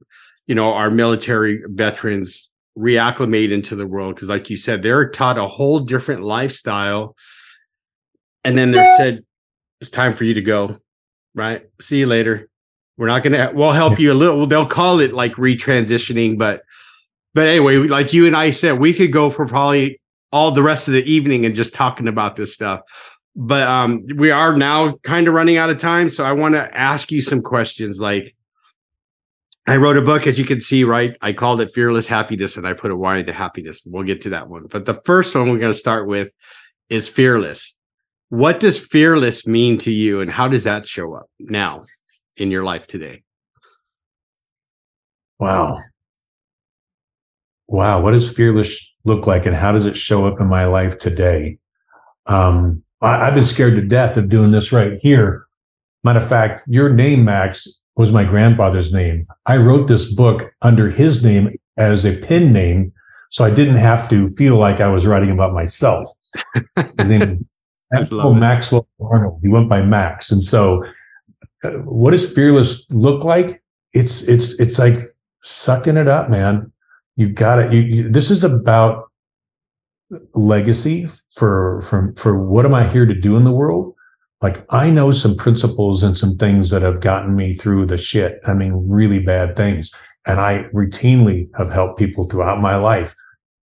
you 0.46 0.54
know, 0.54 0.72
our 0.72 0.90
military 0.90 1.62
veterans 1.66 2.48
reacclimate 2.76 3.52
into 3.52 3.74
the 3.74 3.86
world 3.86 4.14
because 4.14 4.28
like 4.28 4.50
you 4.50 4.56
said 4.56 4.82
they're 4.82 5.08
taught 5.08 5.38
a 5.38 5.46
whole 5.46 5.80
different 5.80 6.22
lifestyle. 6.22 7.16
And 8.44 8.56
then 8.56 8.70
they're 8.70 8.96
said 8.96 9.24
it's 9.80 9.90
time 9.90 10.14
for 10.14 10.24
you 10.24 10.34
to 10.34 10.42
go 10.42 10.78
right? 11.36 11.62
See 11.80 11.98
you 11.98 12.06
later. 12.06 12.48
We're 12.96 13.06
not 13.06 13.22
gonna 13.22 13.52
we'll 13.54 13.72
help 13.72 14.00
you 14.00 14.10
a 14.10 14.14
little 14.14 14.46
they'll 14.46 14.66
call 14.66 15.00
it 15.00 15.12
like 15.12 15.34
retransitioning 15.34 16.38
but 16.38 16.62
but 17.34 17.46
anyway 17.46 17.76
like 17.76 18.14
you 18.14 18.26
and 18.26 18.34
i 18.34 18.50
said 18.50 18.80
we 18.80 18.94
could 18.94 19.12
go 19.12 19.28
for 19.28 19.44
probably 19.46 20.00
all 20.32 20.50
the 20.50 20.62
rest 20.62 20.88
of 20.88 20.94
the 20.94 21.04
evening 21.04 21.44
and 21.44 21.54
just 21.54 21.74
talking 21.74 22.08
about 22.08 22.36
this 22.36 22.54
stuff. 22.54 22.80
But 23.36 23.68
um 23.68 24.06
we 24.16 24.30
are 24.30 24.56
now 24.56 24.96
kind 25.02 25.28
of 25.28 25.34
running 25.34 25.58
out 25.58 25.68
of 25.68 25.76
time 25.76 26.08
so 26.08 26.24
i 26.24 26.32
want 26.32 26.54
to 26.54 26.74
ask 26.74 27.12
you 27.12 27.20
some 27.20 27.42
questions 27.42 28.00
like 28.00 28.34
I 29.68 29.76
wrote 29.76 29.96
a 29.96 30.02
book, 30.02 30.26
as 30.26 30.38
you 30.38 30.44
can 30.44 30.60
see, 30.60 30.84
right? 30.84 31.16
I 31.20 31.32
called 31.32 31.60
it 31.60 31.72
Fearless 31.72 32.08
Happyness 32.08 32.56
and 32.56 32.66
I 32.66 32.72
put 32.72 32.92
a 32.92 32.96
Y 32.96 33.18
into 33.18 33.32
happiness. 33.32 33.82
We'll 33.84 34.04
get 34.04 34.20
to 34.22 34.30
that 34.30 34.48
one. 34.48 34.66
But 34.70 34.86
the 34.86 35.00
first 35.04 35.34
one 35.34 35.50
we're 35.50 35.58
going 35.58 35.72
to 35.72 35.78
start 35.78 36.06
with 36.06 36.32
is 36.88 37.08
fearless. 37.08 37.76
What 38.28 38.60
does 38.60 38.78
fearless 38.78 39.46
mean 39.46 39.78
to 39.78 39.92
you 39.92 40.20
and 40.20 40.30
how 40.30 40.46
does 40.46 40.64
that 40.64 40.86
show 40.86 41.14
up 41.14 41.28
now 41.40 41.80
in 42.36 42.50
your 42.50 42.62
life 42.62 42.86
today? 42.86 43.22
Wow. 45.40 45.82
Wow. 47.66 48.00
What 48.00 48.12
does 48.12 48.30
fearless 48.30 48.88
look 49.04 49.26
like 49.26 49.46
and 49.46 49.56
how 49.56 49.72
does 49.72 49.86
it 49.86 49.96
show 49.96 50.26
up 50.26 50.40
in 50.40 50.46
my 50.46 50.66
life 50.66 50.98
today? 50.98 51.56
Um, 52.26 52.84
I, 53.00 53.26
I've 53.26 53.34
been 53.34 53.44
scared 53.44 53.74
to 53.76 53.82
death 53.82 54.16
of 54.16 54.28
doing 54.28 54.52
this 54.52 54.70
right 54.70 54.98
here. 55.02 55.46
Matter 56.04 56.20
of 56.20 56.28
fact, 56.28 56.62
your 56.68 56.88
name, 56.88 57.24
Max, 57.24 57.66
was 57.96 58.12
my 58.12 58.24
grandfather's 58.24 58.92
name. 58.92 59.26
I 59.46 59.56
wrote 59.56 59.88
this 59.88 60.12
book 60.12 60.52
under 60.62 60.90
his 60.90 61.22
name 61.22 61.56
as 61.76 62.04
a 62.04 62.16
pen 62.18 62.52
name, 62.52 62.92
so 63.30 63.44
I 63.44 63.50
didn't 63.50 63.76
have 63.76 64.08
to 64.10 64.28
feel 64.30 64.58
like 64.58 64.80
I 64.80 64.88
was 64.88 65.06
writing 65.06 65.30
about 65.30 65.54
myself. 65.54 66.10
His 66.98 67.08
name 67.08 67.22
is 67.92 68.10
Maxwell 68.12 68.88
Arnold. 69.00 69.40
He 69.42 69.48
went 69.48 69.68
by 69.68 69.82
Max, 69.82 70.30
and 70.30 70.44
so 70.44 70.84
uh, 71.64 71.70
what 71.84 72.10
does 72.10 72.30
fearless 72.30 72.86
look 72.90 73.24
like? 73.24 73.62
It's 73.92 74.22
it's 74.22 74.52
it's 74.60 74.78
like 74.78 74.98
sucking 75.42 75.96
it 75.96 76.08
up, 76.08 76.28
man. 76.28 76.70
You 77.16 77.30
got 77.30 77.58
it. 77.58 77.72
You, 77.72 77.80
you, 77.80 78.08
this 78.10 78.30
is 78.30 78.44
about 78.44 79.10
legacy 80.34 81.08
for 81.34 81.82
for 81.82 82.12
for 82.16 82.38
what 82.38 82.66
am 82.66 82.74
I 82.74 82.86
here 82.86 83.06
to 83.06 83.14
do 83.14 83.36
in 83.36 83.44
the 83.44 83.52
world? 83.52 83.95
Like 84.42 84.64
I 84.70 84.90
know 84.90 85.10
some 85.10 85.36
principles 85.36 86.02
and 86.02 86.16
some 86.16 86.36
things 86.36 86.70
that 86.70 86.82
have 86.82 87.00
gotten 87.00 87.34
me 87.34 87.54
through 87.54 87.86
the 87.86 87.98
shit. 87.98 88.40
I 88.46 88.52
mean, 88.52 88.88
really 88.88 89.18
bad 89.18 89.56
things. 89.56 89.92
And 90.26 90.40
I 90.40 90.64
routinely 90.74 91.48
have 91.56 91.70
helped 91.70 91.98
people 91.98 92.24
throughout 92.24 92.60
my 92.60 92.76
life 92.76 93.14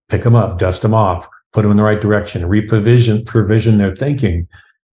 pick 0.09 0.22
them 0.22 0.35
up, 0.35 0.59
dust 0.59 0.83
them 0.83 0.95
off, 0.95 1.29
put 1.53 1.62
them 1.62 1.70
in 1.70 1.77
the 1.77 1.83
right 1.83 2.01
direction, 2.01 2.43
reprovision, 2.43 3.25
provision 3.25 3.79
their 3.79 3.95
thinking. 3.95 4.47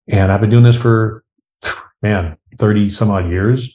And 0.07 0.31
I've 0.31 0.41
been 0.41 0.49
doing 0.49 0.63
this 0.63 0.77
for, 0.77 1.23
man, 2.01 2.37
30 2.57 2.89
some 2.89 3.11
odd 3.11 3.29
years. 3.29 3.73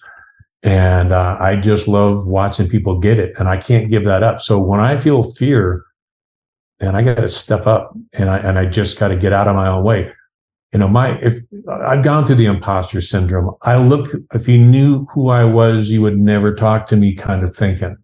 And 0.62 1.12
uh, 1.12 1.36
I 1.40 1.56
just 1.56 1.88
love 1.88 2.26
watching 2.26 2.68
people 2.68 2.98
get 2.98 3.18
it. 3.18 3.34
And 3.38 3.48
I 3.48 3.56
can't 3.56 3.90
give 3.90 4.04
that 4.06 4.22
up. 4.22 4.40
So 4.42 4.58
when 4.58 4.80
I 4.80 4.96
feel 4.96 5.22
fear, 5.32 5.84
and 6.80 6.96
I 6.96 7.02
got 7.02 7.16
to 7.16 7.28
step 7.28 7.66
up 7.66 7.94
and 8.14 8.30
I, 8.30 8.38
and 8.38 8.58
I 8.58 8.64
just 8.64 8.98
got 8.98 9.08
to 9.08 9.16
get 9.16 9.34
out 9.34 9.46
of 9.46 9.54
my 9.54 9.68
own 9.68 9.84
way 9.84 10.12
you 10.72 10.78
know, 10.78 10.88
my, 10.88 11.18
if 11.18 11.40
I've 11.68 12.04
gone 12.04 12.24
through 12.24 12.36
the 12.36 12.46
imposter 12.46 13.00
syndrome, 13.00 13.54
I 13.62 13.76
look, 13.76 14.10
if 14.32 14.46
you 14.46 14.58
knew 14.58 15.06
who 15.12 15.30
I 15.30 15.44
was, 15.44 15.90
you 15.90 16.00
would 16.02 16.18
never 16.18 16.54
talk 16.54 16.86
to 16.88 16.96
me 16.96 17.14
kind 17.14 17.42
of 17.42 17.56
thinking, 17.56 17.96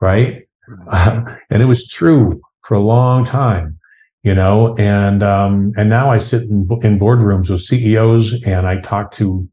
right? 0.00 0.42
Uh, 0.88 1.22
and 1.50 1.62
it 1.62 1.66
was 1.66 1.88
true 1.88 2.40
for 2.64 2.74
a 2.74 2.80
long 2.80 3.24
time, 3.24 3.78
you 4.24 4.34
know, 4.34 4.76
and, 4.76 5.22
um, 5.22 5.72
and 5.76 5.88
now 5.88 6.10
I 6.10 6.18
sit 6.18 6.42
in, 6.42 6.68
in 6.82 6.98
boardrooms 6.98 7.48
with 7.48 7.62
CEOs 7.62 8.42
and 8.42 8.66
I 8.66 8.80
talk 8.80 9.12
to 9.12 9.48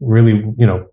really, 0.00 0.36
you 0.56 0.66
know, 0.66 0.86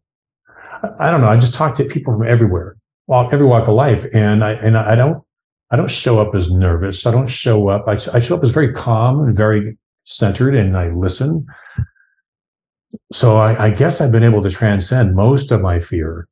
I 0.99 1.12
don't 1.12 1.22
know. 1.22 1.30
I 1.30 1.38
just 1.38 1.53
talk 1.53 1.76
to 1.76 1.86
people 1.86 2.14
from 2.14 2.28
everywhere, 2.28 2.78
walk, 3.06 3.32
every 3.32 3.45
walk 3.45 3.68
of 3.68 3.76
life. 3.76 4.06
And 4.12 4.43
I, 4.43 4.53
and 4.53 4.76
I 4.76 4.95
don't, 4.95 5.24
I 5.72 5.76
don't 5.76 5.89
show 5.89 6.20
up 6.20 6.34
as 6.36 6.49
nervous. 6.49 7.06
I 7.06 7.12
don't 7.12 7.28
show 7.28 7.68
up. 7.70 7.86
I, 7.88 7.93
I 8.14 8.20
show 8.20 8.38
up 8.38 8.43
as 8.43 8.51
very 8.51 8.74
calm 8.74 9.22
and 9.22 9.36
very 9.36 9.78
centered 10.06 10.56
and 10.56 10.78
I 10.78 10.89
listen. 10.89 11.45
So 13.12 13.38
I, 13.38 13.66
I, 13.66 13.72
guess 13.72 13.99
I've 13.99 14.12
been 14.12 14.24
able 14.24 14.41
to 14.43 14.49
transcend 14.49 15.16
most 15.16 15.51
of 15.51 15.62
my 15.62 15.80
fear, 15.80 16.28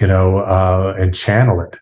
you 0.00 0.06
know, 0.06 0.38
uh, 0.38 0.96
and 0.98 1.14
channel 1.14 1.60
it. 1.60 1.78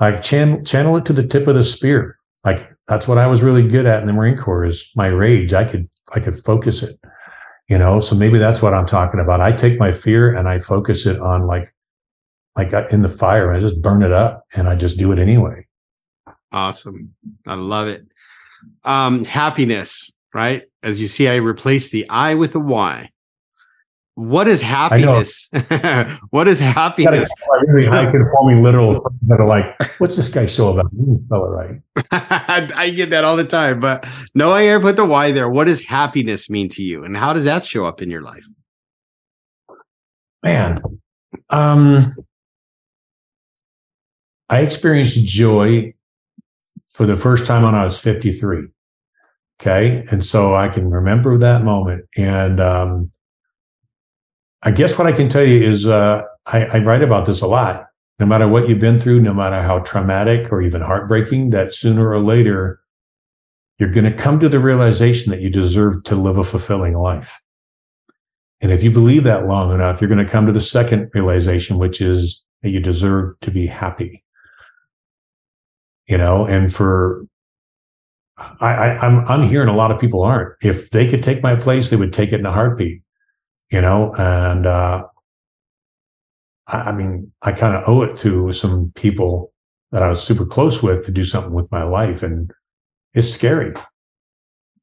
Like 0.00 0.22
channel 0.22 0.62
channel 0.64 0.96
it 0.96 1.04
to 1.06 1.12
the 1.12 1.26
tip 1.26 1.46
of 1.46 1.54
the 1.54 1.62
spear. 1.62 2.16
Like 2.44 2.72
that's 2.88 3.06
what 3.06 3.18
I 3.18 3.26
was 3.26 3.42
really 3.42 3.66
good 3.68 3.86
at 3.86 4.00
in 4.00 4.06
the 4.06 4.12
Marine 4.12 4.36
Corps 4.36 4.64
is 4.64 4.90
my 4.96 5.06
rage. 5.06 5.52
I 5.52 5.64
could 5.64 5.88
I 6.12 6.18
could 6.18 6.42
focus 6.42 6.82
it, 6.82 6.98
you 7.68 7.78
know. 7.78 8.00
So 8.00 8.16
maybe 8.16 8.38
that's 8.38 8.62
what 8.62 8.74
I'm 8.74 8.86
talking 8.86 9.20
about. 9.20 9.40
I 9.40 9.52
take 9.52 9.78
my 9.78 9.92
fear 9.92 10.34
and 10.34 10.48
I 10.48 10.58
focus 10.58 11.06
it 11.06 11.20
on 11.20 11.46
like 11.46 11.72
like 12.56 12.72
uh, 12.72 12.88
in 12.90 13.02
the 13.02 13.08
fire. 13.08 13.52
I 13.52 13.60
just 13.60 13.80
burn 13.80 14.02
it 14.02 14.12
up 14.12 14.44
and 14.54 14.68
I 14.68 14.74
just 14.74 14.96
do 14.96 15.12
it 15.12 15.20
anyway. 15.20 15.66
Awesome. 16.50 17.14
I 17.46 17.54
love 17.54 17.86
it. 17.86 18.04
Um, 18.84 19.24
happiness 19.24 20.12
right? 20.34 20.64
As 20.82 21.00
you 21.00 21.06
see, 21.06 21.28
I 21.28 21.36
replaced 21.36 21.92
the 21.92 22.08
I 22.08 22.34
with 22.34 22.54
a 22.54 22.60
Y. 22.60 23.10
What 24.14 24.46
is 24.46 24.60
happiness? 24.60 25.48
what 26.30 26.46
is 26.46 26.58
happiness? 26.60 27.30
I 27.50 27.56
really, 27.66 27.88
I 27.88 28.10
can 28.10 28.28
call 28.28 28.46
me 28.46 28.62
literal 28.62 29.10
that 29.22 29.40
are 29.40 29.46
like, 29.46 29.74
what's 29.98 30.16
this 30.16 30.28
guy 30.28 30.44
show 30.44 30.70
about? 30.70 30.92
You 30.92 31.18
spell 31.24 31.46
it 31.46 31.48
right. 31.48 31.80
I 32.76 32.90
get 32.90 33.08
that 33.10 33.24
all 33.24 33.36
the 33.38 33.44
time, 33.44 33.80
but 33.80 34.06
no, 34.34 34.52
I 34.52 34.64
ever 34.64 34.82
put 34.82 34.96
the 34.96 35.06
Y 35.06 35.32
there. 35.32 35.48
What 35.48 35.64
does 35.64 35.80
happiness 35.80 36.50
mean 36.50 36.68
to 36.70 36.82
you, 36.82 37.04
and 37.04 37.16
how 37.16 37.32
does 37.32 37.44
that 37.44 37.64
show 37.64 37.86
up 37.86 38.02
in 38.02 38.10
your 38.10 38.20
life? 38.20 38.46
Man, 40.42 40.76
um, 41.48 42.14
I 44.50 44.60
experienced 44.60 45.24
joy 45.24 45.94
for 46.90 47.06
the 47.06 47.16
first 47.16 47.46
time 47.46 47.62
when 47.62 47.74
I 47.74 47.84
was 47.86 47.98
53. 47.98 48.68
Okay. 49.62 50.04
And 50.10 50.24
so 50.24 50.56
I 50.56 50.68
can 50.68 50.90
remember 50.90 51.38
that 51.38 51.62
moment. 51.62 52.06
And 52.16 52.58
um, 52.58 53.12
I 54.60 54.72
guess 54.72 54.98
what 54.98 55.06
I 55.06 55.12
can 55.12 55.28
tell 55.28 55.44
you 55.44 55.62
is 55.62 55.86
uh, 55.86 56.22
I, 56.46 56.64
I 56.64 56.78
write 56.78 57.04
about 57.04 57.26
this 57.26 57.42
a 57.42 57.46
lot. 57.46 57.86
No 58.18 58.26
matter 58.26 58.48
what 58.48 58.68
you've 58.68 58.80
been 58.80 58.98
through, 58.98 59.20
no 59.20 59.32
matter 59.32 59.62
how 59.62 59.78
traumatic 59.78 60.50
or 60.50 60.62
even 60.62 60.82
heartbreaking, 60.82 61.50
that 61.50 61.72
sooner 61.72 62.10
or 62.10 62.18
later, 62.18 62.80
you're 63.78 63.92
going 63.92 64.04
to 64.04 64.16
come 64.16 64.40
to 64.40 64.48
the 64.48 64.58
realization 64.58 65.30
that 65.30 65.40
you 65.40 65.48
deserve 65.48 66.02
to 66.04 66.16
live 66.16 66.38
a 66.38 66.44
fulfilling 66.44 66.94
life. 66.94 67.40
And 68.60 68.72
if 68.72 68.82
you 68.82 68.90
believe 68.90 69.22
that 69.24 69.46
long 69.46 69.72
enough, 69.72 70.00
you're 70.00 70.10
going 70.10 70.24
to 70.24 70.30
come 70.30 70.46
to 70.46 70.52
the 70.52 70.60
second 70.60 71.08
realization, 71.14 71.78
which 71.78 72.00
is 72.00 72.42
that 72.62 72.70
you 72.70 72.80
deserve 72.80 73.38
to 73.42 73.52
be 73.52 73.66
happy. 73.66 74.24
You 76.08 76.18
know, 76.18 76.46
and 76.46 76.72
for 76.74 77.26
I, 78.60 78.74
I, 78.74 78.98
I'm 78.98 79.26
I'm 79.28 79.48
hearing 79.48 79.68
a 79.68 79.76
lot 79.76 79.90
of 79.90 80.00
people 80.00 80.22
aren't. 80.22 80.54
If 80.62 80.90
they 80.90 81.06
could 81.08 81.22
take 81.22 81.42
my 81.42 81.56
place, 81.56 81.90
they 81.90 81.96
would 81.96 82.12
take 82.12 82.32
it 82.32 82.40
in 82.40 82.46
a 82.46 82.52
heartbeat, 82.52 83.02
you 83.70 83.80
know. 83.80 84.14
And 84.14 84.66
uh, 84.66 85.04
I, 86.66 86.76
I 86.76 86.92
mean, 86.92 87.32
I 87.42 87.52
kind 87.52 87.74
of 87.74 87.88
owe 87.88 88.02
it 88.02 88.16
to 88.18 88.52
some 88.52 88.92
people 88.94 89.52
that 89.90 90.02
I 90.02 90.08
was 90.08 90.22
super 90.22 90.46
close 90.46 90.82
with 90.82 91.04
to 91.06 91.12
do 91.12 91.24
something 91.24 91.52
with 91.52 91.70
my 91.70 91.82
life, 91.82 92.22
and 92.22 92.50
it's 93.14 93.32
scary. 93.32 93.74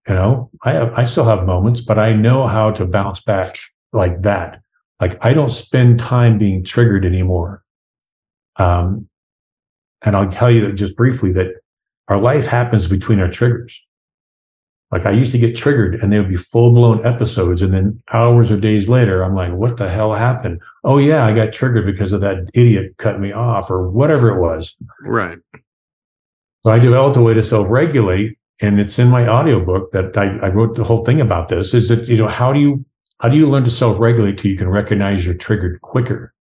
You 0.08 0.16
know, 0.16 0.50
I 0.64 0.72
have 0.74 0.94
I 0.98 1.06
still 1.06 1.26
have 1.26 1.46
moments, 1.46 1.82
but 1.82 2.00
I 2.00 2.14
know 2.14 2.48
how 2.48 2.72
to 2.72 2.86
bounce 2.86 3.22
back 3.22 3.58
like 3.94 4.22
that. 4.24 4.62
Like 5.00 5.18
I 5.22 5.34
don't 5.34 5.52
spend 5.52 6.00
time 6.00 6.38
being 6.38 6.64
triggered 6.64 7.06
anymore. 7.06 7.64
Um, 8.58 9.08
and 10.02 10.16
I'll 10.16 10.32
tell 10.32 10.52
you 10.52 10.72
just 10.74 10.96
briefly 10.96 11.32
that 11.34 11.56
our 12.10 12.20
life 12.20 12.48
happens 12.48 12.88
between 12.88 13.20
our 13.20 13.30
triggers. 13.30 13.86
Like 14.92 15.06
I 15.06 15.12
used 15.12 15.32
to 15.34 15.38
get 15.38 15.56
triggered 15.56 15.96
and 15.96 16.12
they 16.12 16.20
would 16.20 16.30
be 16.30 16.36
full 16.36 16.74
blown 16.74 17.06
episodes. 17.06 17.62
And 17.62 17.74
then 17.74 18.02
hours 18.12 18.50
or 18.52 18.60
days 18.60 18.90
later, 18.90 19.22
I'm 19.22 19.36
like, 19.36 19.54
what 19.54 19.78
the 19.78 19.88
hell 19.88 20.16
happened? 20.16 20.62
Oh 20.84 20.98
yeah, 20.98 21.26
I 21.26 21.34
got 21.34 21.54
triggered 21.54 21.86
because 21.86 22.12
of 22.12 22.22
that 22.22 22.50
idiot 22.56 22.98
cut 22.98 23.20
me 23.20 23.32
off 23.32 23.70
or 23.70 23.88
whatever 23.88 24.30
it 24.36 24.42
was. 24.42 24.76
Right. 25.02 25.38
So 26.66 26.72
I 26.72 26.80
developed 26.80 27.18
a 27.18 27.22
way 27.22 27.36
to 27.36 27.44
self 27.44 27.68
regulate. 27.70 28.38
And 28.62 28.80
it's 28.80 29.00
in 29.00 29.08
my 29.08 29.26
audiobook 29.26 29.92
that 29.94 30.18
I, 30.18 30.38
I 30.40 30.50
wrote 30.50 30.76
the 30.76 30.84
whole 30.84 31.06
thing 31.06 31.22
about 31.22 31.48
this 31.48 31.74
is 31.74 31.88
that, 31.88 32.10
you 32.10 32.18
know, 32.18 32.28
how 32.28 32.52
do 32.52 32.60
you, 32.60 32.84
how 33.22 33.30
do 33.30 33.38
you 33.38 33.50
learn 33.50 33.64
to 33.64 33.72
self 33.72 34.00
regulate 34.00 34.38
till 34.38 34.52
you 34.52 34.58
can 34.58 34.68
recognize 34.68 35.26
you're 35.26 35.36
triggered 35.36 35.82
quicker? 35.82 36.34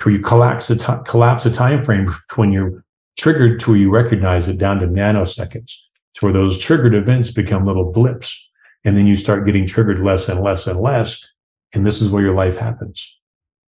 Till 0.00 0.12
you 0.12 0.20
collapse 0.20 0.68
the, 0.68 0.76
t- 0.76 1.04
collapse 1.06 1.44
the 1.44 1.50
time 1.50 1.82
frame 1.82 2.10
when 2.36 2.52
you're 2.52 2.81
triggered 3.18 3.60
to 3.60 3.70
where 3.70 3.78
you 3.78 3.90
recognize 3.90 4.48
it 4.48 4.58
down 4.58 4.78
to 4.80 4.86
nanoseconds, 4.86 5.72
to 6.14 6.26
where 6.26 6.32
those 6.32 6.58
triggered 6.58 6.94
events 6.94 7.30
become 7.30 7.66
little 7.66 7.92
blips. 7.92 8.48
And 8.84 8.96
then 8.96 9.06
you 9.06 9.16
start 9.16 9.46
getting 9.46 9.66
triggered 9.66 10.00
less 10.00 10.28
and 10.28 10.42
less 10.42 10.66
and 10.66 10.80
less. 10.80 11.24
And 11.72 11.86
this 11.86 12.02
is 12.02 12.08
where 12.08 12.22
your 12.22 12.34
life 12.34 12.56
happens 12.56 13.16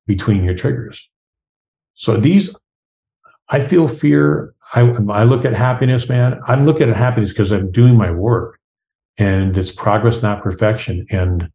between 0.07 0.43
your 0.43 0.55
triggers. 0.55 1.07
So 1.93 2.17
these, 2.17 2.53
I 3.49 3.59
feel 3.59 3.87
fear. 3.87 4.55
I, 4.73 4.81
I 4.81 5.23
look 5.23 5.45
at 5.45 5.53
happiness, 5.53 6.09
man. 6.09 6.39
I 6.47 6.55
look 6.55 6.81
at 6.81 6.89
happiness 6.89 7.31
because 7.31 7.51
I'm 7.51 7.71
doing 7.71 7.95
my 7.95 8.11
work 8.11 8.59
and 9.17 9.55
it's 9.55 9.71
progress, 9.71 10.23
not 10.23 10.41
perfection. 10.41 11.05
And, 11.11 11.49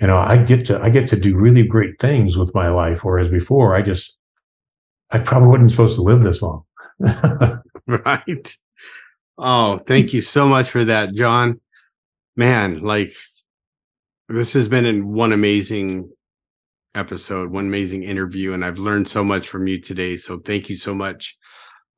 you 0.00 0.06
know, 0.06 0.16
I 0.16 0.38
get 0.38 0.64
to, 0.66 0.80
I 0.80 0.88
get 0.88 1.08
to 1.08 1.16
do 1.16 1.36
really 1.36 1.62
great 1.62 1.98
things 1.98 2.38
with 2.38 2.54
my 2.54 2.68
life. 2.70 3.00
Whereas 3.02 3.28
before 3.28 3.74
I 3.74 3.82
just, 3.82 4.15
I 5.10 5.18
probably 5.18 5.48
wasn't 5.48 5.70
supposed 5.70 5.96
to 5.96 6.02
live 6.02 6.22
this 6.22 6.42
long. 6.42 6.64
right. 7.86 8.56
Oh, 9.38 9.78
thank 9.78 10.12
you 10.12 10.20
so 10.20 10.46
much 10.46 10.70
for 10.70 10.84
that, 10.84 11.14
John. 11.14 11.60
Man, 12.36 12.80
like 12.80 13.14
this 14.28 14.52
has 14.54 14.68
been 14.68 15.12
one 15.12 15.32
amazing 15.32 16.10
episode, 16.94 17.50
one 17.50 17.66
amazing 17.66 18.02
interview, 18.02 18.52
and 18.52 18.64
I've 18.64 18.78
learned 18.78 19.08
so 19.08 19.22
much 19.22 19.48
from 19.48 19.66
you 19.66 19.80
today. 19.80 20.16
So 20.16 20.38
thank 20.38 20.68
you 20.68 20.76
so 20.76 20.94
much 20.94 21.36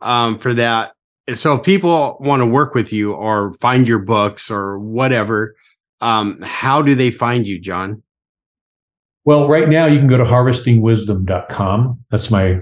um, 0.01 0.39
for 0.39 0.53
that. 0.55 0.93
So 1.35 1.55
if 1.55 1.63
people 1.63 2.17
want 2.21 2.41
to 2.41 2.47
work 2.47 2.75
with 2.75 2.93
you 2.93 3.13
or 3.13 3.55
find 3.55 3.87
your 3.87 3.99
books 3.99 4.51
or 4.51 4.79
whatever, 4.79 5.55
um, 6.01 6.41
how 6.43 6.83
do 6.83 6.95
they 6.95 7.11
find 7.11 7.47
you, 7.47 7.61
John? 7.61 8.03
Well, 9.25 9.47
right 9.47 9.69
now 9.69 9.87
you 9.87 9.99
can 9.99 10.09
go 10.09 10.17
to 10.17 10.25
harvestingwisdom.com. 10.25 12.05
That's 12.11 12.31
my 12.31 12.61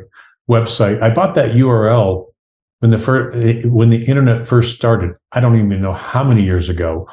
website. 0.49 1.03
I 1.03 1.11
bought 1.11 1.35
that 1.35 1.53
URL 1.53 2.27
when 2.81 2.91
the 2.91 2.99
first 2.99 3.69
when 3.69 3.91
the 3.91 4.05
internet 4.05 4.47
first 4.47 4.77
started. 4.77 5.17
I 5.33 5.41
don't 5.41 5.57
even 5.57 5.81
know 5.81 5.93
how 5.93 6.25
many 6.25 6.43
years 6.43 6.69
ago, 6.69 7.09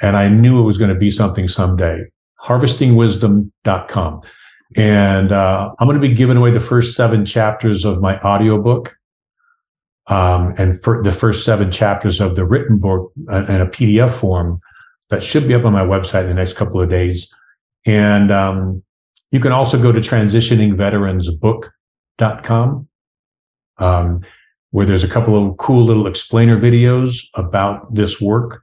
and 0.00 0.16
I 0.16 0.28
knew 0.28 0.60
it 0.60 0.64
was 0.64 0.78
going 0.78 0.92
to 0.92 0.98
be 0.98 1.10
something 1.10 1.48
someday. 1.48 2.04
Harvestingwisdom.com. 2.42 4.22
And 4.76 5.32
uh, 5.32 5.72
I'm 5.78 5.86
going 5.86 6.00
to 6.00 6.08
be 6.08 6.14
giving 6.14 6.36
away 6.36 6.50
the 6.50 6.60
first 6.60 6.94
seven 6.94 7.24
chapters 7.24 7.84
of 7.84 8.00
my 8.00 8.18
audiobook 8.20 8.96
um, 10.08 10.54
and 10.58 10.80
for 10.80 11.02
the 11.02 11.12
first 11.12 11.44
seven 11.44 11.70
chapters 11.70 12.20
of 12.20 12.36
the 12.36 12.44
written 12.44 12.78
book 12.78 13.12
uh, 13.30 13.44
in 13.46 13.60
a 13.60 13.66
PDF 13.66 14.10
form 14.10 14.60
that 15.10 15.22
should 15.22 15.46
be 15.46 15.54
up 15.54 15.64
on 15.64 15.72
my 15.72 15.82
website 15.82 16.22
in 16.22 16.28
the 16.28 16.34
next 16.34 16.54
couple 16.54 16.80
of 16.80 16.90
days. 16.90 17.32
And 17.86 18.30
um, 18.30 18.82
you 19.30 19.40
can 19.40 19.52
also 19.52 19.80
go 19.80 19.92
to 19.92 20.00
transitioningveteransbook 20.00 21.68
com, 22.18 22.88
um, 23.78 24.22
where 24.70 24.86
there's 24.86 25.04
a 25.04 25.08
couple 25.08 25.36
of 25.36 25.56
cool 25.56 25.84
little 25.84 26.06
explainer 26.06 26.60
videos 26.60 27.26
about 27.34 27.94
this 27.94 28.20
work. 28.20 28.62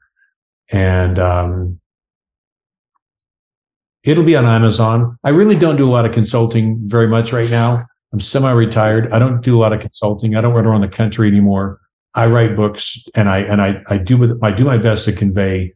And 0.69 1.19
um, 1.19 1.81
It'll 4.03 4.23
be 4.23 4.35
on 4.35 4.45
Amazon. 4.45 5.17
I 5.23 5.29
really 5.29 5.55
don't 5.55 5.75
do 5.75 5.87
a 5.87 5.91
lot 5.91 6.05
of 6.05 6.11
consulting 6.11 6.79
very 6.85 7.07
much 7.07 7.31
right 7.31 7.49
now. 7.49 7.85
I'm 8.11 8.19
semi-retired. 8.19 9.11
I 9.11 9.19
don't 9.19 9.41
do 9.41 9.55
a 9.55 9.59
lot 9.59 9.73
of 9.73 9.79
consulting. 9.79 10.35
I 10.35 10.41
don't 10.41 10.53
run 10.53 10.65
around 10.65 10.81
the 10.81 10.87
country 10.87 11.27
anymore. 11.27 11.79
I 12.15 12.25
write 12.25 12.55
books 12.55 12.99
and 13.15 13.29
I 13.29 13.39
and 13.39 13.61
I 13.61 13.81
I 13.89 13.97
do 13.97 14.17
with 14.17 14.37
I 14.43 14.51
do 14.51 14.65
my 14.65 14.77
best 14.77 15.05
to 15.05 15.13
convey 15.13 15.73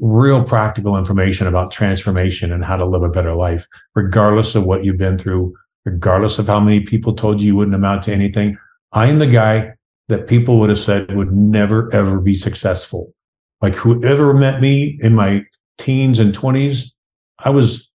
real 0.00 0.42
practical 0.42 0.96
information 0.96 1.46
about 1.46 1.70
transformation 1.70 2.50
and 2.50 2.64
how 2.64 2.76
to 2.76 2.84
live 2.84 3.02
a 3.02 3.08
better 3.08 3.34
life, 3.34 3.68
regardless 3.94 4.56
of 4.56 4.64
what 4.64 4.82
you've 4.82 4.98
been 4.98 5.18
through, 5.18 5.54
regardless 5.84 6.38
of 6.38 6.46
how 6.46 6.60
many 6.60 6.80
people 6.80 7.14
told 7.14 7.40
you 7.40 7.48
you 7.48 7.56
wouldn't 7.56 7.74
amount 7.74 8.04
to 8.04 8.12
anything. 8.12 8.56
I 8.92 9.06
am 9.06 9.18
the 9.18 9.26
guy 9.26 9.74
that 10.08 10.28
people 10.28 10.58
would 10.58 10.70
have 10.70 10.78
said 10.78 11.14
would 11.14 11.32
never 11.32 11.92
ever 11.92 12.20
be 12.20 12.34
successful. 12.34 13.14
Like 13.60 13.74
whoever 13.74 14.34
met 14.34 14.60
me 14.60 14.98
in 15.00 15.14
my 15.14 15.44
teens 15.78 16.18
and 16.18 16.34
twenties, 16.34 16.94
I 17.38 17.50
was 17.50 17.90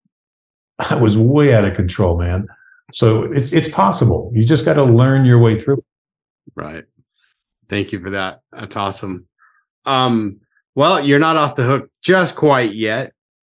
I 0.79 0.95
was 0.95 1.17
way 1.17 1.53
out 1.53 1.65
of 1.65 1.75
control, 1.75 2.17
man. 2.17 2.47
So 2.93 3.23
it's 3.23 3.53
it's 3.53 3.69
possible. 3.69 4.31
You 4.33 4.43
just 4.43 4.65
got 4.65 4.73
to 4.73 4.83
learn 4.83 5.25
your 5.25 5.39
way 5.39 5.59
through. 5.59 5.83
Right. 6.55 6.85
Thank 7.69 7.91
you 7.91 8.01
for 8.01 8.09
that. 8.11 8.41
That's 8.51 8.75
awesome. 8.75 9.27
Um, 9.85 10.41
well, 10.75 11.03
you're 11.03 11.19
not 11.19 11.37
off 11.37 11.55
the 11.55 11.63
hook 11.63 11.89
just 12.01 12.35
quite 12.35 12.73
yet, 12.73 13.13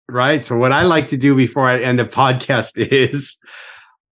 right? 0.08 0.44
So 0.44 0.56
what 0.56 0.72
I 0.72 0.82
like 0.84 1.08
to 1.08 1.16
do 1.16 1.34
before 1.34 1.68
I 1.68 1.80
end 1.80 1.98
the 1.98 2.04
podcast 2.04 2.72
is 2.76 3.36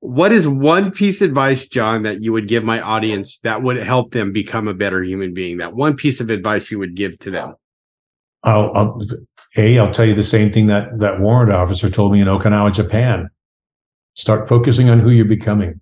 what 0.03 0.33
is 0.33 0.49
one 0.49 0.91
piece 0.91 1.23
of 1.23 1.29
advice, 1.29 1.69
John, 1.69 2.03
that 2.03 2.23
you 2.23 2.33
would 2.33 2.49
give 2.49 2.65
my 2.65 2.81
audience 2.81 3.39
that 3.45 3.63
would 3.63 3.77
help 3.77 4.13
them 4.13 4.33
become 4.33 4.67
a 4.67 4.75
better 4.75 5.01
human 5.01 5.33
being? 5.33 5.59
That 5.59 5.77
one 5.77 5.95
piece 5.95 6.21
of 6.21 6.29
advice 6.29 6.73
you 6.73 6.81
would 6.81 6.97
give 6.97 7.17
to 7.21 7.31
them? 7.31 7.55
I'll, 8.43 8.73
I'll 8.75 9.01
a 9.57 9.79
I'll 9.79 9.93
tell 9.93 10.05
you 10.05 10.15
the 10.15 10.25
same 10.25 10.51
thing 10.51 10.67
that 10.67 10.99
that 10.99 11.21
warrant 11.21 11.53
officer 11.53 11.89
told 11.89 12.13
me 12.13 12.21
in 12.21 12.27
Okinawa, 12.27 12.75
Japan. 12.75 13.29
Start 14.15 14.49
focusing 14.49 14.91
on 14.91 14.99
who 14.99 15.11
you're 15.11 15.25
becoming. 15.25 15.81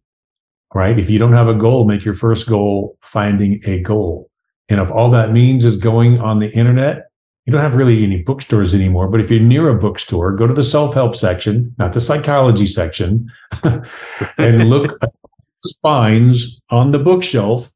Right? 0.75 0.99
If 0.99 1.09
you 1.09 1.19
don't 1.19 1.33
have 1.33 1.49
a 1.49 1.55
goal, 1.55 1.87
make 1.87 2.05
your 2.05 2.15
first 2.15 2.47
goal 2.47 2.99
finding 3.01 3.63
a 3.65 3.81
goal. 3.81 4.31
And 4.69 4.81
if 4.81 4.91
all 4.91 5.11
that 5.13 5.33
means 5.33 5.65
is 5.65 5.79
going 5.79 6.21
on 6.21 6.41
the 6.41 6.51
internet, 6.51 7.10
you 7.51 7.57
don't 7.57 7.63
have 7.63 7.75
really 7.75 8.05
any 8.05 8.23
bookstores 8.23 8.75
anymore. 8.75 9.09
But 9.09 9.21
if 9.21 9.29
you're 9.29 9.41
near 9.41 9.69
a 9.69 9.77
bookstore, 9.77 10.31
go 10.31 10.47
to 10.47 10.55
the 10.55 10.63
self-help 10.63 11.17
section, 11.17 11.75
not 11.79 11.93
the 11.93 12.01
psychology 12.01 12.65
section, 12.65 13.29
and 14.39 14.71
look 14.71 14.97
at 15.03 15.11
spines 15.65 16.61
on 16.71 16.93
the 16.93 17.01
bookshelf 17.01 17.73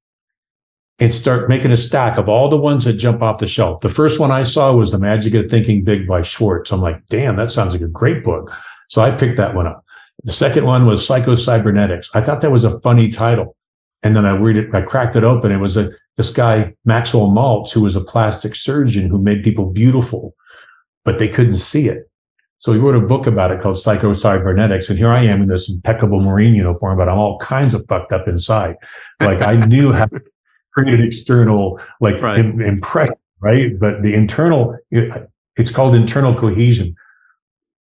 and 1.01 1.13
start 1.13 1.49
making 1.49 1.73
a 1.73 1.77
stack 1.77 2.19
of 2.19 2.29
all 2.29 2.49
the 2.49 2.57
ones 2.57 2.85
that 2.85 2.93
jump 2.93 3.21
off 3.21 3.39
the 3.39 3.49
shelf. 3.49 3.81
The 3.81 3.89
first 3.89 4.21
one 4.21 4.31
I 4.31 4.45
saw 4.45 4.73
was 4.73 4.93
The 4.93 4.99
Magic 5.01 5.35
of 5.35 5.51
Thinking 5.51 5.83
Big 5.83 6.07
by 6.07 6.23
Schwartz. 6.23 6.71
I'm 6.71 6.81
like, 6.81 7.05
damn, 7.07 7.35
that 7.35 7.51
sounds 7.51 7.75
like 7.75 7.83
a 7.83 7.89
great 7.89 8.23
book. 8.23 8.53
So 8.91 9.03
I 9.03 9.11
picked 9.11 9.39
that 9.39 9.57
one 9.57 9.67
up. 9.67 9.85
The 10.23 10.33
second 10.33 10.67
one 10.67 10.87
was 10.87 11.05
Psycho-Cybernetics. 11.05 12.11
I 12.15 12.21
thought 12.21 12.43
that 12.43 12.53
was 12.53 12.63
a 12.63 12.79
funny 12.79 13.09
title. 13.09 13.57
And 14.05 14.15
then 14.15 14.25
I 14.27 14.37
read 14.37 14.57
it, 14.57 14.75
I 14.75 14.83
cracked 14.83 15.17
it 15.17 15.25
open. 15.25 15.51
It 15.51 15.59
was 15.59 15.77
a 15.77 15.91
this 16.17 16.31
guy, 16.31 16.75
Maxwell 16.85 17.29
Maltz, 17.29 17.73
who 17.73 17.81
was 17.81 17.97
a 17.97 18.01
plastic 18.01 18.55
surgeon 18.55 19.09
who 19.09 19.19
made 19.19 19.43
people 19.43 19.67
beautiful, 19.71 20.37
but 21.05 21.19
they 21.19 21.29
couldn't 21.29 21.57
see 21.57 21.89
it. 21.89 22.09
So 22.59 22.73
he 22.73 22.79
wrote 22.79 22.95
a 22.95 23.05
book 23.05 23.27
about 23.27 23.51
it 23.51 23.61
called 23.61 23.81
Psycho-Cybernetics. 23.81 24.89
And 24.89 24.97
here 24.97 25.11
I 25.11 25.23
am 25.23 25.43
in 25.43 25.49
this 25.49 25.69
impeccable 25.69 26.21
Marine 26.21 26.55
uniform, 26.55 26.97
but 26.97 27.09
I'm 27.09 27.19
all 27.19 27.39
kinds 27.41 27.75
of 27.75 27.85
fucked 27.89 28.13
up 28.13 28.29
inside. 28.29 28.77
Like 29.21 29.43
I 29.43 29.57
knew 29.57 29.93
how 29.93 30.07
to 30.07 30.21
create 30.73 30.95
an 30.95 31.05
external 31.05 31.81
like 32.01 32.23
right. 32.23 32.39
Im- 32.39 32.61
impression, 32.61 33.17
right? 33.41 33.79
But 33.79 34.03
the 34.03 34.15
internal, 34.15 34.79
it's 34.91 35.73
called 35.73 35.97
internal 35.97 36.33
cohesion 36.33 36.95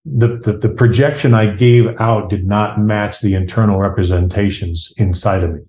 the, 0.05 0.41
the, 0.43 0.59
the 0.59 0.68
projection 0.68 1.35
I 1.35 1.55
gave 1.55 1.87
out 2.01 2.29
did 2.29 2.47
not 2.47 2.81
match 2.81 3.20
the 3.20 3.35
internal 3.35 3.79
representations 3.79 4.93
inside 4.97 5.45
of 5.45 5.53
me. 5.53 5.61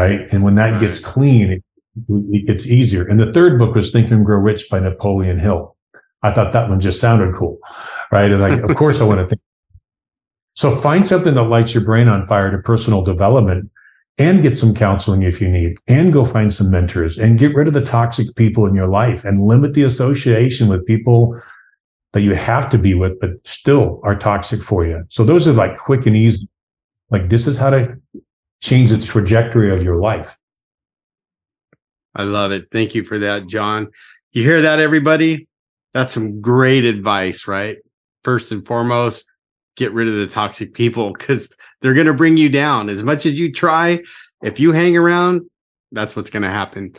Right. 0.00 0.20
And 0.32 0.42
when 0.42 0.54
that 0.54 0.70
right. 0.70 0.80
gets 0.80 0.98
clean, 0.98 1.50
it, 1.50 1.64
it 2.08 2.46
gets 2.46 2.66
easier. 2.66 3.06
And 3.06 3.20
the 3.20 3.32
third 3.32 3.58
book 3.58 3.74
was 3.74 3.90
Think 3.90 4.10
and 4.10 4.24
Grow 4.24 4.38
Rich 4.38 4.70
by 4.70 4.80
Napoleon 4.80 5.38
Hill. 5.38 5.76
I 6.22 6.32
thought 6.32 6.54
that 6.54 6.70
one 6.70 6.80
just 6.80 7.00
sounded 7.00 7.34
cool. 7.34 7.58
Right. 8.10 8.30
And 8.30 8.40
like, 8.40 8.62
of 8.62 8.74
course 8.76 9.00
I 9.00 9.04
want 9.04 9.20
to 9.20 9.26
think. 9.26 9.42
So 10.54 10.74
find 10.74 11.06
something 11.06 11.34
that 11.34 11.44
lights 11.44 11.74
your 11.74 11.84
brain 11.84 12.08
on 12.08 12.26
fire 12.26 12.50
to 12.50 12.58
personal 12.58 13.02
development 13.02 13.70
and 14.16 14.42
get 14.42 14.58
some 14.58 14.74
counseling 14.74 15.22
if 15.22 15.40
you 15.40 15.48
need 15.48 15.76
and 15.86 16.12
go 16.12 16.24
find 16.24 16.52
some 16.52 16.70
mentors 16.70 17.18
and 17.18 17.38
get 17.38 17.54
rid 17.54 17.68
of 17.68 17.74
the 17.74 17.80
toxic 17.82 18.34
people 18.36 18.66
in 18.66 18.74
your 18.74 18.86
life 18.88 19.24
and 19.24 19.42
limit 19.42 19.74
the 19.74 19.82
association 19.82 20.68
with 20.68 20.86
people 20.86 21.40
that 22.12 22.22
you 22.22 22.34
have 22.34 22.70
to 22.70 22.78
be 22.78 22.94
with, 22.94 23.20
but 23.20 23.30
still 23.44 24.00
are 24.02 24.16
toxic 24.16 24.62
for 24.62 24.86
you. 24.86 25.04
So 25.08 25.24
those 25.24 25.46
are 25.46 25.52
like 25.52 25.78
quick 25.78 26.06
and 26.06 26.16
easy. 26.16 26.48
Like 27.10 27.28
this 27.28 27.46
is 27.46 27.58
how 27.58 27.70
to 27.70 27.96
change 28.60 28.90
the 28.90 28.98
trajectory 28.98 29.72
of 29.72 29.82
your 29.82 29.96
life. 29.96 30.36
I 32.14 32.24
love 32.24 32.52
it. 32.52 32.70
Thank 32.70 32.94
you 32.94 33.04
for 33.04 33.18
that, 33.20 33.46
John. 33.46 33.88
You 34.32 34.42
hear 34.42 34.62
that, 34.62 34.80
everybody? 34.80 35.48
That's 35.94 36.12
some 36.12 36.40
great 36.40 36.84
advice, 36.84 37.46
right? 37.46 37.78
First 38.24 38.52
and 38.52 38.66
foremost, 38.66 39.26
get 39.76 39.92
rid 39.92 40.08
of 40.08 40.14
the 40.14 40.26
toxic 40.26 40.74
people 40.74 41.12
because 41.12 41.54
they're 41.80 41.94
going 41.94 42.06
to 42.06 42.14
bring 42.14 42.36
you 42.36 42.48
down. 42.48 42.88
As 42.88 43.02
much 43.02 43.26
as 43.26 43.38
you 43.38 43.52
try, 43.52 44.02
if 44.42 44.60
you 44.60 44.72
hang 44.72 44.96
around, 44.96 45.42
that's 45.92 46.14
what's 46.16 46.30
going 46.30 46.42
to 46.42 46.50
happen. 46.50 46.94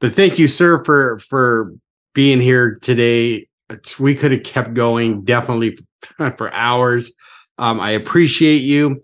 But 0.00 0.12
thank 0.12 0.38
you, 0.38 0.48
sir, 0.48 0.84
for 0.84 1.18
for 1.18 1.72
being 2.14 2.40
here 2.40 2.78
today 2.82 3.46
it's, 3.70 3.98
we 3.98 4.14
could 4.14 4.32
have 4.32 4.42
kept 4.42 4.74
going 4.74 5.24
definitely 5.24 5.78
for 6.36 6.52
hours. 6.52 7.12
Um, 7.58 7.80
I 7.80 7.92
appreciate 7.92 8.62
you. 8.62 9.02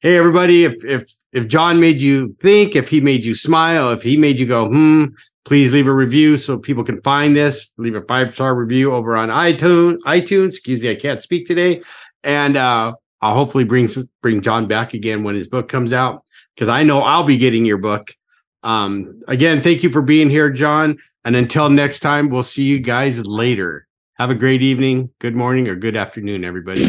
Hey, 0.00 0.18
everybody, 0.18 0.64
if 0.64 0.84
if 0.84 1.10
if 1.32 1.48
John 1.48 1.80
made 1.80 2.02
you 2.02 2.36
think, 2.42 2.76
if 2.76 2.88
he 2.90 3.00
made 3.00 3.24
you 3.24 3.34
smile, 3.34 3.90
if 3.92 4.02
he 4.02 4.18
made 4.18 4.38
you 4.38 4.44
go, 4.44 4.68
hmm, 4.68 5.06
please 5.46 5.72
leave 5.72 5.86
a 5.86 5.92
review 5.92 6.36
so 6.36 6.58
people 6.58 6.84
can 6.84 7.00
find 7.00 7.34
this. 7.34 7.72
Leave 7.78 7.94
a 7.94 8.02
five 8.02 8.30
star 8.30 8.54
review 8.54 8.92
over 8.92 9.16
on 9.16 9.30
iTunes. 9.30 9.96
iTunes, 10.00 10.48
excuse 10.48 10.80
me, 10.80 10.90
I 10.90 10.96
can't 10.96 11.22
speak 11.22 11.46
today, 11.46 11.82
and 12.22 12.58
uh, 12.58 12.92
I'll 13.22 13.34
hopefully 13.34 13.64
bring 13.64 13.88
bring 14.20 14.42
John 14.42 14.68
back 14.68 14.92
again 14.92 15.24
when 15.24 15.34
his 15.34 15.48
book 15.48 15.66
comes 15.66 15.94
out 15.94 16.24
because 16.54 16.68
I 16.68 16.82
know 16.82 17.00
I'll 17.00 17.24
be 17.24 17.38
getting 17.38 17.64
your 17.64 17.78
book. 17.78 18.14
Um, 18.62 19.22
again, 19.28 19.62
thank 19.62 19.82
you 19.82 19.90
for 19.90 20.02
being 20.02 20.28
here, 20.28 20.50
John. 20.50 20.98
And 21.24 21.34
until 21.36 21.70
next 21.70 22.00
time, 22.00 22.28
we'll 22.28 22.42
see 22.42 22.64
you 22.64 22.80
guys 22.80 23.26
later. 23.26 23.85
Have 24.18 24.30
a 24.30 24.34
great 24.34 24.62
evening, 24.62 25.10
good 25.18 25.36
morning, 25.36 25.68
or 25.68 25.76
good 25.76 25.94
afternoon, 25.94 26.42
everybody. 26.42 26.84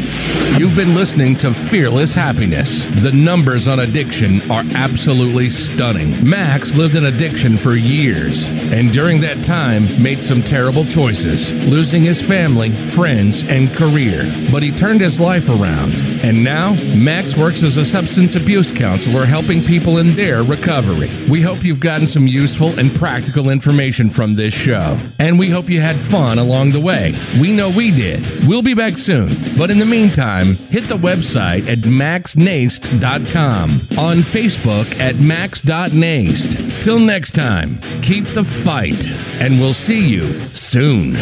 You've 0.57 0.77
been 0.77 0.95
listening 0.95 1.35
to 1.39 1.53
Fearless 1.53 2.15
Happiness. 2.15 2.85
The 2.85 3.11
numbers 3.11 3.67
on 3.67 3.81
addiction 3.81 4.49
are 4.49 4.63
absolutely 4.73 5.49
stunning. 5.49 6.27
Max 6.27 6.77
lived 6.77 6.95
in 6.95 7.05
addiction 7.05 7.57
for 7.57 7.75
years, 7.75 8.47
and 8.71 8.93
during 8.93 9.19
that 9.19 9.43
time, 9.43 9.83
made 10.01 10.23
some 10.23 10.41
terrible 10.41 10.85
choices, 10.85 11.51
losing 11.67 12.03
his 12.03 12.21
family, 12.25 12.69
friends, 12.69 13.43
and 13.43 13.73
career. 13.75 14.23
But 14.49 14.63
he 14.63 14.71
turned 14.71 15.01
his 15.01 15.19
life 15.19 15.49
around, 15.49 15.95
and 16.23 16.41
now 16.41 16.75
Max 16.95 17.35
works 17.35 17.61
as 17.61 17.75
a 17.75 17.83
substance 17.83 18.37
abuse 18.37 18.71
counselor 18.71 19.25
helping 19.25 19.61
people 19.61 19.97
in 19.97 20.15
their 20.15 20.43
recovery. 20.43 21.09
We 21.29 21.41
hope 21.41 21.65
you've 21.65 21.81
gotten 21.81 22.07
some 22.07 22.25
useful 22.25 22.79
and 22.79 22.95
practical 22.95 23.49
information 23.49 24.09
from 24.09 24.35
this 24.35 24.53
show, 24.53 24.97
and 25.19 25.37
we 25.37 25.49
hope 25.49 25.69
you 25.69 25.81
had 25.81 25.99
fun 25.99 26.39
along 26.39 26.71
the 26.71 26.79
way. 26.79 27.16
We 27.41 27.51
know 27.51 27.69
we 27.69 27.91
did. 27.91 28.25
We'll 28.47 28.61
be 28.61 28.73
back 28.73 28.97
soon. 28.97 29.29
But 29.57 29.69
in 29.71 29.79
the 29.79 29.85
meantime, 29.85 30.55
hit 30.55 30.87
the 30.87 30.97
website 30.97 31.67
at 31.67 31.79
maxnaist.com, 31.79 33.71
on 33.97 34.17
Facebook 34.17 34.99
at 34.99 35.15
max.naist. 35.17 36.83
Till 36.83 36.99
next 36.99 37.31
time, 37.33 37.79
keep 38.01 38.25
the 38.27 38.43
fight, 38.43 39.07
and 39.41 39.59
we'll 39.59 39.73
see 39.73 40.07
you 40.07 40.47
soon. 40.49 41.15